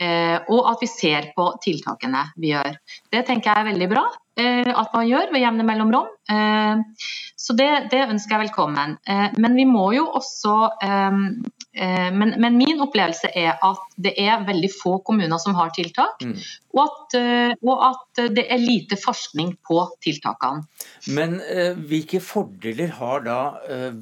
Uh, 0.02 0.38
og 0.50 0.66
at 0.72 0.82
vi 0.82 0.88
ser 0.90 1.30
på 1.36 1.46
tiltakene 1.62 2.24
vi 2.36 2.52
gjør. 2.52 2.76
Det 3.12 3.24
tenker 3.28 3.52
jeg 3.52 3.64
er 3.64 3.70
veldig 3.70 3.88
bra. 3.92 4.04
Eh, 4.40 4.64
at 4.64 4.94
man 4.94 5.04
gjør 5.04 5.32
ved 5.32 5.42
jevne 5.42 5.64
mellomrom. 5.68 6.08
Eh, 6.32 7.08
så 7.36 7.56
det, 7.58 7.68
det, 7.92 8.06
ønsker 8.08 8.36
jeg 8.36 8.46
velkommen. 8.46 8.96
Eh, 9.04 9.34
men 9.42 9.58
vi 9.58 9.66
må 9.68 9.90
jo 9.96 10.06
også 10.08 10.54
men, 11.72 12.34
men, 12.36 12.56
min 12.60 12.82
opplevelse 12.84 13.30
er 13.32 13.54
at 13.64 13.94
det 14.04 14.12
er 14.20 14.42
veldig 14.44 14.68
få 14.74 14.98
kommuner 15.06 15.40
som 15.40 15.54
har 15.56 15.70
tiltak. 15.72 16.20
Mm. 16.20 16.34
Og, 16.76 16.80
at, 16.84 17.16
og, 17.64 17.84
at, 17.86 18.20
det 18.36 18.44
er 18.44 18.60
lite 18.60 18.98
forskning 19.00 19.54
på 19.64 19.78
tiltakene. 20.04 20.66
Men 21.16 21.38
hvilke 21.88 22.20
fordeler 22.20 22.92
har 22.98 23.24
da 23.24 23.38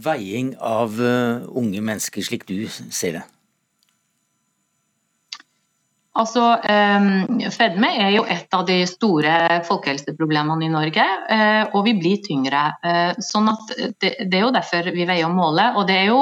veiing 0.03 0.57
av 0.59 0.99
unge 0.99 1.79
mennesker, 1.79 2.27
slik 2.27 2.49
du 2.51 2.67
ser 2.71 3.21
det? 3.21 3.25
Altså, 6.21 6.43
eh, 6.69 7.51
Fedme 7.55 7.91
er 8.03 8.11
jo 8.13 8.25
et 8.29 8.53
av 8.57 8.67
de 8.69 8.77
store 8.89 9.61
folkehelseproblemene 9.65 10.67
i 10.67 10.73
Norge, 10.73 11.07
eh, 11.33 11.63
og 11.73 11.87
vi 11.87 11.95
blir 11.97 12.21
tyngre. 12.25 12.65
Eh, 12.85 13.13
sånn 13.25 13.49
at 13.53 13.73
det, 14.03 14.13
det, 14.27 14.37
er 14.37 14.45
jo 14.45 14.53
derfor 14.53 14.91
vi 14.93 15.07
veier 15.09 15.29
og 15.29 15.37
måler. 15.39 15.79
Og 15.81 15.87
det 15.89 15.97
er 15.97 16.11
jo 16.11 16.19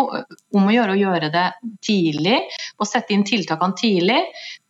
om 0.55 0.68
å 0.68 0.74
gjøre 0.74 0.94
å 0.94 1.01
gjøre 1.01 1.32
det 1.34 1.46
tidlig, 1.84 2.38
og 2.78 2.86
sette 2.86 3.16
inn 3.16 3.26
tiltakene 3.26 3.78
tidlig. 3.78 4.20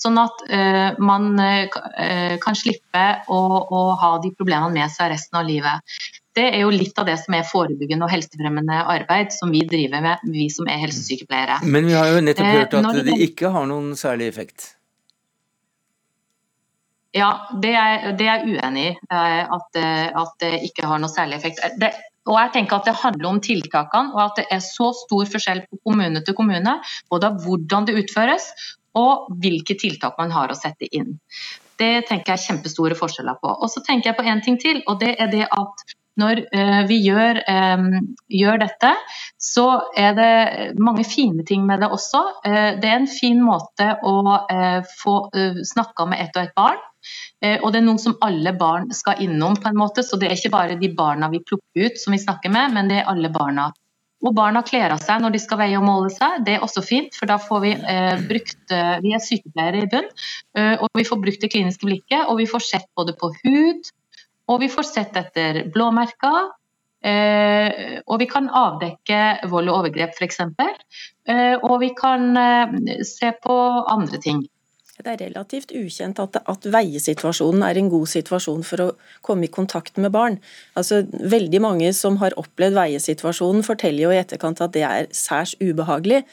Sånn 0.00 0.16
at 0.22 0.44
eh, 0.54 0.96
man 1.02 1.34
kan 2.40 2.56
slippe 2.56 3.04
å, 3.28 3.40
å, 3.66 3.82
ha 3.98 4.14
de 4.22 4.30
problemene 4.38 4.72
med 4.72 4.94
seg 4.94 5.12
resten 5.12 5.40
av 5.40 5.48
livet. 5.48 5.98
Det 6.38 6.46
er 6.52 6.62
jo 6.62 6.70
litt 6.70 6.96
av 7.00 7.08
det 7.08 7.16
som 7.18 7.34
er 7.34 7.46
forebyggende 7.48 8.06
og 8.06 8.12
helsefremmende 8.12 8.80
arbeid 8.94 9.34
som 9.34 9.50
vi 9.50 9.64
driver 9.66 10.04
med, 10.04 10.24
vi 10.30 10.46
som 10.54 10.70
er 10.70 10.78
helsesykepleiere. 10.84 11.60
Men 11.66 11.90
vi 11.90 11.98
har 11.98 12.12
jo 12.14 12.22
nettopp 12.22 12.52
hørt 12.54 12.78
at 12.78 13.04
det 13.10 13.20
ikke 13.26 13.50
har 13.52 13.66
noen 13.68 13.96
særlig 13.98 14.30
effekt. 14.30 14.77
Ja, 17.16 17.48
det 17.62 17.72
er, 17.72 18.11
det 18.18 18.26
er 18.28 18.44
uenig 18.44 18.84
i. 18.90 18.94
Eh, 19.09 19.42
at, 19.56 19.76
eh, 19.80 20.09
at, 20.12 20.32
det 20.42 20.52
ikke 20.68 20.88
har 20.88 21.00
noe 21.00 21.12
særlig 21.12 21.38
effekt. 21.38 21.62
Det, 21.80 21.92
og 22.28 22.36
jeg 22.36 22.52
tenker 22.52 22.76
at 22.76 22.88
Det 22.88 22.98
handler 23.00 23.28
om 23.30 23.38
tiltakene, 23.40 24.12
og 24.12 24.24
at 24.26 24.40
det 24.42 24.48
er 24.52 24.61
så 24.64 24.90
stor 24.92 25.30
forskjell 25.32 25.62
på 25.70 25.80
kommune 25.88 26.20
til 26.24 26.36
kommune. 26.36 26.78
Både 27.09 27.30
av 27.30 27.38
hvordan 27.44 27.88
det 27.88 27.96
utføres 28.02 28.50
og 28.98 29.30
hvilke 29.40 29.78
tiltak 29.78 30.18
man 30.18 30.34
har 30.34 30.50
å 30.50 30.59
sette 30.59 30.88
inn. 30.92 31.16
Det 31.78 32.09
tenker 32.09 32.34
jeg 32.34 32.40
er 32.40 32.46
kjempestore 32.48 32.98
forskjeller 32.98 33.38
på. 33.40 33.54
Og 33.54 33.70
så 33.70 33.80
tenker 33.86 34.11
jeg 34.11 34.18
på 34.18 34.26
en 34.26 34.42
ting 34.44 34.59
til, 34.61 34.82
og 34.90 34.98
det 35.00 35.14
er 35.22 35.30
det 35.32 35.46
at 35.46 35.84
når 36.18 36.40
uh, 36.50 36.82
vi 36.88 36.96
gjør, 36.98 37.38
gjør, 38.34 38.56
dette, 38.59 38.88
så 39.38 39.66
er 39.94 40.16
det 40.18 40.32
mange 40.82 41.04
fine 41.06 41.44
ting 41.46 41.62
med 41.62 41.78
det 41.78 41.92
også. 41.94 42.24
Det 42.42 42.90
er 42.90 42.96
en 42.96 43.06
fin 43.06 43.38
måte 43.38 43.92
å 44.02 44.16
få 44.98 45.14
snakka 45.62 46.09
med 46.11 46.24
ett 46.24 46.34
og 46.34 46.48
ett 46.48 46.56
barn. 46.59 46.82
Eh, 47.44 47.59
og 47.62 47.72
det 47.72 47.82
er 47.82 47.86
noe 47.86 48.03
som 48.03 48.16
alle 48.24 48.55
barn 48.59 48.88
skal 48.94 49.20
innom, 49.24 49.59
på 49.59 49.70
en 49.70 49.78
måte, 49.78 50.05
så 50.07 50.18
det 50.18 50.30
er 50.30 50.38
ikke 50.38 50.55
bare 50.55 50.78
de 50.80 50.90
barna 50.94 51.30
vi 51.32 51.42
plukker 51.44 51.88
ut 51.88 52.01
som 52.01 52.16
vi 52.16 52.22
snakker 52.22 52.53
med, 52.55 52.74
men 52.74 52.90
det 52.90 53.03
er 53.03 53.12
alle 53.12 53.30
barna. 53.34 53.70
Og 54.26 54.34
barna 54.34 54.64
kler 54.66 54.90
av 54.90 55.03
seg 55.03 55.22
når 55.22 55.36
de 55.36 55.40
skal 55.42 55.61
veie 55.61 55.78
og 55.78 55.86
måle 55.86 56.11
seg, 56.11 56.42
det 56.46 56.57
er 56.57 56.64
også 56.66 56.82
fint, 56.82 57.14
for 57.14 57.30
da 57.30 57.38
får 57.42 57.62
vi 57.62 57.72
eh, 57.76 58.24
brukt 58.26 58.74
eh, 58.74 58.96
Vi 59.05 59.14
er 59.14 59.22
sykepleiere 59.22 59.84
i 59.84 59.90
bunn, 59.92 60.09
eh, 60.59 60.74
og 60.74 60.90
vi 60.99 61.07
får 61.07 61.22
brukt 61.22 61.44
det 61.44 61.53
kliniske 61.55 61.86
blikket, 61.86 62.26
og 62.26 62.40
vi 62.40 62.49
får 62.51 62.66
sett 62.66 62.88
både 62.99 63.14
på 63.18 63.30
hud, 63.36 63.92
og 64.51 64.62
vi 64.64 64.70
får 64.72 64.88
sett 64.90 65.18
etter 65.20 65.62
blåmerker. 65.70 66.55
Eh, 67.07 68.01
og 68.11 68.18
vi 68.18 68.26
kan 68.26 68.49
avdekke 68.51 69.46
vold 69.53 69.70
og 69.70 69.84
overgrep 69.84 70.16
f.eks. 70.18 70.40
Eh, 70.42 71.55
og 71.62 71.76
vi 71.84 71.92
kan 71.94 72.32
se 73.07 73.30
på 73.44 73.59
andre 73.86 74.18
ting. 74.24 74.42
Det 74.99 75.12
er 75.12 75.20
relativt 75.28 75.70
ukjent 75.78 76.18
at, 76.18 76.40
at, 76.42 76.64
veiesituasjonen 76.74 77.62
er 77.62 77.78
en 77.78 77.90
god 77.92 78.09
situasjon 78.11 78.64
for 78.66 78.82
å 78.82 78.88
komme 79.22 79.46
i 79.46 79.53
kontakt 79.53 80.01
med 80.03 80.11
barn. 80.14 80.40
Altså, 80.78 81.05
veldig 81.07 81.61
mange 81.62 81.92
som 81.94 82.18
har 82.22 82.34
opplevd 82.40 82.74
veiesituasjonen, 82.80 83.62
forteller 83.66 84.09
jo 84.09 84.14
i 84.14 84.18
etterkant 84.18 84.64
at 84.64 84.74
det 84.74 84.82
er 84.88 85.07
særs 85.14 85.55
ubehagelig. 85.62 86.24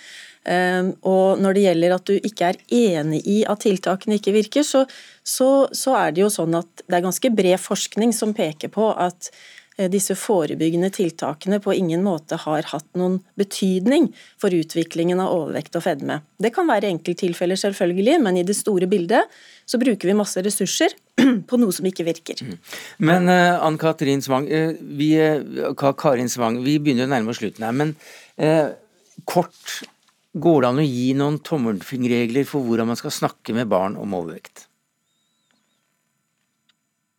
Um, 0.46 0.92
og 1.02 1.40
når 1.42 1.58
det 1.58 1.62
gjelder 1.64 1.94
at 1.96 2.10
du 2.10 2.14
ikke 2.18 2.52
er 2.52 2.58
enig 2.78 3.24
i 3.26 3.40
at 3.50 3.64
tiltakene 3.66 4.20
ikke 4.20 4.34
virker, 4.36 4.66
så, 4.66 4.84
så, 5.26 5.66
så 5.74 5.96
er 5.98 6.14
det 6.14 6.22
jo 6.22 6.30
sånn 6.34 6.58
at 6.58 6.86
det 6.86 7.00
er 7.00 7.06
ganske 7.06 7.32
bred 7.34 7.62
forskning 7.62 8.14
som 8.14 8.34
peker 8.38 8.70
på 8.74 8.92
at 8.94 9.32
disse 9.92 10.16
forebyggende 10.16 10.88
tiltakene 10.96 11.60
på 11.60 11.74
ingen 11.76 12.04
måte 12.06 12.38
har 12.40 12.70
hatt 12.70 12.88
noen 12.96 13.18
betydning 13.40 14.08
for 14.40 14.54
utviklingen 14.56 15.20
av 15.20 15.34
overvekt 15.36 15.76
og 15.76 15.84
fedme. 15.84 16.22
Det 16.40 16.54
kan 16.56 16.70
være 16.70 16.88
enkelttilfeller, 16.94 17.60
selvfølgelig, 17.60 18.22
men 18.24 18.40
i 18.40 18.46
det 18.48 18.56
store 18.56 18.88
bildet 18.92 19.28
så 19.66 19.80
bruker 19.82 20.08
vi 20.08 20.18
masse 20.18 20.42
ressurser 20.46 20.94
på 21.50 21.60
noe 21.60 21.74
som 21.76 21.88
ikke 21.90 22.06
virker. 22.08 22.42
Mm. 22.46 22.56
Men 23.10 23.32
uh, 23.32 23.66
Ann 23.66 23.80
Katrin 23.82 24.24
Svang, 24.24 24.48
uh, 24.48 24.76
vi, 25.00 25.12
uh, 25.20 25.74
Karin 25.98 26.32
Svang, 26.32 26.62
vi 26.66 26.78
begynner 26.80 27.10
å 27.10 27.14
nærme 27.16 27.34
oss 27.34 27.42
slutten 27.42 27.66
her. 27.68 27.76
Men 27.76 27.96
kort, 29.24 29.56
går 30.36 30.62
det 30.62 30.70
an 30.70 30.82
å 30.84 30.86
gi 30.86 31.10
noen 31.18 31.38
tommelfingerregler 31.40 32.48
for 32.48 32.66
hvordan 32.68 32.92
man 32.92 33.00
skal 33.00 33.14
snakke 33.16 33.56
med 33.56 33.70
barn 33.72 33.96
om 34.00 34.16
overvekt? 34.18 34.68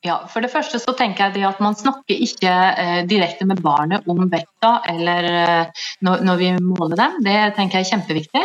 Ja, 0.07 0.21
for 0.31 0.45
det 0.45 0.53
første 0.53 0.79
så 0.79 0.93
tenker 0.97 1.35
jeg 1.35 1.47
at 1.49 1.63
Man 1.65 1.75
snakker 1.79 2.21
ikke 2.27 2.53
eh, 2.53 3.01
direkte 3.11 3.47
med 3.49 3.63
barnet 3.65 4.07
om 4.11 4.27
vekta 4.31 4.79
eller 4.93 5.31
eh, 5.33 5.83
når, 6.07 6.23
når, 6.27 6.39
vi 6.43 6.53
måler 6.63 7.01
dem. 7.01 7.19
Det 7.27 7.39
tenker 7.57 7.81
jeg 7.81 7.89
er 7.89 7.93
kjempeviktig. 7.95 8.45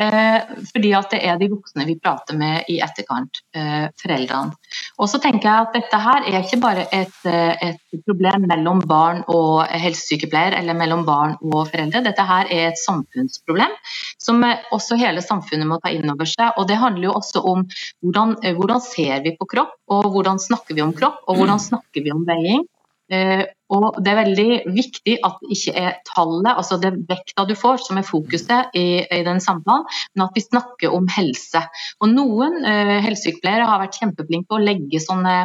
Eh, 0.00 0.42
fordi 0.72 0.94
at 0.96 1.10
det 1.12 1.18
er 1.28 1.36
de 1.36 1.50
voksne 1.52 1.84
vi 1.84 1.98
prater 2.00 2.36
med 2.40 2.68
i 2.72 2.78
etterkant, 2.80 3.42
eh, 3.52 3.88
foreldrene. 4.00 4.56
Og 4.96 5.10
så 5.12 5.20
tenker 5.20 5.48
jeg 5.48 5.66
at 5.66 5.76
dette 5.76 6.00
her 6.00 6.28
er 6.30 6.38
ikke 6.40 6.60
bare 6.62 6.86
et, 6.88 7.18
eh, 7.28 7.68
et 7.68 8.04
problem 8.06 8.46
mellom 8.48 8.80
barn 8.88 9.22
og 9.28 9.66
helsesykepleier 9.68 10.56
eller 10.56 10.78
mellom 10.78 11.04
barn 11.04 11.36
og 11.42 11.68
foreldre. 11.68 12.04
Dette 12.06 12.24
her 12.24 12.48
er 12.48 12.70
et 12.70 12.80
samfunnsproblem 12.80 13.76
som 14.18 14.40
også 14.72 14.96
hele 14.96 15.20
samfunnet 15.20 15.68
må 15.68 15.80
ta 15.84 15.92
inn 15.92 16.08
over 16.08 16.24
seg. 16.24 16.56
Og 16.56 16.66
det 16.68 16.80
handler 16.80 17.10
jo 17.10 17.16
også 17.20 17.44
om 17.44 17.68
hvordan, 18.00 18.36
hvordan 18.56 18.80
ser 18.80 19.20
vi 19.22 19.36
på 19.36 19.48
kropp, 19.52 19.76
og 19.90 20.12
hvordan 20.14 20.38
snakker 20.40 20.74
vi 20.74 20.80
om 20.80 20.94
kropp, 20.96 21.20
og 21.28 21.36
hvordan 21.36 21.60
snakker 21.60 22.04
vi 22.04 22.10
om 22.10 22.24
veiing. 22.24 22.64
Og 23.70 24.00
Det 24.02 24.12
er 24.12 24.18
veldig 24.18 24.48
viktig 24.74 25.16
at 25.26 25.38
det 25.42 25.56
ikke 25.56 25.74
er 25.78 25.98
tallet, 26.08 26.50
altså 26.52 26.78
det 26.82 26.92
vekta 27.08 27.46
du 27.48 27.54
får, 27.58 27.84
som 27.86 28.00
er 28.00 28.06
fokuset 28.06 28.74
i, 28.76 29.02
i 29.04 29.20
den 29.26 29.40
samtalen, 29.42 29.86
men 30.14 30.26
at 30.26 30.36
vi 30.36 30.44
snakker 30.44 30.94
om 30.96 31.08
helse. 31.14 31.62
Og 32.00 32.10
Noen 32.10 32.60
uh, 32.64 32.96
helsesykepleiere 33.04 33.68
har 33.68 33.82
vært 33.82 34.00
kjempeflinke 34.00 34.50
på 34.50 34.58
å 34.58 34.64
legge 34.64 35.02
sånne 35.02 35.36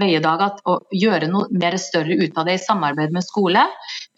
veiedager 0.00 0.60
og 0.70 0.94
gjøre 0.94 1.30
noe 1.30 1.50
mer 1.54 1.76
større 1.82 2.16
ut 2.20 2.38
av 2.38 2.48
det 2.48 2.58
i 2.58 2.62
samarbeid 2.62 3.14
med 3.14 3.26
skole. 3.26 3.66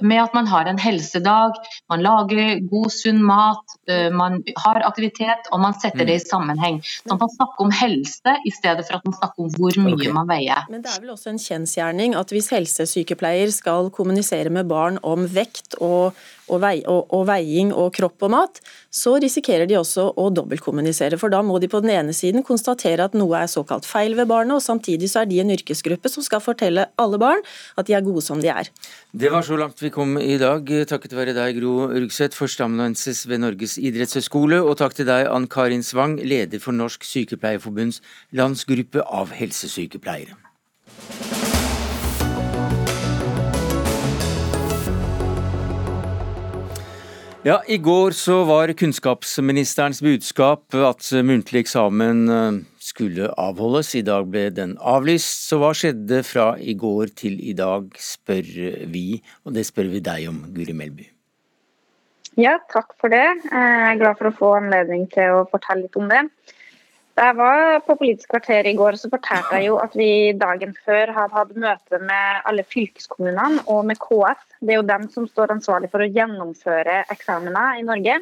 Med 0.05 0.21
at 0.21 0.37
man 0.37 0.49
har 0.51 0.69
en 0.69 0.81
helsedag, 0.81 1.57
man 1.89 2.05
lager 2.05 2.61
god, 2.69 2.91
sunn 2.93 3.23
mat, 3.25 3.79
uh, 3.91 4.09
man 4.13 4.43
har 4.67 4.85
aktivitet 4.87 5.49
og 5.53 5.63
man 5.63 5.77
setter 5.81 6.05
det 6.05 6.21
i 6.21 6.23
sammenheng. 6.23 6.47
sammenheng. 6.47 6.83
Så 7.09 7.17
man 7.17 7.31
snakker 7.31 7.65
om 7.65 7.71
helse 7.71 8.37
i 8.45 8.51
stedet 8.51 8.87
for 8.87 8.99
at 8.99 9.05
man 9.05 9.15
snakker 9.15 9.45
om 9.45 9.51
hvor 9.57 9.79
mye 9.83 9.95
okay. 9.95 10.13
man 10.13 10.29
veier. 10.29 10.67
Men 10.71 10.83
det 10.85 10.93
er 10.93 11.03
vel 11.03 11.13
også 11.15 11.33
en 11.33 11.41
kjensgjerning 11.41 12.17
at 12.19 12.33
hvis 12.35 12.51
helsesykepleier 12.55 13.46
familier 13.47 13.53
skal 13.53 13.91
kommunisere 13.91 14.51
med 14.51 14.67
barn 14.67 14.99
om 15.03 15.27
vekt 15.27 15.77
og, 15.81 16.15
og, 16.49 16.61
vei, 16.61 16.83
og, 16.87 17.07
og, 17.13 17.27
veiing 17.27 17.73
og 17.73 17.93
kropp 17.95 18.23
og 18.23 18.31
mat, 18.31 18.61
så 18.91 19.19
risikerer 19.19 19.67
de 19.67 19.77
også 19.79 20.15
å 20.17 20.31
dobbeltkommunisere. 20.31 21.19
For 21.19 21.31
da 21.31 21.43
må 21.43 21.59
de 21.59 21.69
på 21.69 21.81
den 21.81 21.91
ene 21.91 22.13
siden 22.13 22.43
konstatere 22.43 23.05
at 23.05 23.15
noe 23.15 23.37
er 23.39 23.47
såkalt 23.47 23.87
feil 23.87 24.17
ved 24.17 24.29
barnet, 24.29 24.57
og 24.57 24.63
samtidig 24.63 25.09
så 25.11 25.23
er 25.23 25.31
de 25.31 25.41
en 25.41 25.51
yrkesgruppe 25.51 26.09
som 26.09 26.23
skal 26.23 26.41
fortelle 26.41 26.89
alle 26.97 27.19
barn 27.19 27.43
at 27.77 27.87
de 27.87 27.95
er 27.95 28.05
gode 28.05 28.23
som 28.23 28.41
de 28.41 28.49
er. 28.49 28.71
Det 29.13 29.31
var 29.33 29.43
så 29.43 29.57
langt 29.57 29.81
vi 29.83 29.91
kom 29.91 30.17
i 30.19 30.37
dag, 30.39 30.67
takket 30.89 31.17
være 31.17 31.37
deg 31.37 31.61
Gro 31.61 31.91
Rugseth, 31.93 32.37
førsteamanuensis 32.37 33.27
ved 33.29 33.43
Norges 33.45 33.79
idrettshøgskole, 33.79 34.61
og 34.63 34.79
takk 34.81 34.97
til 34.99 35.09
deg 35.09 35.31
Ann 35.31 35.49
Karin 35.49 35.85
Svang, 35.87 36.19
leder 36.21 36.63
for 36.63 36.77
Norsk 36.77 37.07
Sykepleierforbunds 37.07 38.03
landsgruppe 38.37 39.05
av 39.07 39.35
helsesykepleiere. 39.37 40.37
Ja, 47.47 47.61
I 47.67 47.77
går 47.79 48.11
så 48.11 48.41
var 48.43 48.73
kunnskapsministerens 48.75 50.01
budskap 50.03 50.75
at 50.75 51.07
muntlig 51.23 51.61
eksamen 51.63 52.25
eh, 52.27 52.57
skulle 52.83 53.29
avholdes. 53.39 53.93
I 53.95 54.03
dag 54.03 54.27
ble 54.33 54.49
den 54.51 54.73
avlyst. 54.83 55.45
Så 55.47 55.61
hva 55.63 55.71
skjedde 55.71 56.25
fra 56.27 56.49
i 56.59 56.75
går 56.75 57.13
til 57.15 57.37
i 57.39 57.55
dag, 57.55 57.87
spør 58.03 58.51
vi. 58.91 59.21
Og 59.47 59.55
det 59.55 59.63
spør 59.69 59.93
vi 59.93 60.03
deg 60.03 60.27
om, 60.33 60.41
Guri 60.57 60.75
Melby. 60.75 61.07
Ja, 62.35 62.57
takk 62.75 62.97
for 62.99 63.15
det. 63.15 63.23
Jeg 63.47 63.93
er 63.93 64.03
glad 64.03 64.19
for 64.19 64.33
å 64.33 64.37
få 64.43 64.53
anledning 64.57 65.07
til 65.15 65.39
å 65.39 65.47
fortelle 65.53 65.87
litt 65.87 66.03
om 66.03 66.11
det. 66.11 66.25
Da 67.17 67.31
jeg 67.31 67.37
var 67.39 67.79
på 67.87 67.95
Politisk 67.97 68.29
kvarter 68.29 68.67
i 68.69 68.75
går, 68.77 68.99
så 69.01 69.09
fortalte 69.09 69.57
jeg 69.57 69.71
jo 69.71 69.79
at 69.81 69.95
vi 69.97 70.35
dagen 70.37 70.75
før 70.85 71.15
hadde 71.17 71.33
hatt 71.33 71.55
møte 71.57 72.01
med 72.05 72.43
alle 72.45 72.65
fylkeskommunene 72.69 73.63
og 73.73 73.87
med 73.89 73.97
KS. 74.03 74.43
Det 74.61 74.75
er 74.75 74.83
jo 74.83 74.89
dem 74.91 75.07
som 75.15 75.29
står 75.31 75.55
ansvarlig 75.55 75.89
for 75.95 76.05
å 76.05 76.11
gjennomføre 76.13 76.99
eksamener 77.15 77.79
i 77.81 77.87
Norge. 77.89 78.19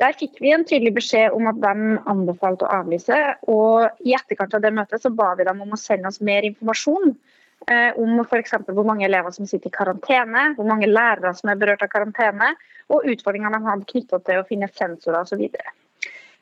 Der 0.00 0.16
fikk 0.16 0.38
vi 0.40 0.54
en 0.54 0.64
tydelig 0.64 0.94
beskjed 0.96 1.36
om 1.36 1.50
at 1.50 1.58
de 1.60 1.98
anbefalte 2.08 2.64
å 2.64 2.78
avlyse. 2.78 3.18
Og 3.52 4.06
i 4.06 4.14
etterkant 4.16 4.56
av 4.56 4.62
det 4.64 4.72
møtet 4.78 5.04
så 5.04 5.12
ba 5.12 5.34
vi 5.36 5.44
dem 5.44 5.60
om 5.64 5.74
å 5.76 5.80
sende 5.80 6.08
oss 6.08 6.22
mer 6.24 6.46
informasjon 6.48 7.10
eh, 7.12 7.90
om 7.98 8.22
f.eks. 8.22 8.56
hvor 8.70 8.88
mange 8.88 9.04
elever 9.04 9.34
som 9.36 9.50
sitter 9.50 9.68
i 9.68 9.74
karantene, 9.74 10.46
hvor 10.56 10.70
mange 10.70 10.88
lærere 10.88 11.34
som 11.36 11.52
er 11.52 11.60
berørt 11.60 11.84
av 11.84 11.92
karantene, 11.92 12.54
og 12.88 13.04
utfordringene 13.04 13.60
de 13.60 13.68
hadde 13.68 13.90
knytta 13.92 14.22
til 14.24 14.40
å 14.40 14.48
finne 14.48 14.70
sensorer 14.78 15.26
osv. 15.26 15.44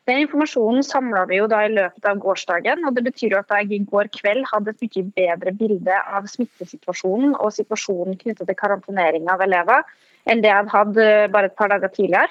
Den 0.06 0.22
informasjonen 0.22 0.84
samla 0.86 1.24
vi 1.26 1.40
jo 1.40 1.48
da 1.50 1.64
i 1.66 1.72
løpet 1.72 2.04
av 2.06 2.20
gårsdagen. 2.22 2.84
og 2.86 2.94
Det 2.94 3.02
betyr 3.08 3.34
jo 3.34 3.40
at 3.40 3.50
jeg 3.50 3.72
i 3.74 3.84
går 3.90 4.10
kveld 4.14 4.44
hadde 4.52 4.70
et 4.70 4.84
mye 4.84 5.04
bedre 5.18 5.52
bilde 5.62 5.96
av 6.06 6.28
smittesituasjonen 6.30 7.34
og 7.34 7.54
situasjonen 7.56 8.18
knyttet 8.20 8.46
til 8.46 8.58
karantenering 8.60 9.26
av 9.32 9.42
elever 9.42 9.82
enn 10.30 10.42
det 10.42 10.50
jeg 10.50 10.70
hadde 10.72 11.02
eh, 11.06 11.28
bare 11.30 11.50
et 11.50 11.58
par 11.58 11.70
dager 11.74 11.90
tidligere. 11.90 12.30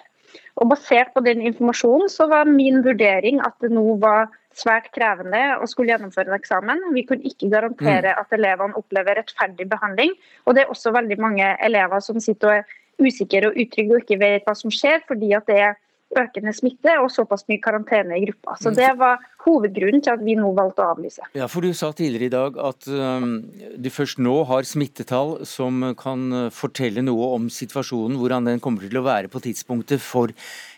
Og 0.60 0.70
Basert 0.72 1.12
på 1.16 1.24
den 1.24 1.44
informasjonen 1.48 2.10
så 2.12 2.28
var 2.32 2.48
min 2.48 2.82
vurdering 2.84 3.42
at 3.44 3.56
det 3.64 3.72
nå 3.76 3.84
var 4.00 4.32
svært 4.56 4.90
krevende 4.96 5.42
å 5.60 5.68
skulle 5.68 5.92
gjennomføre 5.92 6.32
en 6.32 6.40
eksamen. 6.40 6.84
Vi 6.96 7.04
kunne 7.08 7.28
ikke 7.28 7.52
garantere 7.52 8.16
mm. 8.16 8.20
at 8.24 8.36
elevene 8.36 8.80
opplever 8.80 9.20
rettferdig 9.20 9.68
behandling. 9.72 10.16
Og 10.46 10.56
det 10.56 10.64
er 10.64 10.72
også 10.72 10.96
veldig 10.96 11.20
mange 11.20 11.52
elever 11.64 12.04
som 12.04 12.20
sitter 12.24 12.52
og 12.52 12.60
er 12.62 13.08
usikre 13.08 13.50
og 13.50 13.60
utrygge 13.60 13.98
og 13.98 14.04
ikke 14.04 14.22
vet 14.22 14.48
hva 14.48 14.56
som 14.56 14.72
skjer, 14.72 15.02
fordi 15.08 15.34
at 15.36 15.48
det 15.52 15.60
er 15.60 15.76
økende 16.16 16.54
smitte 16.56 16.94
og 17.02 17.10
såpass 17.12 17.46
mye 17.50 17.62
karantene 17.64 18.18
i 18.20 18.26
gruppa. 18.26 18.56
Så 18.62 18.72
Det 18.76 18.92
var 19.00 19.24
hovedgrunnen 19.46 20.04
til 20.04 20.14
at 20.14 20.24
vi 20.24 20.36
nå 20.38 20.52
valgte 20.56 20.84
å 20.84 20.92
avlyse. 20.94 21.26
Ja, 21.38 21.48
for 21.52 21.66
Du 21.66 21.74
sa 21.74 21.92
tidligere 21.92 22.30
i 22.30 22.34
dag 22.34 22.60
at 22.62 22.88
um, 22.88 23.42
du 23.78 23.90
først 23.90 24.22
nå 24.22 24.36
har 24.46 24.68
smittetall 24.68 25.46
som 25.46 25.82
kan 25.98 26.28
uh, 26.34 26.50
fortelle 26.54 27.04
noe 27.06 27.32
om 27.36 27.50
situasjonen, 27.50 28.20
hvordan 28.22 28.52
den 28.52 28.62
kommer 28.64 28.86
til 28.86 29.02
å 29.02 29.06
være 29.06 29.32
på 29.32 29.42
tidspunktet 29.44 30.04
for 30.04 30.34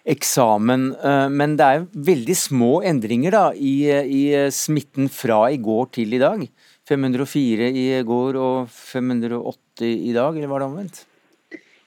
eksamen. 0.08 0.94
Uh, 1.04 1.28
men 1.30 1.58
det 1.60 1.68
er 1.68 1.86
veldig 1.92 2.38
små 2.38 2.72
endringer 2.88 3.36
da, 3.36 3.46
i, 3.54 3.76
i 3.92 4.24
smitten 4.54 5.12
fra 5.12 5.48
i 5.52 5.60
går 5.62 5.94
til 6.00 6.18
i 6.18 6.24
dag. 6.24 6.48
504 6.88 7.68
i 7.76 7.86
går 8.08 8.40
og 8.40 8.72
580 8.72 10.08
i 10.08 10.16
dag, 10.16 10.38
eller 10.38 10.52
var 10.52 10.64
det 10.64 10.72
omvendt? 10.72 11.06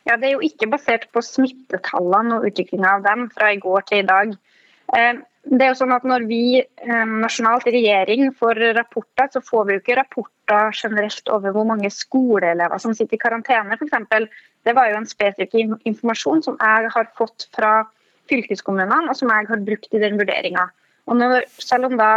Ja, 0.08 0.16
Det 0.16 0.28
er 0.28 0.36
jo 0.36 0.46
ikke 0.46 0.70
basert 0.72 1.08
på 1.12 1.22
smittetallene 1.24 2.38
og 2.38 2.46
utviklinga 2.50 2.96
av 2.96 3.04
dem 3.04 3.28
fra 3.34 3.52
i 3.52 3.60
går 3.60 3.84
til 3.88 4.02
i 4.02 4.08
dag. 4.08 4.32
Eh, 4.96 5.20
det 5.50 5.64
er 5.64 5.70
jo 5.70 5.78
sånn 5.80 5.94
at 5.94 6.04
Når 6.04 6.26
vi 6.28 6.60
eh, 6.60 7.12
nasjonalt 7.24 7.68
i 7.68 7.74
regjering 7.76 8.32
får 8.36 8.60
rapporter, 8.76 9.30
så 9.32 9.40
får 9.44 9.66
vi 9.66 9.76
jo 9.76 9.82
ikke 9.82 9.98
rapporter 10.00 10.74
generelt 10.76 11.28
over 11.28 11.54
hvor 11.54 11.68
mange 11.68 11.90
skoleelever 11.90 12.78
som 12.82 12.94
sitter 12.96 13.16
i 13.16 13.22
karantene, 13.22 13.76
f.eks. 13.76 14.28
Det 14.64 14.74
var 14.76 14.90
jo 14.90 14.98
en 15.00 15.08
spesifikk 15.08 15.56
informasjon 15.88 16.42
som 16.44 16.58
jeg 16.60 16.90
har 16.92 17.08
fått 17.16 17.48
fra 17.56 17.86
fylkeskommunene, 18.28 19.08
og 19.08 19.16
som 19.16 19.32
jeg 19.32 19.48
har 19.48 19.64
brukt 19.64 19.96
i 19.96 20.02
den 20.02 20.20
vurderinga. 20.20 20.68
Selv 21.58 21.88
om 21.88 21.96
da 21.96 22.10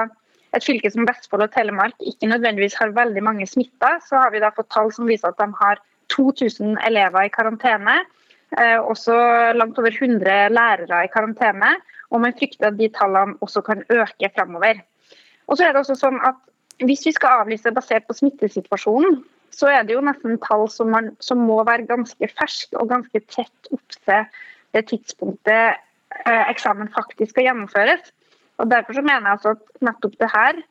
et 0.54 0.66
fylke 0.66 0.92
som 0.94 1.08
Vestfold 1.08 1.48
og 1.48 1.54
Telemark 1.56 1.96
ikke 2.04 2.30
nødvendigvis 2.30 2.76
har 2.78 2.94
veldig 2.94 3.24
mange 3.26 3.48
smitta, 3.50 3.96
så 4.06 4.20
har 4.22 4.34
vi 4.34 4.44
da 4.44 4.52
fått 4.54 4.70
tall 4.74 4.92
som 4.94 5.08
viser 5.10 5.32
at 5.32 5.40
de 5.40 5.48
har 5.62 5.82
2000 6.14 6.78
elever 6.88 7.28
i 7.28 7.34
karantene. 7.34 8.00
Eh, 8.54 8.80
også 8.80 9.16
langt 9.58 9.80
over 9.82 9.92
100 9.92 10.50
lærere 10.54 11.04
i 11.06 11.12
karantene. 11.14 11.76
Og 12.14 12.22
man 12.22 12.36
frykter 12.38 12.70
at 12.70 12.80
de 12.80 12.90
tallene 12.94 13.38
også 13.42 13.64
kan 13.66 13.84
øke 13.90 14.30
framover. 14.36 14.82
Og 15.48 15.58
så 15.58 15.66
er 15.66 15.74
det 15.74 15.84
også 15.84 16.00
sånn 16.00 16.20
at 16.24 16.40
Hvis 16.84 17.04
vi 17.06 17.12
skal 17.14 17.44
avlyse 17.44 17.70
basert 17.72 18.08
på 18.10 18.16
smittesituasjonen, 18.18 19.20
så 19.54 19.70
er 19.70 19.84
det 19.86 19.94
jo 19.94 20.02
nesten 20.02 20.40
tall 20.42 20.66
som, 20.74 20.90
man, 20.90 21.12
som 21.22 21.44
må 21.46 21.60
være 21.64 21.86
ganske 21.86 22.28
ferske 22.34 22.74
og 22.82 22.90
ganske 22.90 23.22
tett 23.30 23.70
opp 23.72 23.94
til 23.94 24.26
det 24.74 24.82
tidspunktet 24.90 25.78
eh, 26.26 26.44
eksamen 26.50 26.90
faktisk 26.96 27.36
skal 27.36 27.46
gjennomføres. 27.48 28.10
Og 28.58 28.72
Derfor 28.72 28.98
så 28.98 29.06
mener 29.06 29.22
jeg 29.22 29.38
altså 29.38 29.54
at 29.54 29.86
nettopp 29.86 30.18
det 30.20 30.32
her 30.34 30.64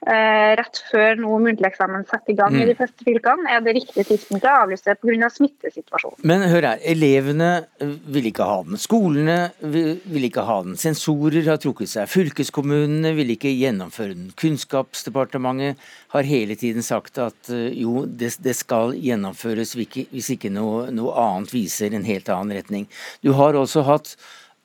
rett 0.00 0.78
før 0.88 1.18
nå 1.20 1.38
muntlig 1.44 1.68
eksamen 1.68 2.06
setter 2.08 2.32
i 2.32 2.36
gang 2.38 2.54
mm. 2.54 2.60
i 2.62 2.68
de 2.70 2.74
fleste 2.78 3.04
fylkene, 3.04 3.44
er 3.52 3.60
det 3.64 3.74
riktige 3.76 4.06
tidspunktet 4.08 4.48
å 4.48 4.62
avlyse 4.64 4.96
pga. 4.96 5.16
Av 5.20 5.32
smittesituasjonen. 5.34 6.22
Men 6.24 6.46
hør 6.48 6.64
her, 6.64 6.80
elevene 6.88 7.48
vil 7.80 8.30
ikke 8.30 8.46
ha 8.46 8.60
den. 8.64 8.78
Skolene 8.80 9.36
vil 9.60 10.24
ikke 10.24 10.46
ha 10.48 10.60
den. 10.64 10.78
Sensorer 10.80 11.44
har 11.50 11.60
trukket 11.60 11.92
seg. 11.92 12.08
Fylkeskommunene 12.08 13.12
vil 13.18 13.34
ikke 13.34 13.52
gjennomføre 13.52 14.14
den. 14.16 14.30
Kunnskapsdepartementet 14.40 15.82
har 16.14 16.30
hele 16.30 16.56
tiden 16.56 16.86
sagt 16.86 17.20
at 17.20 17.52
eh, 17.52 17.68
jo, 17.82 18.06
det, 18.06 18.32
det 18.40 18.56
skal 18.56 18.94
gjennomføres 18.96 19.76
hvis 19.76 20.32
ikke 20.36 20.52
noe, 20.54 20.88
noe 20.94 21.12
annet 21.20 21.52
viser 21.52 21.92
en 21.92 22.08
helt 22.08 22.30
annen 22.32 22.56
retning. 22.56 22.88
Du 23.20 23.34
har 23.36 23.58
også 23.58 23.84
hatt 23.90 24.14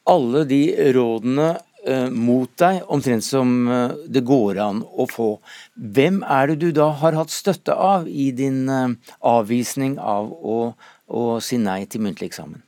alle 0.08 0.46
de 0.48 0.62
rådene 0.96 1.56
Eh, 1.56 1.75
mot 2.10 2.52
deg, 2.62 2.82
omtrent 2.92 3.26
som 3.26 3.68
eh, 3.72 3.96
det 4.10 4.26
går 4.26 4.60
an 4.64 4.84
å 4.86 5.08
få. 5.10 5.30
Hvem 5.76 6.22
er 6.24 6.52
det 6.52 6.60
du 6.64 6.70
da 6.76 6.90
har 7.02 7.18
hatt 7.18 7.34
støtte 7.34 7.76
av 7.76 8.08
i 8.10 8.32
din 8.36 8.66
eh, 8.70 8.96
avvisning 9.22 10.00
av 10.02 10.32
å, 10.34 10.60
å 11.08 11.26
si 11.44 11.60
nei 11.62 11.84
til 11.90 12.06
muntlig 12.06 12.32
eksamen? 12.32 12.64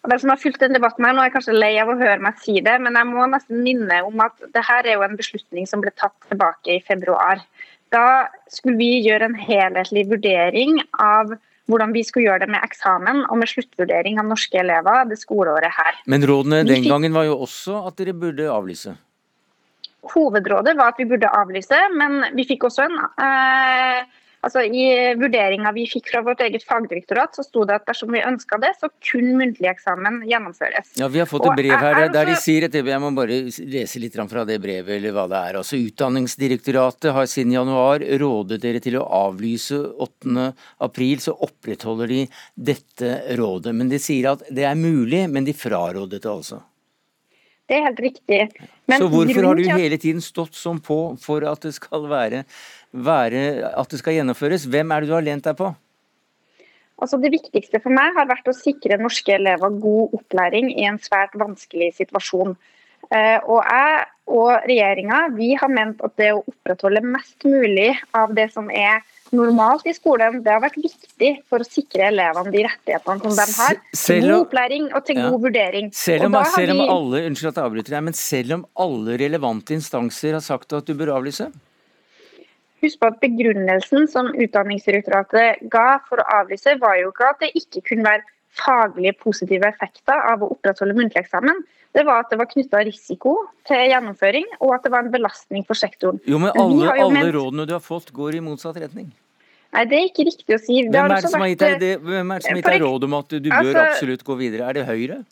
Og 0.00 0.14
som 0.16 0.32
har 0.32 0.40
fulgt 0.40 0.62
den 0.62 0.72
debatten 0.72 1.04
her, 1.04 1.12
Nå 1.12 1.20
er 1.20 1.28
jeg 1.28 1.34
kanskje 1.34 1.58
lei 1.58 1.74
av 1.82 1.90
å 1.92 1.98
høre 2.00 2.22
meg 2.24 2.38
si 2.40 2.56
det, 2.64 2.78
men 2.80 2.96
jeg 2.96 3.08
må 3.10 3.26
nesten 3.28 3.60
minne 3.64 4.00
om 4.06 4.22
at 4.24 4.46
det 4.54 4.62
her 4.64 4.86
er 4.86 4.96
jo 4.96 5.04
en 5.04 5.18
beslutning 5.18 5.68
som 5.68 5.82
ble 5.84 5.92
tatt 5.92 6.16
tilbake 6.30 6.78
i 6.78 6.84
februar. 6.86 7.42
Da 7.92 8.30
skulle 8.48 8.78
vi 8.80 9.02
gjøre 9.04 9.28
en 9.28 9.36
helhetlig 9.36 10.06
vurdering 10.08 10.80
av 10.96 11.34
hvordan 11.68 11.92
vi 11.94 12.02
skulle 12.06 12.28
gjøre 12.28 12.44
det 12.44 12.50
med 12.54 12.64
eksamen 12.64 13.24
og 13.28 13.40
med 13.40 13.50
sluttvurdering 13.50 14.20
av 14.22 14.28
norske 14.30 14.58
elever 14.62 15.04
det 15.10 15.20
skoleåret 15.20 15.72
her. 15.74 16.00
Men 16.10 16.24
rådene 16.26 16.64
den 16.68 16.86
gangen 16.88 17.14
var 17.14 17.28
jo 17.28 17.38
også 17.44 17.84
at 17.90 17.98
dere 18.00 18.16
burde 18.16 18.48
avlyse. 18.50 18.96
Hovedrådet 20.10 20.74
var 20.78 20.94
at 20.94 21.00
vi 21.00 21.08
burde 21.10 21.28
avlyse, 21.28 21.76
men 21.92 22.22
vi 22.36 22.46
fikk 22.48 22.64
også 22.70 22.86
en 22.88 22.96
eh, 23.20 24.08
altså 24.42 24.62
I 24.64 24.84
vurderinga 25.20 25.72
vi 25.76 25.86
fikk 25.90 26.10
fra 26.12 26.22
vårt 26.26 26.40
eget 26.44 26.64
fagdirektorat, 26.66 27.36
så 27.36 27.44
sto 27.46 27.64
det 27.68 27.76
at 27.80 27.86
dersom 27.88 28.12
vi 28.14 28.22
ønska 28.24 28.58
det, 28.62 28.72
så 28.80 28.90
kunne 29.10 29.36
muntlig 29.40 29.70
eksamen 29.72 30.22
gjennomføres. 30.28 30.94
Ja, 31.00 31.08
Vi 31.08 31.18
har 31.22 31.26
fått 31.30 31.46
et 31.50 31.56
brev 31.56 31.76
her 31.76 31.94
er- 31.94 32.04
er 32.04 32.12
der 32.12 32.24
de 32.26 32.36
sier 32.36 32.64
at 32.64 32.72
Jeg 32.72 33.00
må 33.00 33.14
bare 33.14 33.42
lese 33.48 34.00
litt 34.00 34.14
fra 34.14 34.44
det 34.44 34.60
brevet, 34.60 34.88
eller 34.88 35.12
hva 35.12 35.28
det 35.28 35.36
er. 35.36 35.58
Altså, 35.58 35.76
Utdanningsdirektoratet 35.80 37.12
har 37.12 37.26
siden 37.26 37.52
januar 37.52 38.00
rådet 38.00 38.60
dere 38.60 38.80
til 38.80 38.94
å 38.94 39.06
avlyse 39.08 39.76
8. 39.98 40.54
april, 40.80 41.16
så 41.18 41.36
opprettholder 41.38 42.08
de 42.08 42.28
dette 42.56 43.36
rådet. 43.36 43.74
Men 43.74 43.88
de 43.88 43.98
sier 43.98 44.32
at 44.32 44.42
det 44.50 44.64
er 44.64 44.74
mulig, 44.74 45.28
men 45.30 45.44
de 45.44 45.52
frarådet 45.52 46.20
det 46.22 46.30
altså. 46.30 46.62
Det 47.70 47.76
er 47.78 47.84
helt 47.86 48.00
riktig. 48.02 48.38
Men 48.90 48.98
så 48.98 49.06
hvorfor 49.12 49.44
har 49.46 49.54
du 49.54 49.62
hele 49.62 49.96
tiden 49.96 50.20
stått 50.20 50.56
sånn 50.58 50.80
på 50.82 51.16
for 51.22 51.44
at 51.46 51.60
det 51.62 51.70
skal 51.76 52.02
være, 52.10 52.42
være 52.92 53.72
at 53.76 53.92
det 53.92 54.00
skal 54.00 54.16
gjennomføres? 54.18 54.66
Hvem 54.70 54.92
er 54.92 55.00
det 55.00 55.10
du 55.10 55.14
har 55.14 55.26
lent 55.26 55.46
deg 55.46 55.56
på? 55.58 55.70
Altså 57.00 57.16
Det 57.20 57.32
viktigste 57.32 57.80
for 57.80 57.94
meg 57.96 58.16
har 58.16 58.28
vært 58.28 58.50
å 58.50 58.56
sikre 58.56 58.98
norske 59.00 59.32
elever 59.32 59.72
god 59.80 60.16
opplæring 60.18 60.68
i 60.76 60.84
en 60.88 61.00
svært 61.00 61.32
vanskelig 61.40 61.94
situasjon. 61.96 62.56
Eh, 63.10 63.38
Og 63.48 63.64
jeg 63.64 64.02
og 64.30 64.50
regjeringa 64.68 65.22
vi 65.34 65.54
har 65.58 65.70
ment 65.72 66.02
at 66.06 66.12
det 66.20 66.28
å 66.34 66.42
opprettholde 66.44 67.00
mest 67.02 67.42
mulig 67.48 67.94
av 68.14 68.34
det 68.36 68.50
som 68.52 68.68
er 68.70 69.00
normalt 69.34 69.86
i 69.86 69.94
skolen, 69.94 70.42
det 70.44 70.52
har 70.52 70.60
vært 70.62 70.76
viktig 70.78 71.30
for 71.48 71.62
å 71.62 71.66
sikre 71.66 72.08
elevene 72.10 72.52
de 72.52 72.62
rettighetene 72.66 73.22
som 73.24 73.34
de 73.38 73.46
har. 73.62 73.80
Til 73.94 74.26
god 74.26 74.36
opplæring 74.44 74.88
og 74.92 75.04
til 75.06 75.16
Ja. 75.16 75.30
god 75.30 75.42
vurdering. 75.46 75.90
Selv 75.94 76.26
om, 76.26 76.38
selv 76.44 76.74
om 76.76 76.80
alle 76.84 77.24
unnskyld 77.30 77.48
at 77.48 77.58
jeg 77.62 77.64
avbryter 77.64 77.96
deg, 77.96 78.04
men 78.04 78.12
selv 78.12 78.52
om 78.58 78.66
alle 78.76 79.18
relevante 79.18 79.74
instanser 79.74 80.32
har 80.34 80.44
sagt 80.44 80.72
at 80.72 80.84
du 80.86 80.94
bør 80.94 81.16
avlyse? 81.16 81.50
Husk 82.80 83.00
på 83.00 83.08
at 83.10 83.20
Begrunnelsen 83.20 84.06
som 84.08 84.30
Utdanningsdirektoratet 84.32 85.64
ga 85.72 85.98
for 86.08 86.22
å 86.22 86.28
avlyse, 86.40 86.78
var 86.80 86.96
jo 87.00 87.10
ikke 87.12 87.28
at 87.34 87.42
det 87.44 87.50
ikke 87.58 87.82
kunne 87.90 88.06
være 88.08 88.24
faglige 88.60 89.12
positive 89.20 89.68
effekter 89.68 90.16
av 90.32 90.42
å 90.42 90.50
opprettholde 90.54 90.96
muntlig 90.96 91.22
eksamen. 91.22 91.60
Det 91.94 92.04
var 92.06 92.24
at 92.24 92.30
det 92.30 92.38
var 92.38 92.48
knytta 92.50 92.84
risiko 92.86 93.34
til 93.66 93.82
gjennomføring, 93.90 94.46
og 94.60 94.74
at 94.76 94.86
det 94.86 94.92
var 94.94 95.04
en 95.04 95.12
belastning 95.12 95.64
for 95.66 95.78
sektoren. 95.78 96.20
Jo, 96.26 96.38
men 96.38 96.52
alle, 96.54 96.84
jo 96.86 96.92
alle 96.92 97.14
ment- 97.14 97.34
rådene 97.34 97.66
du 97.66 97.74
har 97.74 97.82
fått, 97.82 98.12
går 98.14 98.38
i 98.38 98.44
motsatt 98.46 98.78
retning. 98.78 99.10
Nei, 99.70 99.84
det 99.86 99.98
er 99.98 100.06
ikke 100.08 100.26
riktig 100.26 100.54
å 100.56 100.58
si. 100.58 100.80
Det 100.82 100.94
Hvem 100.94 101.12
er 101.14 101.20
det 101.20 101.30
som 101.30 101.40
har 101.44 101.50
gitt 101.52 101.60
deg, 101.62 102.64
For- 102.64 102.80
råd 102.86 103.04
om 103.06 103.14
at 103.14 103.28
du 103.28 103.50
bør 103.50 103.58
Altså- 103.58 103.84
absolutt 103.86 104.24
gå 104.24 104.36
videre? 104.38 104.68
Er 104.68 104.72
det 104.72 104.86
Høyre? 104.86 105.24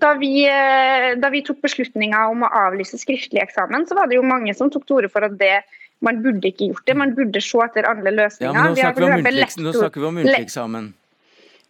Da 0.00 0.14
vi, 0.14 0.46
eh, 0.46 1.14
da 1.16 1.28
vi 1.28 1.42
tok 1.42 1.60
beslutninga 1.60 2.30
om 2.30 2.42
å 2.42 2.48
avlyse 2.50 2.96
skriftlig 2.96 3.42
eksamen, 3.42 3.86
så 3.86 3.94
var 3.94 4.06
det 4.08 4.16
jo 4.16 4.22
mange 4.22 4.54
som 4.56 4.70
tok 4.70 4.86
til 4.86 4.96
orde 4.96 5.10
for 5.10 5.22
at 5.24 5.36
det 5.36 5.62
man 6.02 6.22
burde 6.24 6.50
ikke 6.50 6.68
gjort 6.70 6.86
det. 6.88 6.96
Man 6.98 7.14
burde 7.16 7.42
se 7.44 7.62
etter 7.66 7.88
andre 7.90 8.14
løsninger. 8.14 8.50
Ja, 8.50 8.52
men 8.58 8.74
nå 8.74 8.80
snakker 8.80 9.00
vi 9.00 9.06
om 9.06 9.14
for 9.14 9.28
muntlig, 9.28 9.64
nå 9.66 9.74
snakker 9.78 10.02
vi 10.02 10.08
om 10.08 10.20
muntlig 10.20 10.40
eksamen. 10.40 10.90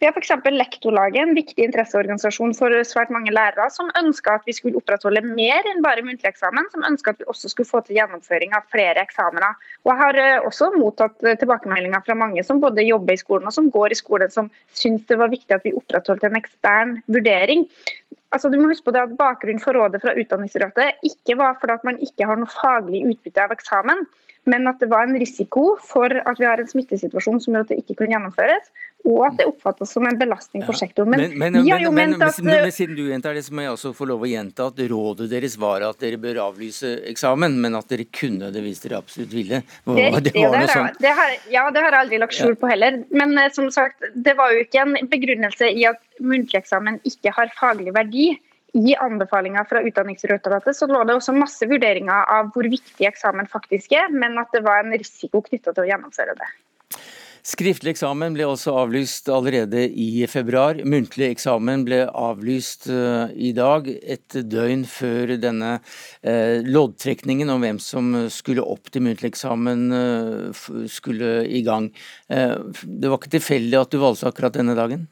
Vi 0.03 0.07
har 0.07 0.17
f.eks. 0.19 0.31
Lektorlaget, 0.51 1.21
en 1.23 1.37
viktig 1.37 1.63
interesseorganisasjon 1.63 2.51
for 2.57 2.73
svært 2.83 3.11
mange 3.15 3.31
lærere, 3.31 3.69
som 3.71 3.87
ønska 3.95 4.33
at 4.35 4.49
vi 4.49 4.51
skulle 4.57 4.81
opprettholde 4.81 5.21
mer 5.23 5.63
enn 5.71 5.79
bare 5.85 6.03
muntlig 6.03 6.27
eksamen, 6.27 6.65
som 6.73 6.83
ønska 6.83 7.13
at 7.13 7.21
vi 7.21 7.27
også 7.31 7.47
skulle 7.53 7.69
få 7.69 7.79
til 7.87 8.01
gjennomføring 8.01 8.51
av 8.57 8.65
flere 8.73 8.99
eksamener. 8.99 9.55
Og 9.85 9.93
Jeg 9.93 10.01
har 10.01 10.19
eh, 10.19 10.47
også 10.49 10.73
mottatt 10.75 11.23
eh, 11.23 11.37
tilbakemeldinger 11.39 12.03
fra 12.03 12.17
mange 12.19 12.43
som 12.43 12.59
både 12.59 12.83
jobber 12.83 13.15
i 13.15 13.21
skolen 13.21 13.47
og 13.47 13.55
som 13.55 13.69
går 13.71 13.95
i 13.95 13.99
skolen, 14.01 14.33
som 14.33 14.51
syns 14.75 15.07
det 15.07 15.21
var 15.23 15.31
viktig 15.31 15.55
at 15.55 15.63
vi 15.63 15.71
opprettholdt 15.79 16.27
en 16.27 16.35
ekstern 16.41 16.97
vurdering. 17.07 17.63
Altså, 18.35 18.51
du 18.51 18.59
må 18.59 18.73
huske 18.73 18.89
på 18.89 18.97
det 18.97 19.05
at 19.05 19.15
Bakgrunnen 19.15 19.63
for 19.63 19.79
rådet 19.79 20.03
fra 20.03 20.17
Utdanningsdirektoratet 20.19 21.07
ikke 21.13 21.39
var 21.39 21.55
fordi 21.63 21.79
at 21.79 21.87
man 21.87 22.03
ikke 22.03 22.27
har 22.27 22.43
noe 22.43 22.51
faglig 22.51 23.05
utbytte 23.07 23.47
av 23.47 23.55
eksamen, 23.55 24.03
men 24.51 24.67
at 24.67 24.81
det 24.83 24.89
var 24.91 25.07
en 25.07 25.15
risiko 25.15 25.77
for 25.79 26.11
at 26.11 26.39
vi 26.41 26.47
har 26.49 26.59
en 26.59 26.67
smittesituasjon 26.67 27.39
som 27.39 27.55
gjør 27.55 27.63
at 27.63 27.71
det 27.71 27.79
ikke 27.79 28.01
kunne 28.01 28.17
gjennomføres, 28.17 28.73
og 29.03 29.23
at 29.27 29.35
det 29.39 29.45
oppfattes 29.49 29.91
som 29.91 30.05
en 30.07 30.17
belastning 30.19 30.63
for 30.63 30.77
sektoren. 30.79 31.11
Men, 31.11 31.33
Men, 31.35 31.57
men, 31.57 31.65
ja, 31.67 31.77
men, 31.91 32.13
at 32.15 32.37
men, 32.39 32.61
men 32.63 32.71
siden 32.71 32.95
du 32.95 33.03
gjentar 33.09 33.35
det, 33.35 33.43
så 33.43 33.55
må 33.55 33.65
jeg 33.65 33.73
også 33.75 33.91
få 33.97 34.07
lov 34.07 34.23
å 34.23 34.29
gjenta 34.29 34.69
at 34.71 34.79
rådet 34.91 35.27
deres 35.31 35.57
var 35.59 35.83
at 35.83 35.99
dere 35.99 36.19
bør 36.23 36.39
avlyse 36.45 36.93
eksamen, 37.11 37.57
men 37.65 37.75
at 37.75 37.91
dere 37.91 38.07
kunne 38.07 38.51
det 38.53 38.63
hvis 38.63 38.79
dere 38.85 39.01
absolutt 39.03 39.35
ville. 39.35 39.59
Hva, 39.83 39.97
det 39.97 40.07
det 40.29 40.33
det 40.37 40.45
har, 40.45 40.71
sånt. 40.71 41.01
det 41.03 41.11
har, 41.19 41.35
ja, 41.51 41.65
det 41.75 41.83
har 41.83 41.91
jeg 41.91 42.05
aldri 42.05 42.21
lagt 42.23 42.37
skjul 42.37 42.55
på 42.59 42.71
heller. 42.71 43.01
Men 43.11 43.35
eh, 43.37 43.51
som 43.55 43.67
sagt, 43.75 44.07
det 44.15 44.37
var 44.39 44.55
jo 44.55 44.63
ikke 44.63 44.85
en 44.85 45.11
begrunnelse 45.11 45.67
i 45.73 45.83
at 45.89 45.99
muntlig 46.23 46.61
eksamen 46.63 47.01
ikke 47.09 47.35
har 47.35 47.51
faglig 47.59 47.95
verdi. 47.95 48.31
I 48.73 48.95
anbefalinga 48.97 49.67
fra 49.69 49.83
Utdanningsdirektoratet 49.85 50.73
så 50.73 50.87
lå 50.89 51.03
det 51.05 51.13
også 51.19 51.35
masse 51.35 51.67
vurderinger 51.69 52.23
av 52.37 52.55
hvor 52.55 52.65
viktig 52.65 53.05
eksamen 53.05 53.51
faktisk 53.51 53.93
er, 53.99 54.07
men 54.09 54.39
at 54.41 54.49
det 54.55 54.63
var 54.65 54.81
en 54.81 54.95
risiko 54.95 55.43
knytta 55.45 55.75
til 55.75 55.83
å 55.83 55.89
gjennomføre 55.91 56.33
det. 56.39 56.47
Skriftlig 57.43 57.91
eksamen 57.91 58.37
ble 58.37 58.45
også 58.47 58.71
avlyst 58.79 59.27
allerede 59.27 59.81
i 59.99 60.23
februar. 60.31 60.77
Muntlig 60.87 61.33
eksamen 61.33 61.81
ble 61.83 62.05
avlyst 62.07 62.87
eh, 62.87 63.33
i 63.35 63.49
dag, 63.57 63.89
et 63.91 64.37
døgn 64.47 64.85
før 64.87 65.33
denne 65.43 65.73
eh, 66.23 66.63
loddtrekningen 66.63 67.51
om 67.51 67.65
hvem 67.65 67.81
som 67.83 68.13
skulle 68.31 68.63
opp 68.63 68.87
til 68.93 69.03
muntlig 69.09 69.33
eksamen 69.33 69.83
eh, 69.97 70.63
skulle 70.87 71.33
i 71.43 71.65
gang. 71.67 71.91
Det 72.31 73.11
var 73.11 73.19
ikke 73.19 73.35
tilfeldig 73.35 73.81
at 73.81 73.91
du 73.91 73.99
valgte 73.99 74.31
akkurat 74.31 74.55
denne 74.55 74.77
dagen? 74.79 75.03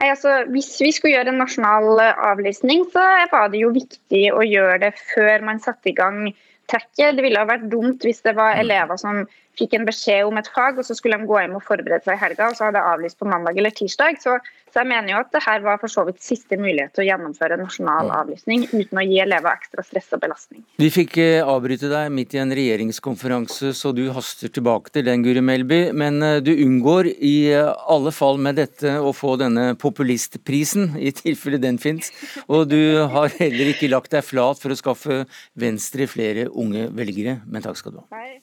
Nei, 0.00 0.08
altså, 0.08 0.40
hvis 0.56 0.72
vi 0.80 0.88
skulle 0.88 1.18
gjøre 1.18 1.34
en 1.34 1.44
nasjonal 1.44 2.00
avlysning, 2.32 2.88
så 2.96 3.04
var 3.28 3.52
det 3.52 3.60
jo 3.60 3.74
viktig 3.76 4.24
å 4.32 4.40
gjøre 4.40 4.80
det 4.88 4.94
før 5.12 5.44
man 5.52 5.60
satte 5.60 5.92
i 5.92 5.96
gang 6.00 6.30
trekket. 6.72 7.18
Det 7.18 7.28
ville 7.28 7.44
ha 7.44 7.48
vært 7.52 7.68
dumt 7.68 8.08
hvis 8.08 8.24
det 8.24 8.38
var 8.40 8.56
elever 8.56 8.96
som 8.96 9.26
fikk 9.58 9.78
en 9.78 9.86
beskjed 9.88 10.28
om 10.28 10.38
et 10.40 10.50
fag, 10.50 10.78
og 10.78 10.86
så 10.86 10.96
skulle 10.96 11.18
de 11.20 11.28
gå 11.28 11.38
hjem 11.40 11.56
og 11.58 11.64
forberede 11.66 12.02
seg 12.04 12.18
i 12.18 12.22
helga, 12.22 12.50
og 12.50 12.58
så 12.58 12.68
hadde 12.68 12.80
jeg 12.80 12.94
avlyst 12.94 13.18
på 13.20 13.28
mandag 13.30 13.58
eller 13.60 13.74
tirsdag. 13.74 14.20
Så, 14.22 14.36
så 14.72 14.82
jeg 14.82 14.90
mener 14.90 15.12
jo 15.12 15.20
at 15.20 15.30
det 15.34 15.42
her 15.44 15.62
var 15.64 15.80
for 15.82 15.92
så 15.92 16.04
vidt 16.08 16.22
siste 16.24 16.58
mulighet 16.60 16.94
til 16.96 17.04
å 17.04 17.08
gjennomføre 17.08 17.58
en 17.58 17.64
nasjonal 17.64 18.10
avlysning 18.14 18.66
uten 18.72 19.00
å 19.00 19.04
gi 19.06 19.20
elever 19.22 19.54
ekstra 19.54 19.84
stress 19.86 20.10
og 20.16 20.24
belastning. 20.24 20.64
Vi 20.82 20.90
fikk 20.94 21.18
eh, 21.22 21.40
avbryte 21.40 21.90
deg 21.92 22.10
midt 22.14 22.34
i 22.36 22.42
en 22.42 22.54
regjeringskonferanse, 22.58 23.74
så 23.76 23.94
du 23.96 24.04
haster 24.14 24.52
tilbake 24.54 24.94
til 24.94 25.06
den, 25.06 25.24
Guri 25.26 25.44
Melby. 25.44 25.80
Men 25.94 26.20
eh, 26.24 26.40
du 26.44 26.52
unngår 26.54 27.12
i 27.14 27.34
eh, 27.54 27.70
alle 27.90 28.14
fall 28.14 28.40
med 28.42 28.58
dette 28.60 28.96
å 28.98 29.14
få 29.16 29.36
denne 29.40 29.72
populistprisen, 29.80 30.94
i 30.98 31.12
tilfelle 31.14 31.60
den 31.62 31.78
fins. 31.82 32.10
Og 32.48 32.68
du 32.70 32.80
har 33.14 33.32
heller 33.38 33.72
ikke 33.72 33.90
lagt 33.92 34.14
deg 34.14 34.26
flat 34.26 34.60
for 34.60 34.74
å 34.74 34.78
skaffe 34.78 35.22
Venstre 35.58 36.08
flere 36.10 36.48
unge 36.50 36.88
velgere. 36.94 37.38
Men 37.46 37.64
takk 37.64 37.78
skal 37.78 37.94
du 37.94 38.02
ha. 38.02 38.06
Nei, 38.14 38.40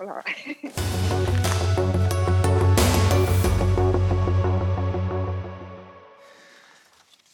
men 0.00 0.08
det 0.08 1.46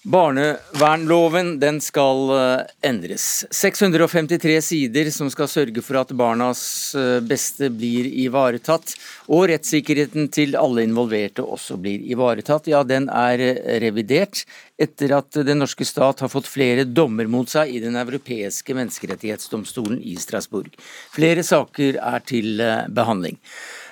Barnevernloven 0.07 1.57
den 1.59 1.81
skal 1.83 2.31
eh, 2.31 2.61
endres. 2.87 3.43
653 3.51 4.61
sider 4.63 5.11
som 5.11 5.31
skal 5.33 5.49
sørge 5.51 5.83
for 5.83 5.99
at 5.99 6.13
barnas 6.15 6.61
eh, 6.95 7.19
beste 7.27 7.73
blir 7.75 8.07
ivaretatt, 8.23 8.95
og 9.27 9.49
rettssikkerheten 9.51 10.31
til 10.31 10.55
alle 10.61 10.85
involverte 10.87 11.43
også 11.43 11.81
blir 11.83 12.07
ivaretatt. 12.07 12.71
Ja, 12.71 12.85
den 12.87 13.11
er 13.11 13.43
eh, 13.43 13.81
revidert 13.83 14.45
etter 14.79 15.17
at 15.19 15.43
den 15.43 15.59
norske 15.65 15.89
stat 15.89 16.23
har 16.23 16.31
fått 16.31 16.47
flere 16.55 16.87
dommer 16.87 17.27
mot 17.27 17.51
seg 17.51 17.75
i 17.75 17.83
Den 17.83 17.99
europeiske 17.99 18.79
menneskerettighetsdomstolen 18.79 19.99
i 20.07 20.15
Strasbourg. 20.23 20.71
Flere 21.17 21.43
saker 21.43 21.99
er 21.99 22.27
til 22.31 22.63
eh, 22.63 22.87
behandling. 22.95 23.43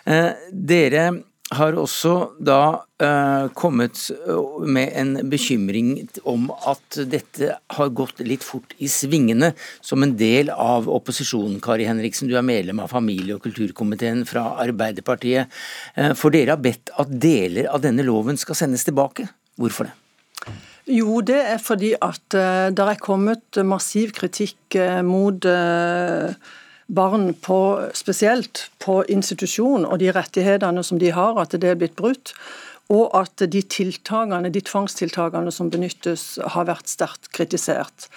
Eh, 0.07 0.31
Dere 0.53 1.09
har 1.53 1.76
også 1.76 2.12
da 2.40 2.61
eh, 3.03 3.47
kommet 3.57 3.99
eh, 4.14 4.61
med 4.64 4.92
en 4.97 5.12
bekymring 5.30 5.90
om 6.24 6.49
at 6.64 6.99
dette 7.11 7.59
har 7.76 7.92
gått 7.92 8.22
litt 8.24 8.47
fort 8.47 8.72
i 8.80 8.88
svingene 8.88 9.53
som 9.84 10.03
en 10.03 10.14
del 10.16 10.51
av 10.51 10.88
opposisjonen. 10.88 11.61
Kari 11.64 11.84
Henriksen, 11.88 12.30
du 12.30 12.38
er 12.38 12.47
medlem 12.47 12.80
av 12.80 12.95
familie- 12.95 13.36
og 13.36 13.45
kulturkomiteen 13.45 14.24
fra 14.28 14.55
Arbeiderpartiet. 14.64 15.53
Eh, 15.95 16.14
for 16.16 16.34
dere 16.34 16.57
har 16.57 16.64
bedt 16.64 16.95
at 16.97 17.12
deler 17.12 17.68
av 17.68 17.84
denne 17.84 18.07
loven 18.07 18.40
skal 18.40 18.59
sendes 18.64 18.88
tilbake. 18.88 19.28
Hvorfor 19.61 19.90
det? 19.90 19.95
Jo, 20.90 21.22
det 21.24 21.38
er 21.40 21.61
fordi 21.62 21.95
at 21.97 22.36
eh, 22.36 22.68
det 22.74 22.84
er 22.84 23.01
kommet 23.01 23.61
massiv 23.64 24.12
kritikk 24.16 24.76
eh, 24.76 25.01
mot 25.05 25.47
eh, 25.49 26.34
barn 26.87 27.32
på, 27.35 27.59
spesielt 27.97 28.68
på 28.82 29.03
institusjon 29.09 29.87
og 29.87 29.99
de 30.03 30.12
rettighetene 30.12 30.85
som 30.85 31.01
de 31.01 31.12
har, 31.14 31.39
at 31.41 31.57
det 31.57 31.70
er 31.70 31.80
blitt 31.80 31.97
brutt. 31.97 32.35
og 32.93 33.14
at 33.16 33.41
de 33.49 33.62
tiltakene, 33.64 34.51
de 34.53 34.61
tvangstiltakene 34.61 35.49
som 35.49 35.70
benyttes, 35.72 36.39
har 36.53 36.66
vært 36.68 36.91
sterkt 36.93 37.30
kritisert. 37.32 38.11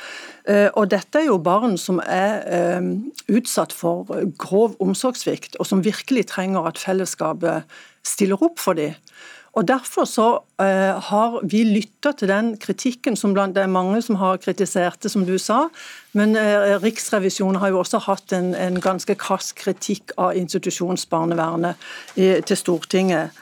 Eh, 0.44 0.68
og 0.76 0.90
Dette 0.92 1.22
er 1.22 1.30
jo 1.30 1.38
barn 1.40 1.78
som 1.80 2.02
er 2.04 2.44
eh, 2.44 2.90
utsatt 3.32 3.72
for 3.72 4.12
grov 4.36 4.76
omsorgssvikt, 4.84 5.56
og 5.56 5.70
som 5.72 5.86
virkelig 5.86 6.26
trenger 6.34 6.68
at 6.68 6.84
fellesskapet 6.84 7.64
stiller 8.04 8.44
opp 8.44 8.60
for 8.60 8.76
dem. 8.76 9.00
Og 9.58 9.66
Derfor 9.66 10.06
så 10.06 10.28
uh, 10.62 10.94
har 11.10 11.40
vi 11.50 11.64
lytta 11.66 12.12
til 12.14 12.30
den 12.30 12.52
kritikken 12.62 13.18
som 13.18 13.34
blant 13.34 13.56
det 13.58 13.64
er 13.66 13.72
mange 13.74 14.04
som 14.06 14.20
har 14.22 14.38
kritisert 14.38 15.02
det, 15.02 15.10
som 15.12 15.26
du 15.26 15.38
sa. 15.42 15.66
Men 16.14 16.38
uh, 16.38 16.78
Riksrevisjonen 16.84 17.58
har 17.62 17.74
jo 17.74 17.82
også 17.82 18.04
hatt 18.06 18.36
en, 18.38 18.54
en 18.54 18.78
ganske 18.82 19.18
krass 19.18 19.54
kritikk 19.58 20.14
av 20.18 20.38
institusjonsbarnevernet 20.38 21.88
i, 22.22 22.36
til 22.46 22.60
Stortinget. 22.60 23.34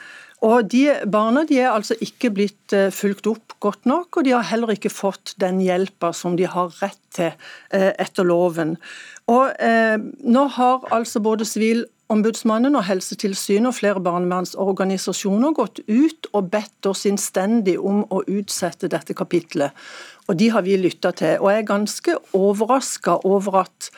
Og 0.44 0.68
de 0.72 0.86
Barna 1.08 1.44
de 1.48 1.58
er 1.60 1.74
altså 1.74 1.96
ikke 2.00 2.30
blitt 2.32 2.72
uh, 2.72 2.88
fulgt 2.92 3.28
opp 3.28 3.58
godt 3.60 3.84
nok, 3.88 4.16
og 4.16 4.24
de 4.24 4.32
har 4.32 4.48
heller 4.48 4.72
ikke 4.72 4.92
fått 4.92 5.34
den 5.42 5.60
hjelpa 5.64 6.14
som 6.16 6.38
de 6.40 6.48
har 6.48 6.72
rett 6.80 7.02
til 7.16 7.32
etter 7.72 8.24
loven. 8.28 8.74
Og 9.32 9.48
Nå 10.22 10.42
har 10.54 10.84
altså 10.94 11.22
både 11.24 11.46
sivil 11.48 11.80
Ombudsmannen 12.12 12.76
og 12.78 12.84
Helsetilsynet 12.86 13.72
og 13.72 13.74
flere 13.80 14.00
barnevernsorganisasjoner 14.04 15.54
gått 15.58 15.80
ut 15.88 16.28
og 16.30 16.52
bedt 16.52 16.86
oss 16.86 17.02
innstendig 17.08 17.74
om 17.82 18.04
å 18.14 18.20
utsette 18.30 18.86
dette 18.92 19.16
kapitlet. 19.18 19.74
Og 20.30 20.38
De 20.38 20.52
har 20.54 20.62
vi 20.62 20.76
lytta 20.78 21.10
til. 21.10 21.40
Og 21.40 21.50
Jeg 21.50 21.64
er 21.64 21.72
ganske 21.72 22.16
overraska 22.32 23.18
over 23.26 23.62
at 23.64 23.90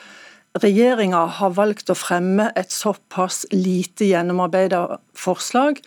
regjeringa 0.57 1.21
har 1.37 1.53
valgt 1.53 1.93
å 1.93 1.97
fremme 1.97 2.49
et 2.57 2.73
såpass 2.73 3.45
lite 3.53 4.09
gjennomarbeida 4.09 4.99
forslag 5.13 5.83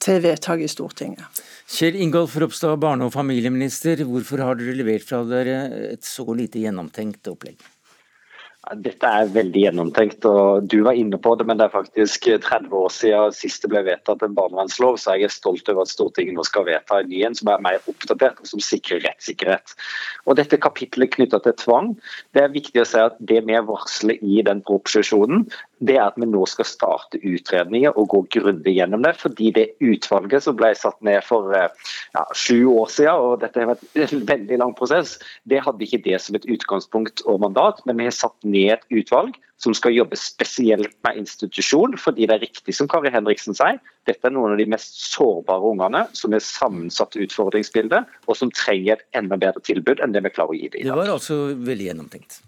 til 0.00 0.22
vedtak 0.24 0.64
i 0.64 0.72
Stortinget. 0.72 1.44
Kjell 1.68 1.96
Ingolf 2.00 2.36
Ropstad, 2.40 2.80
barne- 2.80 3.04
og 3.04 3.12
familieminister. 3.12 4.00
Hvorfor 4.04 4.40
har 4.44 4.56
dere 4.56 4.76
levert 4.76 5.04
fra 5.04 5.24
dere 5.28 5.92
et 5.92 6.04
så 6.04 6.24
lite 6.32 6.62
gjennomtenkt 6.62 7.28
opplegg? 7.28 7.60
Dette 8.74 9.06
er 9.06 9.28
veldig 9.30 9.60
gjennomtenkt, 9.62 10.24
og 10.26 10.64
du 10.66 10.80
var 10.82 10.96
inne 10.98 11.20
på 11.22 11.36
det, 11.38 11.44
men 11.46 11.58
det 11.60 11.68
er 11.68 11.74
faktisk 11.74 12.24
30 12.42 12.72
år 12.74 12.90
siden 12.90 13.34
sist 13.36 13.62
det 13.62 13.70
ble 13.70 13.84
vedtatt 13.86 14.24
en 14.26 14.34
barnevernslov, 14.34 14.96
så 14.98 15.14
jeg 15.14 15.28
er 15.28 15.34
stolt 15.34 15.70
over 15.70 15.84
at 15.84 15.92
Stortinget 15.92 16.34
nå 16.34 16.42
skal 16.48 16.66
vedta 16.66 16.98
en 16.98 17.10
ny 17.12 17.20
en 17.28 17.36
som 17.38 17.52
er 17.52 17.62
mer 17.62 17.78
oppdatert 17.86 18.42
og 18.42 18.50
som 18.50 18.62
sikrer 18.62 19.04
rettssikkerhet. 19.06 19.76
Og 20.26 20.34
Dette 20.40 20.58
kapitlet 20.58 21.14
knyttet 21.14 21.46
til 21.46 21.54
tvang, 21.62 21.92
det 22.34 22.42
er 22.42 22.56
viktig 22.56 22.82
å 22.82 22.88
si 22.90 22.98
at 23.04 23.14
det 23.30 23.44
vi 23.46 23.60
varsler 23.70 24.18
i 24.18 24.42
den 24.48 24.64
proposisjonen, 24.66 25.46
det 25.84 25.96
er 25.98 26.06
at 26.06 26.16
vi 26.16 26.28
nå 26.28 26.42
skal 26.48 26.68
starte 26.68 27.20
utredninger 27.20 27.96
og 28.00 28.08
gå 28.12 28.22
grundig 28.38 28.76
gjennom 28.78 29.02
det. 29.04 29.12
Fordi 29.20 29.50
det 29.56 29.66
utvalget 29.84 30.46
som 30.46 30.56
ble 30.56 30.72
satt 30.78 30.96
ned 31.04 31.20
for 31.26 31.52
ja, 31.52 32.24
sju 32.32 32.64
år 32.72 32.92
siden, 32.92 33.24
og 33.26 33.42
dette 33.42 33.60
har 33.60 33.74
vært 33.74 33.98
en 34.06 34.24
veldig 34.30 34.60
lang 34.62 34.76
prosess, 34.78 35.16
det 35.44 35.60
hadde 35.66 35.84
ikke 35.84 36.04
det 36.06 36.20
som 36.24 36.38
et 36.38 36.48
utgangspunkt 36.48 37.24
og 37.28 37.42
mandat, 37.44 37.82
men 37.84 38.00
vi 38.00 38.08
har 38.08 38.16
satt 38.16 38.36
ned 38.46 38.78
et 38.78 38.88
utvalg 39.02 39.36
som 39.60 39.72
skal 39.72 39.94
jobbe 39.96 40.18
spesielt 40.20 40.92
med 41.06 41.22
institusjon, 41.22 41.96
fordi 42.00 42.26
det 42.28 42.34
er 42.34 42.42
riktig 42.44 42.74
som 42.76 42.88
Kari 42.92 43.08
Henriksen 43.12 43.56
sier, 43.56 43.78
dette 44.08 44.28
er 44.28 44.34
noen 44.34 44.52
av 44.52 44.60
de 44.60 44.66
mest 44.68 44.98
sårbare 45.14 45.72
ungene 45.72 46.04
som 46.16 46.36
er 46.36 46.44
sammensatt 46.44 47.16
utfordringsbilde, 47.16 48.02
og 48.28 48.36
som 48.36 48.52
trenger 48.52 48.98
et 48.98 49.06
enda 49.16 49.40
bedre 49.40 49.64
tilbud 49.64 50.02
enn 50.04 50.12
det 50.12 50.26
vi 50.26 50.34
klarer 50.36 50.52
å 50.52 50.60
gi 50.60 50.68
dem. 50.74 50.84
Det 50.90 51.00
var 51.00 51.14
altså 51.16 51.40
veldig 51.56 51.88
gjennomtenkt. 51.88 52.42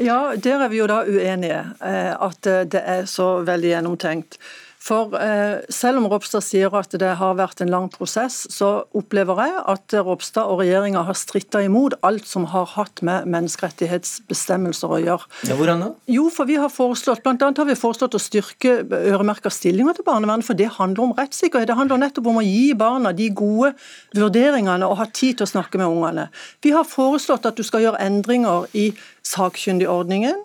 Ja, 0.00 0.32
der 0.36 0.64
er 0.64 0.68
vi 0.72 0.78
jo 0.80 0.86
da 0.88 1.02
uenige. 1.04 1.60
Eh, 1.84 2.14
at 2.16 2.42
det 2.72 2.80
er 2.80 3.04
så 3.04 3.40
veldig 3.44 3.74
gjennomtenkt. 3.74 4.38
For 4.80 5.12
eh, 5.20 5.60
selv 5.68 6.00
om 6.00 6.06
Ropstad 6.08 6.40
sier 6.44 6.72
at 6.78 6.94
det 6.96 7.10
har 7.20 7.34
vært 7.36 7.60
en 7.60 7.68
lang 7.72 7.90
prosess, 7.92 8.46
så 8.48 8.86
opplever 8.96 9.42
jeg 9.44 9.58
at 9.74 9.96
Ropstad 10.06 10.48
og 10.48 10.62
regjeringa 10.62 11.02
har 11.04 11.18
stritta 11.18 11.60
imot 11.66 11.98
alt 12.06 12.24
som 12.28 12.46
har 12.48 12.64
hatt 12.72 13.02
med 13.04 13.28
menneskerettighetsbestemmelser 13.28 14.94
å 14.96 15.00
gjøre. 15.02 15.28
Ja, 15.50 15.58
hvordan 15.58 15.84
da? 15.84 15.90
Jo, 16.08 16.30
for 16.32 16.48
vi 16.48 16.56
har 16.60 16.72
foreslått, 16.72 17.20
blant 17.26 17.44
annet 17.44 17.60
har 17.60 17.68
vi 17.68 17.76
foreslått 17.76 18.16
å 18.16 18.22
styrke 18.22 18.78
øremerka 18.88 19.52
stillinger 19.52 19.98
til 19.98 20.08
barnevernet, 20.08 20.48
for 20.48 20.56
det 20.56 20.70
handler 20.78 21.10
om 21.10 21.14
rettssikkerhet. 21.18 21.68
Det 21.68 21.76
handler 21.76 22.00
nettopp 22.00 22.32
om 22.32 22.40
å 22.40 22.46
gi 22.46 22.72
barna 22.78 23.12
de 23.16 23.28
gode 23.36 23.74
vurderingene 24.16 24.88
og 24.88 24.96
ha 25.02 25.10
tid 25.12 25.38
til 25.38 25.48
å 25.48 25.52
snakke 25.52 25.80
med 25.80 25.92
ungene. 25.92 26.30
Vi 26.64 26.72
har 26.72 26.88
foreslått 26.88 27.44
at 27.48 27.60
du 27.60 27.66
skal 27.66 27.84
gjøre 27.84 28.00
endringer 28.00 28.64
i 28.72 28.90
sakkyndigordningen. 29.28 30.40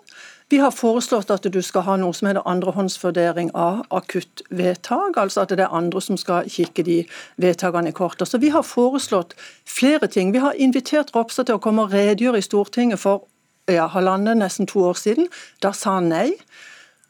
Vi 0.48 0.58
har 0.62 0.70
foreslått 0.70 1.30
at 1.34 1.46
du 1.50 1.58
skal 1.62 1.82
ha 1.88 1.96
noe 1.98 2.14
som 2.14 2.28
heter 2.28 2.46
andrehåndsvurdering 2.46 3.48
av 3.58 3.80
akuttvedtak, 3.90 5.16
altså 5.18 5.42
at 5.42 5.50
det 5.50 5.64
er 5.64 5.74
andre 5.74 5.98
som 6.04 6.18
skal 6.20 6.46
kikke 6.46 6.84
de 6.86 7.00
vedtakene 7.42 7.90
i 7.90 7.96
kortet. 7.96 8.28
Så 8.30 8.38
Vi 8.38 8.52
har 8.54 8.62
foreslått 8.62 9.34
flere 9.66 10.06
ting. 10.06 10.30
Vi 10.32 10.38
har 10.38 10.54
invitert 10.54 11.10
Ropstad 11.16 11.48
til 11.50 11.58
å 11.58 11.62
komme 11.62 11.82
og 11.82 11.92
redegjøre 11.92 12.38
i 12.38 12.46
Stortinget 12.46 13.02
for 13.02 13.26
ja, 13.66 13.88
halvannet, 13.90 14.38
nesten 14.38 14.70
to 14.70 14.84
år 14.86 14.94
siden. 14.94 15.26
Da 15.62 15.72
sa 15.74 15.98
han 15.98 16.12
nei. 16.14 16.36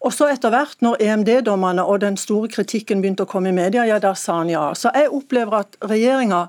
Og 0.01 0.15
så 0.17 0.31
etter 0.33 0.53
hvert, 0.53 0.81
når 0.81 0.97
EMD-dommerne 1.05 1.85
og 1.85 2.01
den 2.01 2.17
store 2.17 2.49
kritikken 2.49 3.05
begynte 3.05 3.27
å 3.27 3.29
komme 3.29 3.53
i 3.53 3.57
media, 3.57 3.85
ja, 3.85 4.01
da 4.01 4.15
sa 4.17 4.41
han 4.41 4.49
ja. 4.49 4.71
Så 4.73 4.93
jeg 4.95 5.13
opplever 5.13 5.61
at 5.61 5.77
regjeringa 5.85 6.47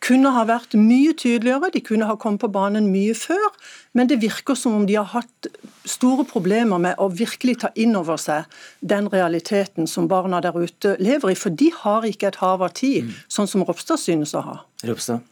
kunne 0.00 0.32
ha 0.32 0.46
vært 0.48 0.74
mye 0.78 1.12
tydeligere, 1.18 1.70
de 1.74 1.82
kunne 1.84 2.08
ha 2.08 2.16
kommet 2.20 2.40
på 2.42 2.50
banen 2.52 2.88
mye 2.92 3.14
før. 3.16 3.50
Men 3.96 4.08
det 4.10 4.20
virker 4.22 4.56
som 4.58 4.78
om 4.78 4.86
de 4.88 4.96
har 4.96 5.10
hatt 5.12 5.50
store 5.88 6.24
problemer 6.28 6.80
med 6.80 6.98
å 7.00 7.10
virkelig 7.12 7.58
ta 7.64 7.72
inn 7.74 7.96
over 7.98 8.20
seg 8.20 8.48
den 8.80 9.10
realiteten 9.12 9.88
som 9.90 10.08
barna 10.08 10.40
der 10.44 10.56
ute 10.56 10.96
lever 11.02 11.34
i. 11.34 11.38
For 11.38 11.52
de 11.52 11.70
har 11.82 12.08
ikke 12.08 12.32
et 12.32 12.40
hav 12.40 12.64
av 12.64 12.74
tid, 12.80 13.08
mm. 13.08 13.22
sånn 13.28 13.50
som 13.50 13.64
Ropstad 13.68 14.00
synes 14.00 14.34
å 14.36 14.44
ha. 14.46 14.58
Ropstad? 14.88 15.24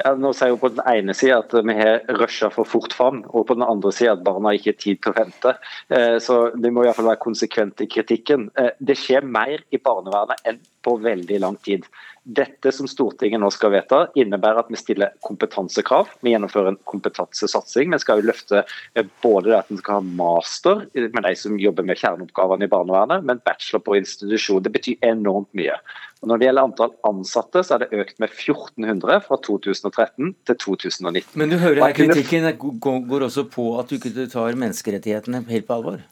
Ja, 0.00 0.14
nå 0.16 0.30
sier 0.32 0.54
jeg 0.54 0.60
På 0.62 0.70
den 0.72 0.80
ene 0.88 1.12
sida 1.12 1.42
at 1.42 1.52
vi 1.52 1.74
har 1.76 2.00
rusha 2.16 2.48
for 2.52 2.64
fort 2.68 2.94
fram, 2.96 3.20
og 3.28 3.44
på 3.48 3.56
den 3.58 3.66
andre 3.66 3.92
sida 3.92 4.14
at 4.16 4.24
barna 4.24 4.54
ikke 4.56 4.72
har 4.72 4.78
tid 4.80 5.02
til 5.04 5.12
å 5.12 5.18
vente. 5.18 5.54
Eh, 5.92 6.16
så 6.24 6.38
Vi 6.56 6.70
må 6.72 6.82
i 6.82 6.88
hvert 6.88 6.96
fall 6.96 7.10
være 7.10 7.24
konsekvente 7.24 7.84
i 7.84 7.90
kritikken. 7.92 8.48
Eh, 8.56 8.72
det 8.80 8.96
skjer 8.96 9.28
mer 9.28 9.60
i 9.70 9.80
barnevernet 9.82 10.48
enn 10.48 10.62
på 10.82 10.96
veldig 11.02 11.38
lang 11.42 11.56
tid. 11.64 11.86
Dette 12.22 12.70
som 12.72 12.86
Stortinget 12.86 13.40
nå 13.42 13.48
skal 13.50 13.72
vedta, 13.74 14.04
innebærer 14.14 14.62
at 14.62 14.68
vi 14.70 14.78
stiller 14.78 15.10
kompetansekrav. 15.26 16.12
Vi 16.22 16.30
gjennomfører 16.30 16.70
en 16.70 16.78
kompetansesatsing. 16.86 17.90
Vi 17.90 17.98
skal 18.02 18.20
jo 18.20 18.28
løfte 18.28 18.62
eh, 18.62 19.08
både 19.24 19.50
det 19.50 19.58
at 19.58 19.72
en 19.74 19.80
skal 19.80 19.98
ha 19.98 20.14
master 20.22 20.84
med 20.94 21.18
de 21.26 21.34
som 21.38 21.58
jobber 21.58 21.86
med 21.88 21.98
kjerneoppgavene 21.98 22.68
i 22.68 22.70
barnevernet, 22.70 23.26
men 23.26 23.42
bachelor 23.42 23.82
på 23.88 23.98
institusjon. 23.98 24.62
Det 24.62 24.74
betyr 24.76 25.10
enormt 25.10 25.50
mye. 25.58 25.74
Og 26.22 26.30
når 26.30 26.38
det 26.38 26.46
gjelder 26.46 26.68
antall 26.68 26.92
ansatte, 27.08 27.64
så 27.66 27.74
er 27.74 27.82
det 27.82 28.02
økt 28.04 28.22
med 28.22 28.30
1400 28.30 29.24
fra 29.26 29.38
2013 29.42 30.34
til 30.46 30.60
2019. 30.62 31.34
Men 31.42 31.50
du 31.50 31.58
hører 31.58 31.82
her 31.82 31.96
kritikken 31.98 32.46
går 32.62 33.26
også 33.26 33.48
på 33.50 33.72
at 33.82 33.90
du 33.90 33.98
ikke 33.98 34.30
tar 34.30 34.54
menneskerettighetene 34.54 35.42
helt 35.50 35.66
på 35.66 35.80
alvor? 35.80 36.04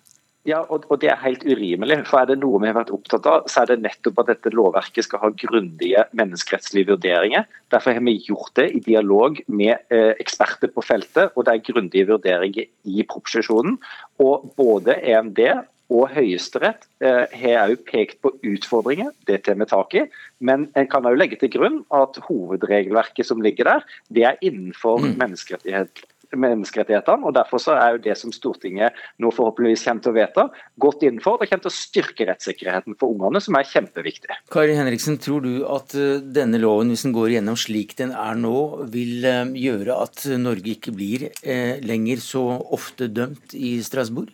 Ja, 0.48 0.62
og, 0.72 0.86
og, 0.88 0.96
det 1.02 1.10
er 1.12 1.18
helt 1.20 1.42
urimelig. 1.44 1.98
For 2.08 2.22
er 2.22 2.30
det 2.30 2.38
noe 2.40 2.62
vi 2.62 2.70
har 2.70 2.78
vært 2.78 2.92
opptatt 2.94 3.26
av, 3.28 3.48
så 3.50 3.60
er 3.60 3.74
det 3.74 3.82
nettopp 3.84 4.22
at 4.22 4.30
dette 4.32 4.52
lovverket 4.54 5.04
skal 5.04 5.20
ha 5.20 5.28
grundige 5.36 6.06
menneskerettslige 6.16 6.88
vurderinger. 6.94 7.44
Derfor 7.72 7.92
har 7.96 8.06
vi 8.06 8.16
gjort 8.24 8.54
det 8.56 8.70
i 8.72 8.80
dialog 8.86 9.36
med 9.52 9.76
eh, 9.92 10.14
eksperter 10.22 10.72
på 10.72 10.84
feltet, 10.84 11.34
og 11.34 11.44
det 11.44 11.52
er 11.52 11.66
grundige 11.66 12.08
vurderinger 12.08 12.70
i 12.88 13.04
proposisjonen. 13.04 13.76
Og 14.24 14.48
både 14.56 14.96
EMD 15.12 15.42
og 15.90 16.06
Høyesterett 16.14 16.86
eh, 17.04 17.26
har 17.42 17.66
også 17.66 17.84
pekt 17.90 18.22
på 18.24 18.32
utfordringer, 18.46 19.12
det 19.28 19.42
tar 19.44 19.58
vi 19.60 19.68
tak 19.68 19.98
i. 19.98 20.06
Men 20.40 20.70
en 20.72 20.88
kan 20.88 21.04
også 21.04 21.20
legge 21.20 21.40
til 21.42 21.52
grunn 21.52 21.82
at 21.92 22.16
hovedregelverket 22.30 23.28
som 23.28 23.44
ligger 23.44 23.68
der, 23.74 23.84
det 24.08 24.24
er 24.30 24.40
innenfor 24.40 25.02
mm. 25.02 25.12
menneskerettighet 25.20 26.06
menneskerettighetene. 26.36 27.26
og 27.26 27.34
Derfor 27.36 27.62
så 27.62 27.76
er 27.76 27.96
jo 27.96 28.02
det 28.04 28.16
som 28.18 28.32
Stortinget 28.34 28.96
nå 29.22 29.32
forhåpentligvis 29.34 29.84
kommer 29.86 30.04
til 30.04 30.12
å 30.12 30.18
vedta, 30.18 30.46
godt 30.82 31.06
innenfor. 31.06 31.38
Det 31.40 31.50
kommer 31.50 31.66
til 31.66 31.72
å 31.72 31.78
styrke 31.78 32.28
rettssikkerheten 32.30 32.98
for 33.00 33.14
ungene, 33.14 33.42
som 33.42 33.58
er 33.58 33.68
kjempeviktig. 33.70 34.40
Kari 34.52 34.76
Henriksen, 34.78 35.20
tror 35.22 35.44
du 35.46 35.64
at 35.68 35.94
eh, 35.98 36.18
denne 36.22 36.60
loven, 36.62 36.92
hvis 36.92 37.06
den 37.06 37.16
går 37.16 37.34
igjennom 37.34 37.58
slik 37.60 37.96
den 38.00 38.14
er 38.16 38.38
nå, 38.38 38.56
vil 38.92 39.24
eh, 39.28 39.54
gjøre 39.68 40.00
at 40.06 40.26
Norge 40.40 40.76
ikke 40.76 40.94
blir 40.96 41.30
eh, 41.30 41.80
lenger 41.84 42.22
så 42.24 42.44
ofte 42.70 43.10
dømt 43.10 43.56
i 43.56 43.78
Strasbourg? 43.84 44.30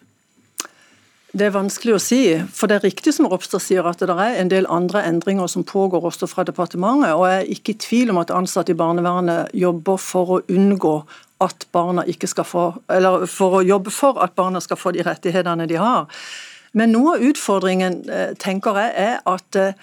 Det 1.37 1.51
er 1.51 1.53
vanskelig 1.53 1.93
å 1.97 2.01
si. 2.01 2.21
For 2.55 2.71
det 2.71 2.79
er 2.79 2.87
riktig 2.87 3.13
som 3.13 3.27
Ropstad 3.29 3.61
sier 3.61 3.85
at 3.89 4.01
det 4.01 4.15
er 4.15 4.39
en 4.41 4.49
del 4.49 4.69
andre 4.73 5.03
endringer 5.05 5.51
som 5.53 5.67
pågår 5.69 6.07
også 6.09 6.29
fra 6.31 6.47
departementet. 6.49 7.13
Og 7.13 7.27
jeg 7.29 7.43
er 7.43 7.51
ikke 7.53 7.75
i 7.75 7.81
tvil 7.83 8.13
om 8.15 8.21
at 8.23 8.33
ansatte 8.33 8.73
i 8.73 8.79
barnevernet 8.79 9.53
jobber 9.57 10.01
for 10.01 10.37
å 10.37 10.41
unngå 10.49 10.95
at 11.45 11.67
barna 11.73 12.05
ikke 12.09 12.29
skal 12.31 12.49
få, 12.49 12.65
eller 12.93 13.27
for 13.31 13.59
å 13.59 13.67
jobbe 13.67 13.93
for 13.93 14.21
at 14.25 14.37
barna 14.39 14.63
skal 14.65 14.81
få 14.81 14.95
de 14.97 15.05
rettighetene 15.07 15.69
de 15.69 15.79
har. 15.81 16.09
Men 16.77 16.93
noe 16.93 17.17
av 17.17 17.25
utfordringen 17.25 18.03
eh, 18.11 18.35
tenker 18.41 18.79
jeg, 18.81 18.93
er 18.97 19.17
at 19.29 19.61
eh, 19.61 19.79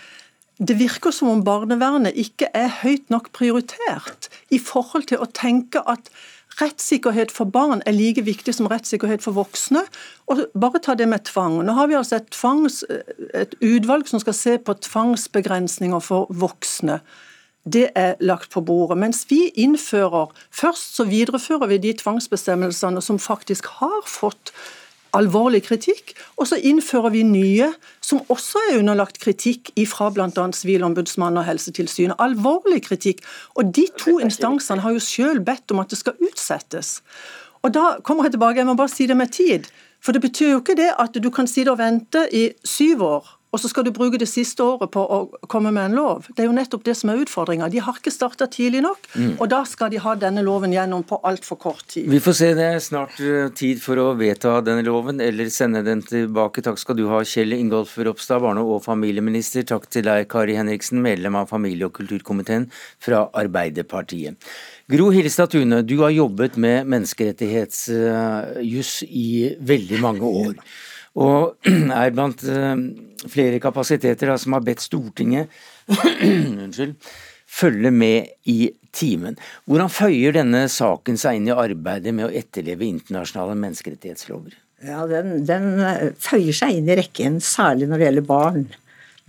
det 0.62 0.78
virker 0.80 1.14
som 1.14 1.32
om 1.32 1.42
barnevernet 1.46 2.18
ikke 2.20 2.52
er 2.58 2.70
høyt 2.84 3.10
nok 3.14 3.32
prioritert 3.36 4.30
i 4.54 4.62
forhold 4.62 5.10
til 5.10 5.22
å 5.22 5.30
tenke 5.34 5.82
at 5.90 6.12
Rettssikkerhet 6.62 7.32
for 7.34 7.50
barn 7.50 7.82
er 7.90 7.96
like 7.96 8.22
viktig 8.22 8.54
som 8.54 8.68
rettssikkerhet 8.70 9.24
for 9.26 9.34
voksne. 9.34 9.82
Og 10.30 10.44
bare 10.54 10.82
ta 10.84 10.94
det 10.94 11.08
med 11.10 11.26
tvang. 11.26 11.60
Nå 11.66 11.74
har 11.74 11.90
vi 11.90 11.98
altså 11.98 12.20
et, 12.20 12.30
tvangs, 12.30 12.84
et 13.34 13.56
utvalg 13.62 14.06
som 14.10 14.22
skal 14.22 14.38
se 14.38 14.58
på 14.62 14.76
tvangsbegrensninger 14.86 16.04
for 16.04 16.30
voksne. 16.30 17.00
Det 17.64 17.90
er 17.96 18.16
lagt 18.20 18.52
på 18.52 18.62
bordet. 18.62 18.98
Mens 19.00 19.24
vi 19.30 19.48
innfører 19.56 20.32
Først 20.52 20.98
så 20.98 21.08
viderefører 21.08 21.70
vi 21.72 21.78
de 21.78 21.94
tvangsbestemmelsene 22.00 23.02
som 23.02 23.20
faktisk 23.20 23.70
har 23.80 24.02
fått 24.08 24.52
alvorlig 25.14 25.62
kritikk, 25.68 26.16
og 26.42 26.48
så 26.50 26.58
innfører 26.58 27.14
vi 27.14 27.22
nye 27.28 27.70
som 28.02 28.24
også 28.34 28.62
er 28.70 28.80
underlagt 28.80 29.20
kritikk 29.22 29.70
fra 29.90 30.10
bl.a. 30.10 30.48
Sivilombudsmannen 30.58 31.42
og 31.42 31.48
Helsetilsynet. 31.48 32.18
Alvorlig 32.20 32.82
kritikk. 32.88 33.22
Og 33.54 33.70
de 33.76 33.86
to 34.00 34.18
instansene 34.24 34.82
har 34.82 34.96
jo 34.96 35.04
selv 35.04 35.46
bedt 35.46 35.72
om 35.72 35.84
at 35.84 35.94
det 35.94 36.02
skal 36.02 36.18
utsettes. 36.18 37.02
Og 37.64 37.72
da 37.78 38.00
kommer 38.04 38.26
jeg 38.26 38.36
tilbake, 38.36 38.60
jeg 38.60 38.68
må 38.68 38.76
bare 38.76 38.92
si 38.92 39.08
det 39.08 39.18
med 39.18 39.32
tid. 39.32 39.70
For 40.04 40.12
det 40.12 40.24
betyr 40.26 40.56
jo 40.56 40.60
ikke 40.64 40.76
det 40.76 40.90
at 41.00 41.16
du 41.16 41.30
kan 41.32 41.48
sitte 41.48 41.72
og 41.72 41.80
vente 41.80 42.26
i 42.34 42.50
syv 42.68 43.06
år 43.08 43.32
og 43.54 43.62
så 43.62 43.70
skal 43.70 43.86
du 43.86 43.92
bruke 43.94 44.18
det 44.18 44.26
siste 44.30 44.64
året 44.66 44.90
på 44.94 45.02
å 45.06 45.18
komme 45.52 45.72
med 45.74 45.92
en 45.92 45.96
lov. 46.00 46.26
Det 46.34 46.42
er 46.42 46.48
jo 46.50 46.56
nettopp 46.58 46.84
det 46.88 46.96
som 46.98 47.10
er 47.14 47.20
utfordringa. 47.22 47.68
De 47.70 47.80
har 47.86 47.94
ikke 48.00 48.14
starta 48.14 48.48
tidlig 48.50 48.82
nok, 48.82 49.02
mm. 49.14 49.36
og 49.38 49.50
da 49.52 49.60
skal 49.70 49.92
de 49.94 50.00
ha 50.02 50.16
denne 50.18 50.42
loven 50.46 50.74
gjennom 50.74 51.04
på 51.06 51.20
altfor 51.30 51.58
kort 51.62 51.86
tid. 51.94 52.08
Vi 52.10 52.20
får 52.24 52.34
se, 52.40 52.50
det 52.58 52.66
er 52.66 52.80
snart 52.82 53.20
eh, 53.22 53.52
tid 53.54 53.78
for 53.84 53.96
å 54.02 54.18
vedta 54.18 54.56
denne 54.66 54.82
loven, 54.88 55.22
eller 55.22 55.50
sende 55.54 55.84
den 55.86 56.02
tilbake. 56.08 56.64
Takk 56.66 56.80
skal 56.82 56.98
du 56.98 57.06
ha, 57.12 57.20
Kjell 57.22 57.54
Ingolf 57.54 57.94
Ropstad, 58.02 58.42
barne- 58.42 58.66
og 58.66 58.82
familieminister. 58.88 59.62
Takk 59.70 59.86
til 59.94 60.04
deg, 60.10 60.26
Kari 60.34 60.58
Henriksen, 60.58 60.98
medlem 61.06 61.38
av 61.38 61.46
familie- 61.54 61.86
og 61.92 61.96
kulturkomiteen 62.00 62.66
fra 63.04 63.28
Arbeiderpartiet. 63.38 64.34
Gro 64.90 65.12
Hilstad 65.14 65.54
Tune, 65.54 65.84
du 65.86 66.02
har 66.02 66.10
jobbet 66.12 66.58
med 66.58 66.88
menneskerettighetsjuss 66.90 69.04
i 69.08 69.56
veldig 69.62 70.02
mange 70.04 70.26
år 70.42 70.58
og 71.20 71.70
er 72.02 72.14
blant 72.16 72.42
uh, 72.48 72.74
flere 73.30 73.60
kapasiteter 73.64 74.32
da, 74.32 74.40
som 74.40 74.58
har 74.58 74.66
bedt 74.66 74.84
Stortinget 74.84 75.52
unnskyld, 76.64 76.96
følge 77.54 77.92
med 77.94 78.50
i 78.50 78.74
timen. 78.94 79.38
Hvordan 79.70 79.92
føyer 79.94 80.36
denne 80.38 80.66
saken 80.72 81.18
seg 81.20 81.38
inn 81.38 81.50
i 81.50 81.56
arbeidet 81.56 82.14
med 82.16 82.30
å 82.30 82.34
etterleve 82.34 82.88
internasjonale 82.88 83.58
menneskerettighetslover? 83.62 84.56
Ja, 84.84 85.06
den, 85.08 85.44
den 85.48 85.78
eh, 85.80 86.10
føyer 86.20 86.56
seg 86.56 86.80
inn 86.80 86.90
i 86.92 86.98
rekken, 87.00 87.40
særlig 87.44 87.88
når 87.88 88.02
det 88.02 88.08
gjelder 88.10 88.28
barn. 88.28 88.66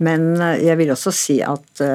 Men 0.03 0.33
eh, 0.35 0.65
jeg 0.65 0.79
vil 0.81 0.93
også 0.95 1.13
si 1.15 1.39
at 1.45 1.85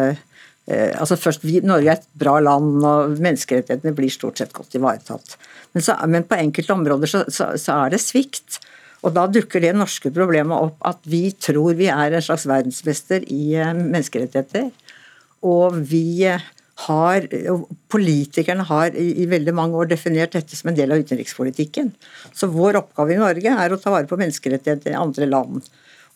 altså 0.71 1.17
først, 1.19 1.43
vi, 1.43 1.57
Norge 1.67 1.89
er 1.91 1.99
et 1.99 2.05
bra 2.21 2.37
land, 2.39 2.77
og 2.87 3.17
menneskerettighetene 3.19 3.91
blir 3.97 4.13
stort 4.15 4.39
sett 4.39 4.53
godt 4.55 4.77
ivaretatt. 4.79 5.35
Men, 5.75 5.83
så, 5.83 5.97
men 6.07 6.27
på 6.31 6.39
enkelte 6.39 6.77
områder 6.77 7.11
så, 7.11 7.23
så, 7.27 7.49
så 7.59 7.79
er 7.87 7.97
det 7.97 7.99
svikt. 8.05 8.61
Og 9.01 9.15
da 9.17 9.25
dukker 9.33 9.63
det 9.65 9.73
norske 9.77 10.13
problemet 10.13 10.69
opp 10.69 10.81
at 10.89 11.01
vi 11.09 11.31
tror 11.33 11.77
vi 11.79 11.89
er 11.93 12.13
en 12.13 12.25
slags 12.25 12.47
verdensmester 12.49 13.25
i 13.33 13.55
eh, 13.57 13.75
menneskerettigheter. 13.77 14.71
Og 15.49 15.79
vi 15.89 16.27
eh, 16.29 16.43
har, 16.87 17.27
Politikerne 17.93 18.65
har 18.69 18.97
i 18.97 19.27
veldig 19.29 19.55
mange 19.57 19.77
år 19.81 19.91
definert 19.91 20.37
dette 20.37 20.57
som 20.57 20.71
en 20.71 20.79
del 20.79 20.93
av 20.93 21.03
utenrikspolitikken. 21.03 21.93
Så 22.37 22.51
vår 22.53 22.81
oppgave 22.81 23.17
i 23.17 23.21
Norge 23.21 23.55
er 23.65 23.73
å 23.73 23.81
ta 23.81 23.93
vare 23.93 24.09
på 24.11 24.19
menneskerettigheter 24.21 24.95
i 24.95 25.01
andre 25.01 25.29
land. 25.29 25.69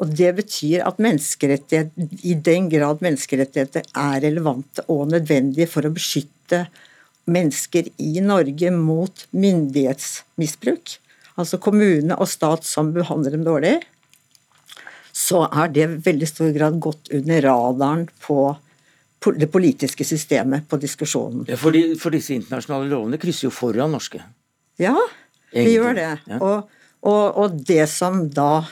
Og 0.03 0.11
Det 0.11 0.33
betyr 0.37 0.83
at 0.85 0.99
i 1.01 2.35
den 2.35 2.69
grad 2.73 3.05
menneskerettigheter 3.05 3.87
er 3.95 4.25
relevante 4.25 4.83
og 4.91 5.13
nødvendige 5.13 5.71
for 5.71 5.87
å 5.87 5.95
beskytte 5.95 6.67
mennesker 7.31 7.89
i 8.03 8.21
Norge 8.21 8.71
mot 8.75 9.27
myndighetsmisbruk, 9.33 10.99
altså 11.41 11.59
kommune 11.63 12.17
og 12.19 12.31
stat 12.31 12.67
som 12.67 12.93
behandler 12.95 13.37
dem 13.37 13.45
dårlig, 13.47 13.79
så 15.15 15.45
er 15.47 15.71
det 15.71 15.83
i 15.85 15.91
veldig 16.09 16.29
stor 16.29 16.55
grad 16.55 16.79
gått 16.83 17.11
under 17.15 17.43
radaren 17.47 18.07
på 18.25 18.39
det 19.39 19.47
politiske 19.49 20.05
systemet, 20.05 20.67
på 20.69 20.77
diskusjonen. 20.77 21.47
Ja, 21.49 21.57
for, 21.57 21.73
de, 21.73 21.95
for, 22.01 22.13
disse 22.13 22.35
internasjonale 22.37 22.91
lovene 22.91 23.21
krysser 23.21 23.49
jo 23.49 23.53
foran 23.55 23.95
norske? 23.95 24.21
Ja, 24.81 24.97
de 25.55 25.69
gjør 25.71 25.95
det. 25.97 26.11
Ja. 26.29 26.41
Og, 26.41 26.81
og, 27.07 27.23
og, 27.41 27.61
det 27.65 27.87
som 27.93 28.27
da 28.35 28.67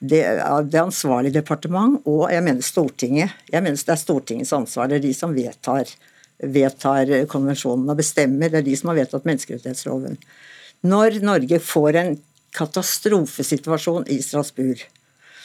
det, 0.00 0.22
det 0.72 0.80
ansvarlige 0.80 1.42
departement 1.42 1.98
og 2.08 2.30
jeg 2.32 2.40
mener 2.46 2.64
Stortinget 2.64 3.34
Jeg 3.52 3.60
mener 3.60 3.76
det 3.76 3.92
er 3.92 4.00
Stortingets 4.00 4.54
ansvar. 4.56 4.88
Det 4.88 4.96
er 4.96 5.04
de 5.04 5.12
som 5.12 5.34
vedtar, 5.36 5.90
vedtar 6.40 7.12
konvensjonen 7.28 7.90
og 7.92 7.98
bestemmer. 8.00 8.48
Det 8.48 8.62
er 8.62 8.68
de 8.70 8.78
som 8.80 8.92
har 8.92 9.02
vedtatt 9.02 9.28
menneskerettighetsloven. 9.28 10.16
Når 10.80 11.20
Norge 11.20 11.58
får 11.60 11.96
en 12.00 12.14
katastrofesituasjon 12.56 14.06
i 14.08 14.16
Strasbourg, 14.24 14.80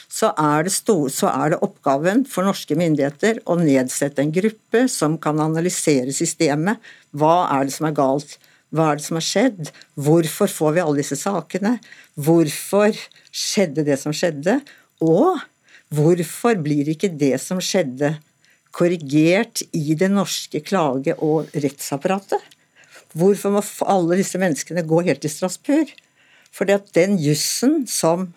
så 0.08 0.30
er, 0.38 0.68
stor, 0.70 1.10
så 1.12 1.28
er, 1.28 1.52
det 1.52 1.62
oppgaven 1.66 2.22
for 2.30 2.46
norske 2.46 2.76
myndigheter 2.78 3.42
å 3.44 3.58
nedsette 3.58 4.22
en 4.22 4.32
gruppe 4.32 4.86
som 4.88 5.18
kan 5.20 5.42
analysere 5.42 6.14
systemet. 6.14 6.80
Hva 7.10 7.50
er 7.56 7.66
det 7.66 7.74
som 7.74 7.88
er 7.90 7.96
galt? 7.98 8.36
Hva 8.72 8.92
er 8.92 9.00
det 9.00 9.06
som 9.06 9.18
har 9.18 9.26
skjedd? 9.26 9.72
Hvorfor 9.98 10.50
får 10.50 10.76
vi 10.76 10.84
alle 10.84 11.02
disse 11.02 11.18
sakene? 11.20 11.76
Hvorfor 12.14 12.96
skjedde 13.28 13.84
det 13.86 13.98
som 14.00 14.14
skjedde? 14.16 14.60
Og 15.04 15.42
hvorfor 15.92 16.56
blir 16.64 16.88
ikke 16.94 17.12
det 17.12 17.36
som 17.42 17.60
skjedde, 17.62 18.16
korrigert 18.76 19.62
i 19.76 19.94
det 19.96 20.08
norske 20.12 20.60
klage- 20.64 21.16
og 21.24 21.52
rettsapparatet? 21.56 22.55
Hvorfor 23.16 23.54
må 23.54 23.62
alle 23.88 24.18
disse 24.20 24.40
menneskene 24.40 24.84
gå 24.86 25.00
helt 25.06 25.22
til 25.24 25.32
Strasbourg? 25.32 25.92
Fordi 26.54 26.76
at 26.76 26.90
den 26.96 27.16
jussen 27.20 27.84
som 27.88 28.30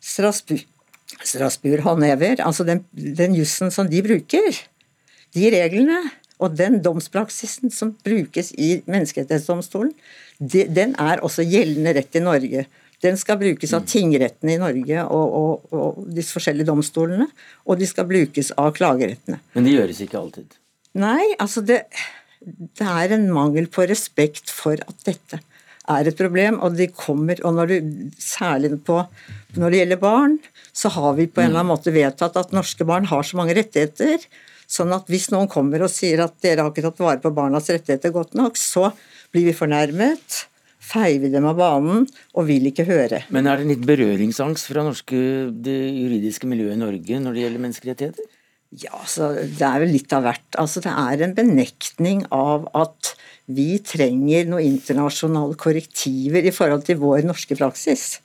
Strasbourg, 0.00 0.64
Strasbourg 1.26 1.84
håndhever, 1.84 2.40
altså 2.44 2.64
den, 2.64 2.84
den 2.92 3.36
jussen 3.36 3.72
som 3.74 3.88
de 3.90 4.02
bruker, 4.04 4.56
de 5.36 5.50
reglene 5.52 6.00
og 6.40 6.56
den 6.56 6.80
domspraksisen 6.84 7.72
som 7.74 7.92
brukes 8.04 8.54
i 8.56 8.78
Menneskerettighetsdomstolen, 8.88 9.92
de, 10.40 10.64
den 10.72 10.94
er 10.98 11.20
også 11.24 11.44
gjeldende 11.44 11.92
rett 11.98 12.16
i 12.16 12.24
Norge. 12.24 12.64
Den 13.00 13.16
skal 13.20 13.38
brukes 13.40 13.72
av 13.76 13.84
tingrettene 13.88 14.56
i 14.56 14.60
Norge 14.60 15.04
og, 15.04 15.36
og, 15.40 15.76
og 15.76 16.08
disse 16.16 16.36
forskjellige 16.36 16.68
domstolene, 16.68 17.28
og 17.64 17.80
de 17.80 17.88
skal 17.88 18.08
brukes 18.08 18.52
av 18.60 18.72
klagerettene. 18.76 19.40
Men 19.56 19.68
det 19.68 19.76
gjøres 19.76 20.00
ikke 20.04 20.20
alltid? 20.20 20.56
Nei, 21.00 21.22
altså 21.38 21.62
det 21.64 21.84
det 22.40 22.86
er 22.88 23.14
en 23.14 23.28
mangel 23.34 23.68
på 23.72 23.84
respekt 23.88 24.52
for 24.52 24.80
at 24.80 25.06
dette 25.06 25.40
er 25.90 26.08
et 26.08 26.18
problem. 26.18 26.60
Og 26.64 26.76
de 26.78 26.88
kommer, 26.92 27.40
og 27.44 27.56
når 27.56 27.72
du, 27.72 27.90
særlig 28.20 28.72
på, 28.86 29.00
når 29.56 29.72
det 29.72 29.82
gjelder 29.82 30.02
barn, 30.02 30.38
så 30.72 30.92
har 30.94 31.16
vi 31.18 31.28
på 31.28 31.42
en 31.42 31.50
eller 31.50 31.64
annen 31.64 31.74
måte 31.74 31.94
vedtatt 31.94 32.38
at 32.40 32.54
norske 32.56 32.86
barn 32.88 33.08
har 33.10 33.26
så 33.26 33.40
mange 33.40 33.56
rettigheter. 33.58 34.24
Sånn 34.70 34.94
at 34.94 35.08
hvis 35.10 35.28
noen 35.34 35.50
kommer 35.50 35.82
og 35.82 35.90
sier 35.92 36.22
at 36.22 36.36
dere 36.44 36.62
har 36.62 36.70
ikke 36.70 36.86
tatt 36.86 37.02
vare 37.02 37.22
på 37.22 37.34
barnas 37.34 37.68
rettigheter 37.72 38.14
godt 38.14 38.36
nok, 38.38 38.58
så 38.60 38.92
blir 39.34 39.48
vi 39.50 39.56
fornærmet, 39.56 40.44
feier 40.80 41.20
vi 41.22 41.30
dem 41.32 41.46
av 41.50 41.58
banen 41.58 42.06
og 42.38 42.46
vil 42.48 42.70
ikke 42.70 42.86
høre. 42.88 43.24
Men 43.34 43.50
er 43.50 43.60
det 43.60 43.68
litt 43.74 43.86
berøringsangst 43.86 44.70
fra 44.70 44.86
norske, 44.86 45.18
det 45.50 45.78
juridiske 45.90 46.48
miljøet 46.50 46.78
i 46.78 46.84
Norge 46.84 47.20
når 47.22 47.36
det 47.36 47.44
gjelder 47.44 47.64
menneskerettigheter? 47.66 48.36
Ja, 48.70 49.00
så 49.06 49.32
Det 49.34 49.66
er 49.66 49.82
vel 49.82 49.90
litt 49.96 50.12
av 50.14 50.22
hvert. 50.26 50.46
Altså, 50.60 50.82
det 50.84 50.92
er 50.94 51.24
en 51.24 51.34
benektning 51.34 52.22
av 52.30 52.68
at 52.78 53.14
vi 53.50 53.80
trenger 53.82 54.46
noen 54.46 54.76
internasjonale 54.76 55.58
korrektiver 55.58 56.46
i 56.46 56.54
forhold 56.54 56.86
til 56.86 57.00
vår 57.02 57.26
norske 57.26 57.56
praksis. 57.58 58.20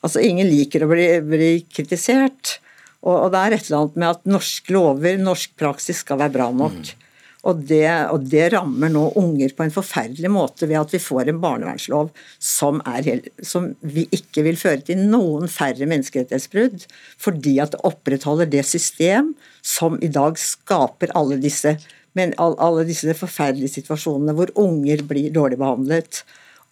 Altså, 0.00 0.22
Ingen 0.24 0.48
liker 0.48 0.86
å 0.86 0.90
bli, 0.90 1.06
bli 1.20 1.52
kritisert. 1.68 2.56
Og, 3.04 3.12
og, 3.12 3.28
det 3.32 3.42
er 3.42 3.56
et 3.56 3.68
eller 3.68 3.82
annet 3.82 4.00
med 4.00 4.08
at 4.08 4.26
norske 4.28 4.72
lover, 4.72 5.20
norsk 5.20 5.52
praksis, 5.60 6.00
skal 6.04 6.20
være 6.20 6.36
bra 6.38 6.48
nok. 6.52 6.80
Mm. 6.80 7.09
Og 7.48 7.62
det, 7.70 7.86
og 8.12 8.26
det, 8.28 8.50
rammer 8.52 8.90
nå 8.92 9.06
unger 9.16 9.54
på 9.56 9.64
en 9.64 9.72
forferdelig 9.72 10.28
måte 10.32 10.66
ved 10.68 10.76
at 10.76 10.90
vi 10.92 11.00
får 11.00 11.30
en 11.30 11.38
barnevernslov 11.40 12.10
som, 12.36 12.82
er, 12.84 13.22
som 13.40 13.70
vi 13.80 14.04
ikke 14.12 14.44
vil 14.44 14.58
føre 14.60 14.82
til 14.84 15.00
noen 15.08 15.48
færre 15.48 15.88
menneskerettighetsbrudd, 15.88 16.84
fordi 17.16 17.54
at 17.64 17.72
det 17.72 17.80
opprettholder 17.88 18.50
det 18.52 18.66
system 18.68 19.32
som 19.64 19.96
i 20.04 20.12
dag 20.12 20.36
skaper 20.40 21.14
alle 21.16 21.40
disse, 21.40 21.78
men 22.18 22.36
alle 22.36 22.84
disse 22.84 23.16
forferdelige 23.16 23.78
situasjonene 23.78 24.36
hvor 24.36 24.52
unger 24.60 25.06
blir 25.08 25.32
dårlig 25.32 25.60
behandlet, 25.62 26.20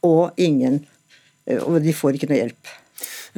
og, 0.05 0.37
ingen, 0.37 0.83
og 1.65 1.81
de 1.83 1.97
får 1.97 2.19
ikke 2.19 2.29
noe 2.31 2.43
hjelp. 2.43 2.77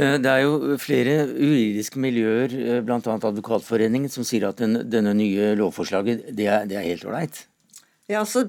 Eh, 0.00 0.16
det 0.22 0.30
er 0.32 0.44
jo 0.46 0.78
flere 0.80 1.16
juridiske 1.28 2.00
miljøer, 2.00 2.54
eh, 2.56 2.80
bl.a. 2.86 3.00
Advokatforeningen, 3.00 4.10
som 4.12 4.24
sier 4.26 4.48
at 4.48 4.62
den, 4.62 4.80
denne 4.88 5.12
nye 5.18 5.52
lovforslaget 5.60 6.30
det 6.36 6.48
er, 6.48 6.66
det 6.70 6.80
er 6.80 6.88
helt 6.88 7.04
ålreit. 7.08 7.44
Ja, 8.10 8.22
altså, 8.22 8.46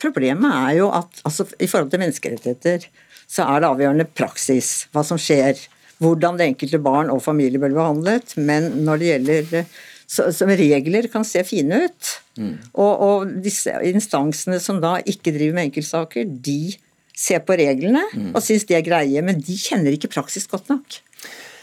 problemet 0.00 0.54
er 0.54 0.78
jo 0.78 0.92
at 0.94 1.22
altså, 1.26 1.48
i 1.58 1.68
forhold 1.68 1.90
til 1.92 2.04
menneskerettigheter 2.04 2.88
så 3.28 3.44
er 3.44 3.60
det 3.60 3.68
avgjørende 3.68 4.08
praksis, 4.16 4.86
hva 4.94 5.04
som 5.04 5.20
skjer. 5.20 5.58
Hvordan 5.98 6.38
det 6.38 6.46
enkelte 6.52 6.78
barn 6.78 7.10
og 7.10 7.24
familie 7.24 7.58
blir 7.58 7.74
behandlet. 7.74 8.36
Men 8.38 8.70
når 8.86 9.00
det 9.00 9.08
gjelder 9.08 9.64
så, 10.08 10.28
som 10.32 10.48
regler 10.56 11.08
kan 11.12 11.26
se 11.26 11.42
fine 11.44 11.82
ut. 11.84 12.12
Mm. 12.38 12.54
Og, 12.72 12.92
og, 13.04 13.32
disse 13.44 13.74
instansene 13.90 14.60
som 14.62 14.80
da 14.80 14.96
ikke 15.04 15.34
driver 15.34 15.58
med 15.58 15.68
enkeltsaker, 15.68 16.24
de 16.24 16.78
ser 17.18 17.42
på 17.44 17.58
reglene 17.58 18.04
og 18.30 18.40
syns 18.44 18.66
de 18.68 18.78
er 18.78 18.86
greie, 18.86 19.22
men 19.24 19.42
de 19.42 19.58
kjenner 19.58 19.96
ikke 19.96 20.12
praksis 20.14 20.46
godt 20.50 20.70
nok. 20.70 21.02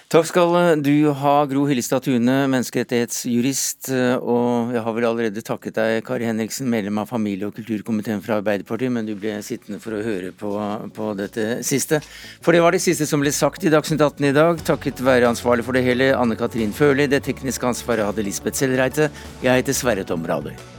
Takk 0.05 0.27
skal 0.29 0.51
du 0.85 1.09
ha, 1.17 1.31
Gro 1.49 1.63
Hillestad 1.65 2.03
Tune, 2.05 2.33
menneskerettighetsjurist. 2.53 3.89
Og 4.21 4.75
jeg 4.75 4.83
har 4.85 4.93
vel 4.93 5.07
allerede 5.09 5.41
takket 5.43 5.79
deg, 5.79 6.03
Kari 6.05 6.27
Henriksen, 6.29 6.69
medlem 6.69 7.01
av 7.01 7.09
familie- 7.09 7.49
og 7.49 7.57
kulturkomiteen 7.57 8.21
fra 8.23 8.37
Arbeiderpartiet, 8.37 8.93
men 8.93 9.09
du 9.09 9.15
ble 9.17 9.33
sittende 9.43 9.81
for 9.81 9.97
å 9.97 10.03
høre 10.05 10.29
på, 10.37 10.53
på 10.93 11.09
dette 11.17 11.47
siste. 11.65 12.03
For 12.45 12.53
det 12.53 12.61
var 12.61 12.77
det 12.77 12.83
siste 12.85 13.09
som 13.09 13.25
ble 13.25 13.33
sagt 13.33 13.65
i 13.65 13.73
Dagsnytt 13.73 14.05
18 14.05 14.29
i 14.29 14.35
dag, 14.37 14.61
takket 14.69 15.01
være 15.03 15.33
ansvarlig 15.33 15.65
for 15.65 15.73
det 15.75 15.83
hele, 15.89 16.13
Anne 16.13 16.37
Katrin 16.37 16.75
Førli. 16.75 17.09
Det 17.09 17.23
tekniske 17.25 17.73
ansvaret 17.73 18.05
hadde 18.05 18.29
Lisbeth 18.29 18.61
Sellreite. 18.61 19.09
Jeg 19.41 19.65
heter 19.65 19.81
Sverre 19.81 20.05
Tom 20.05 20.23
Radøy. 20.29 20.74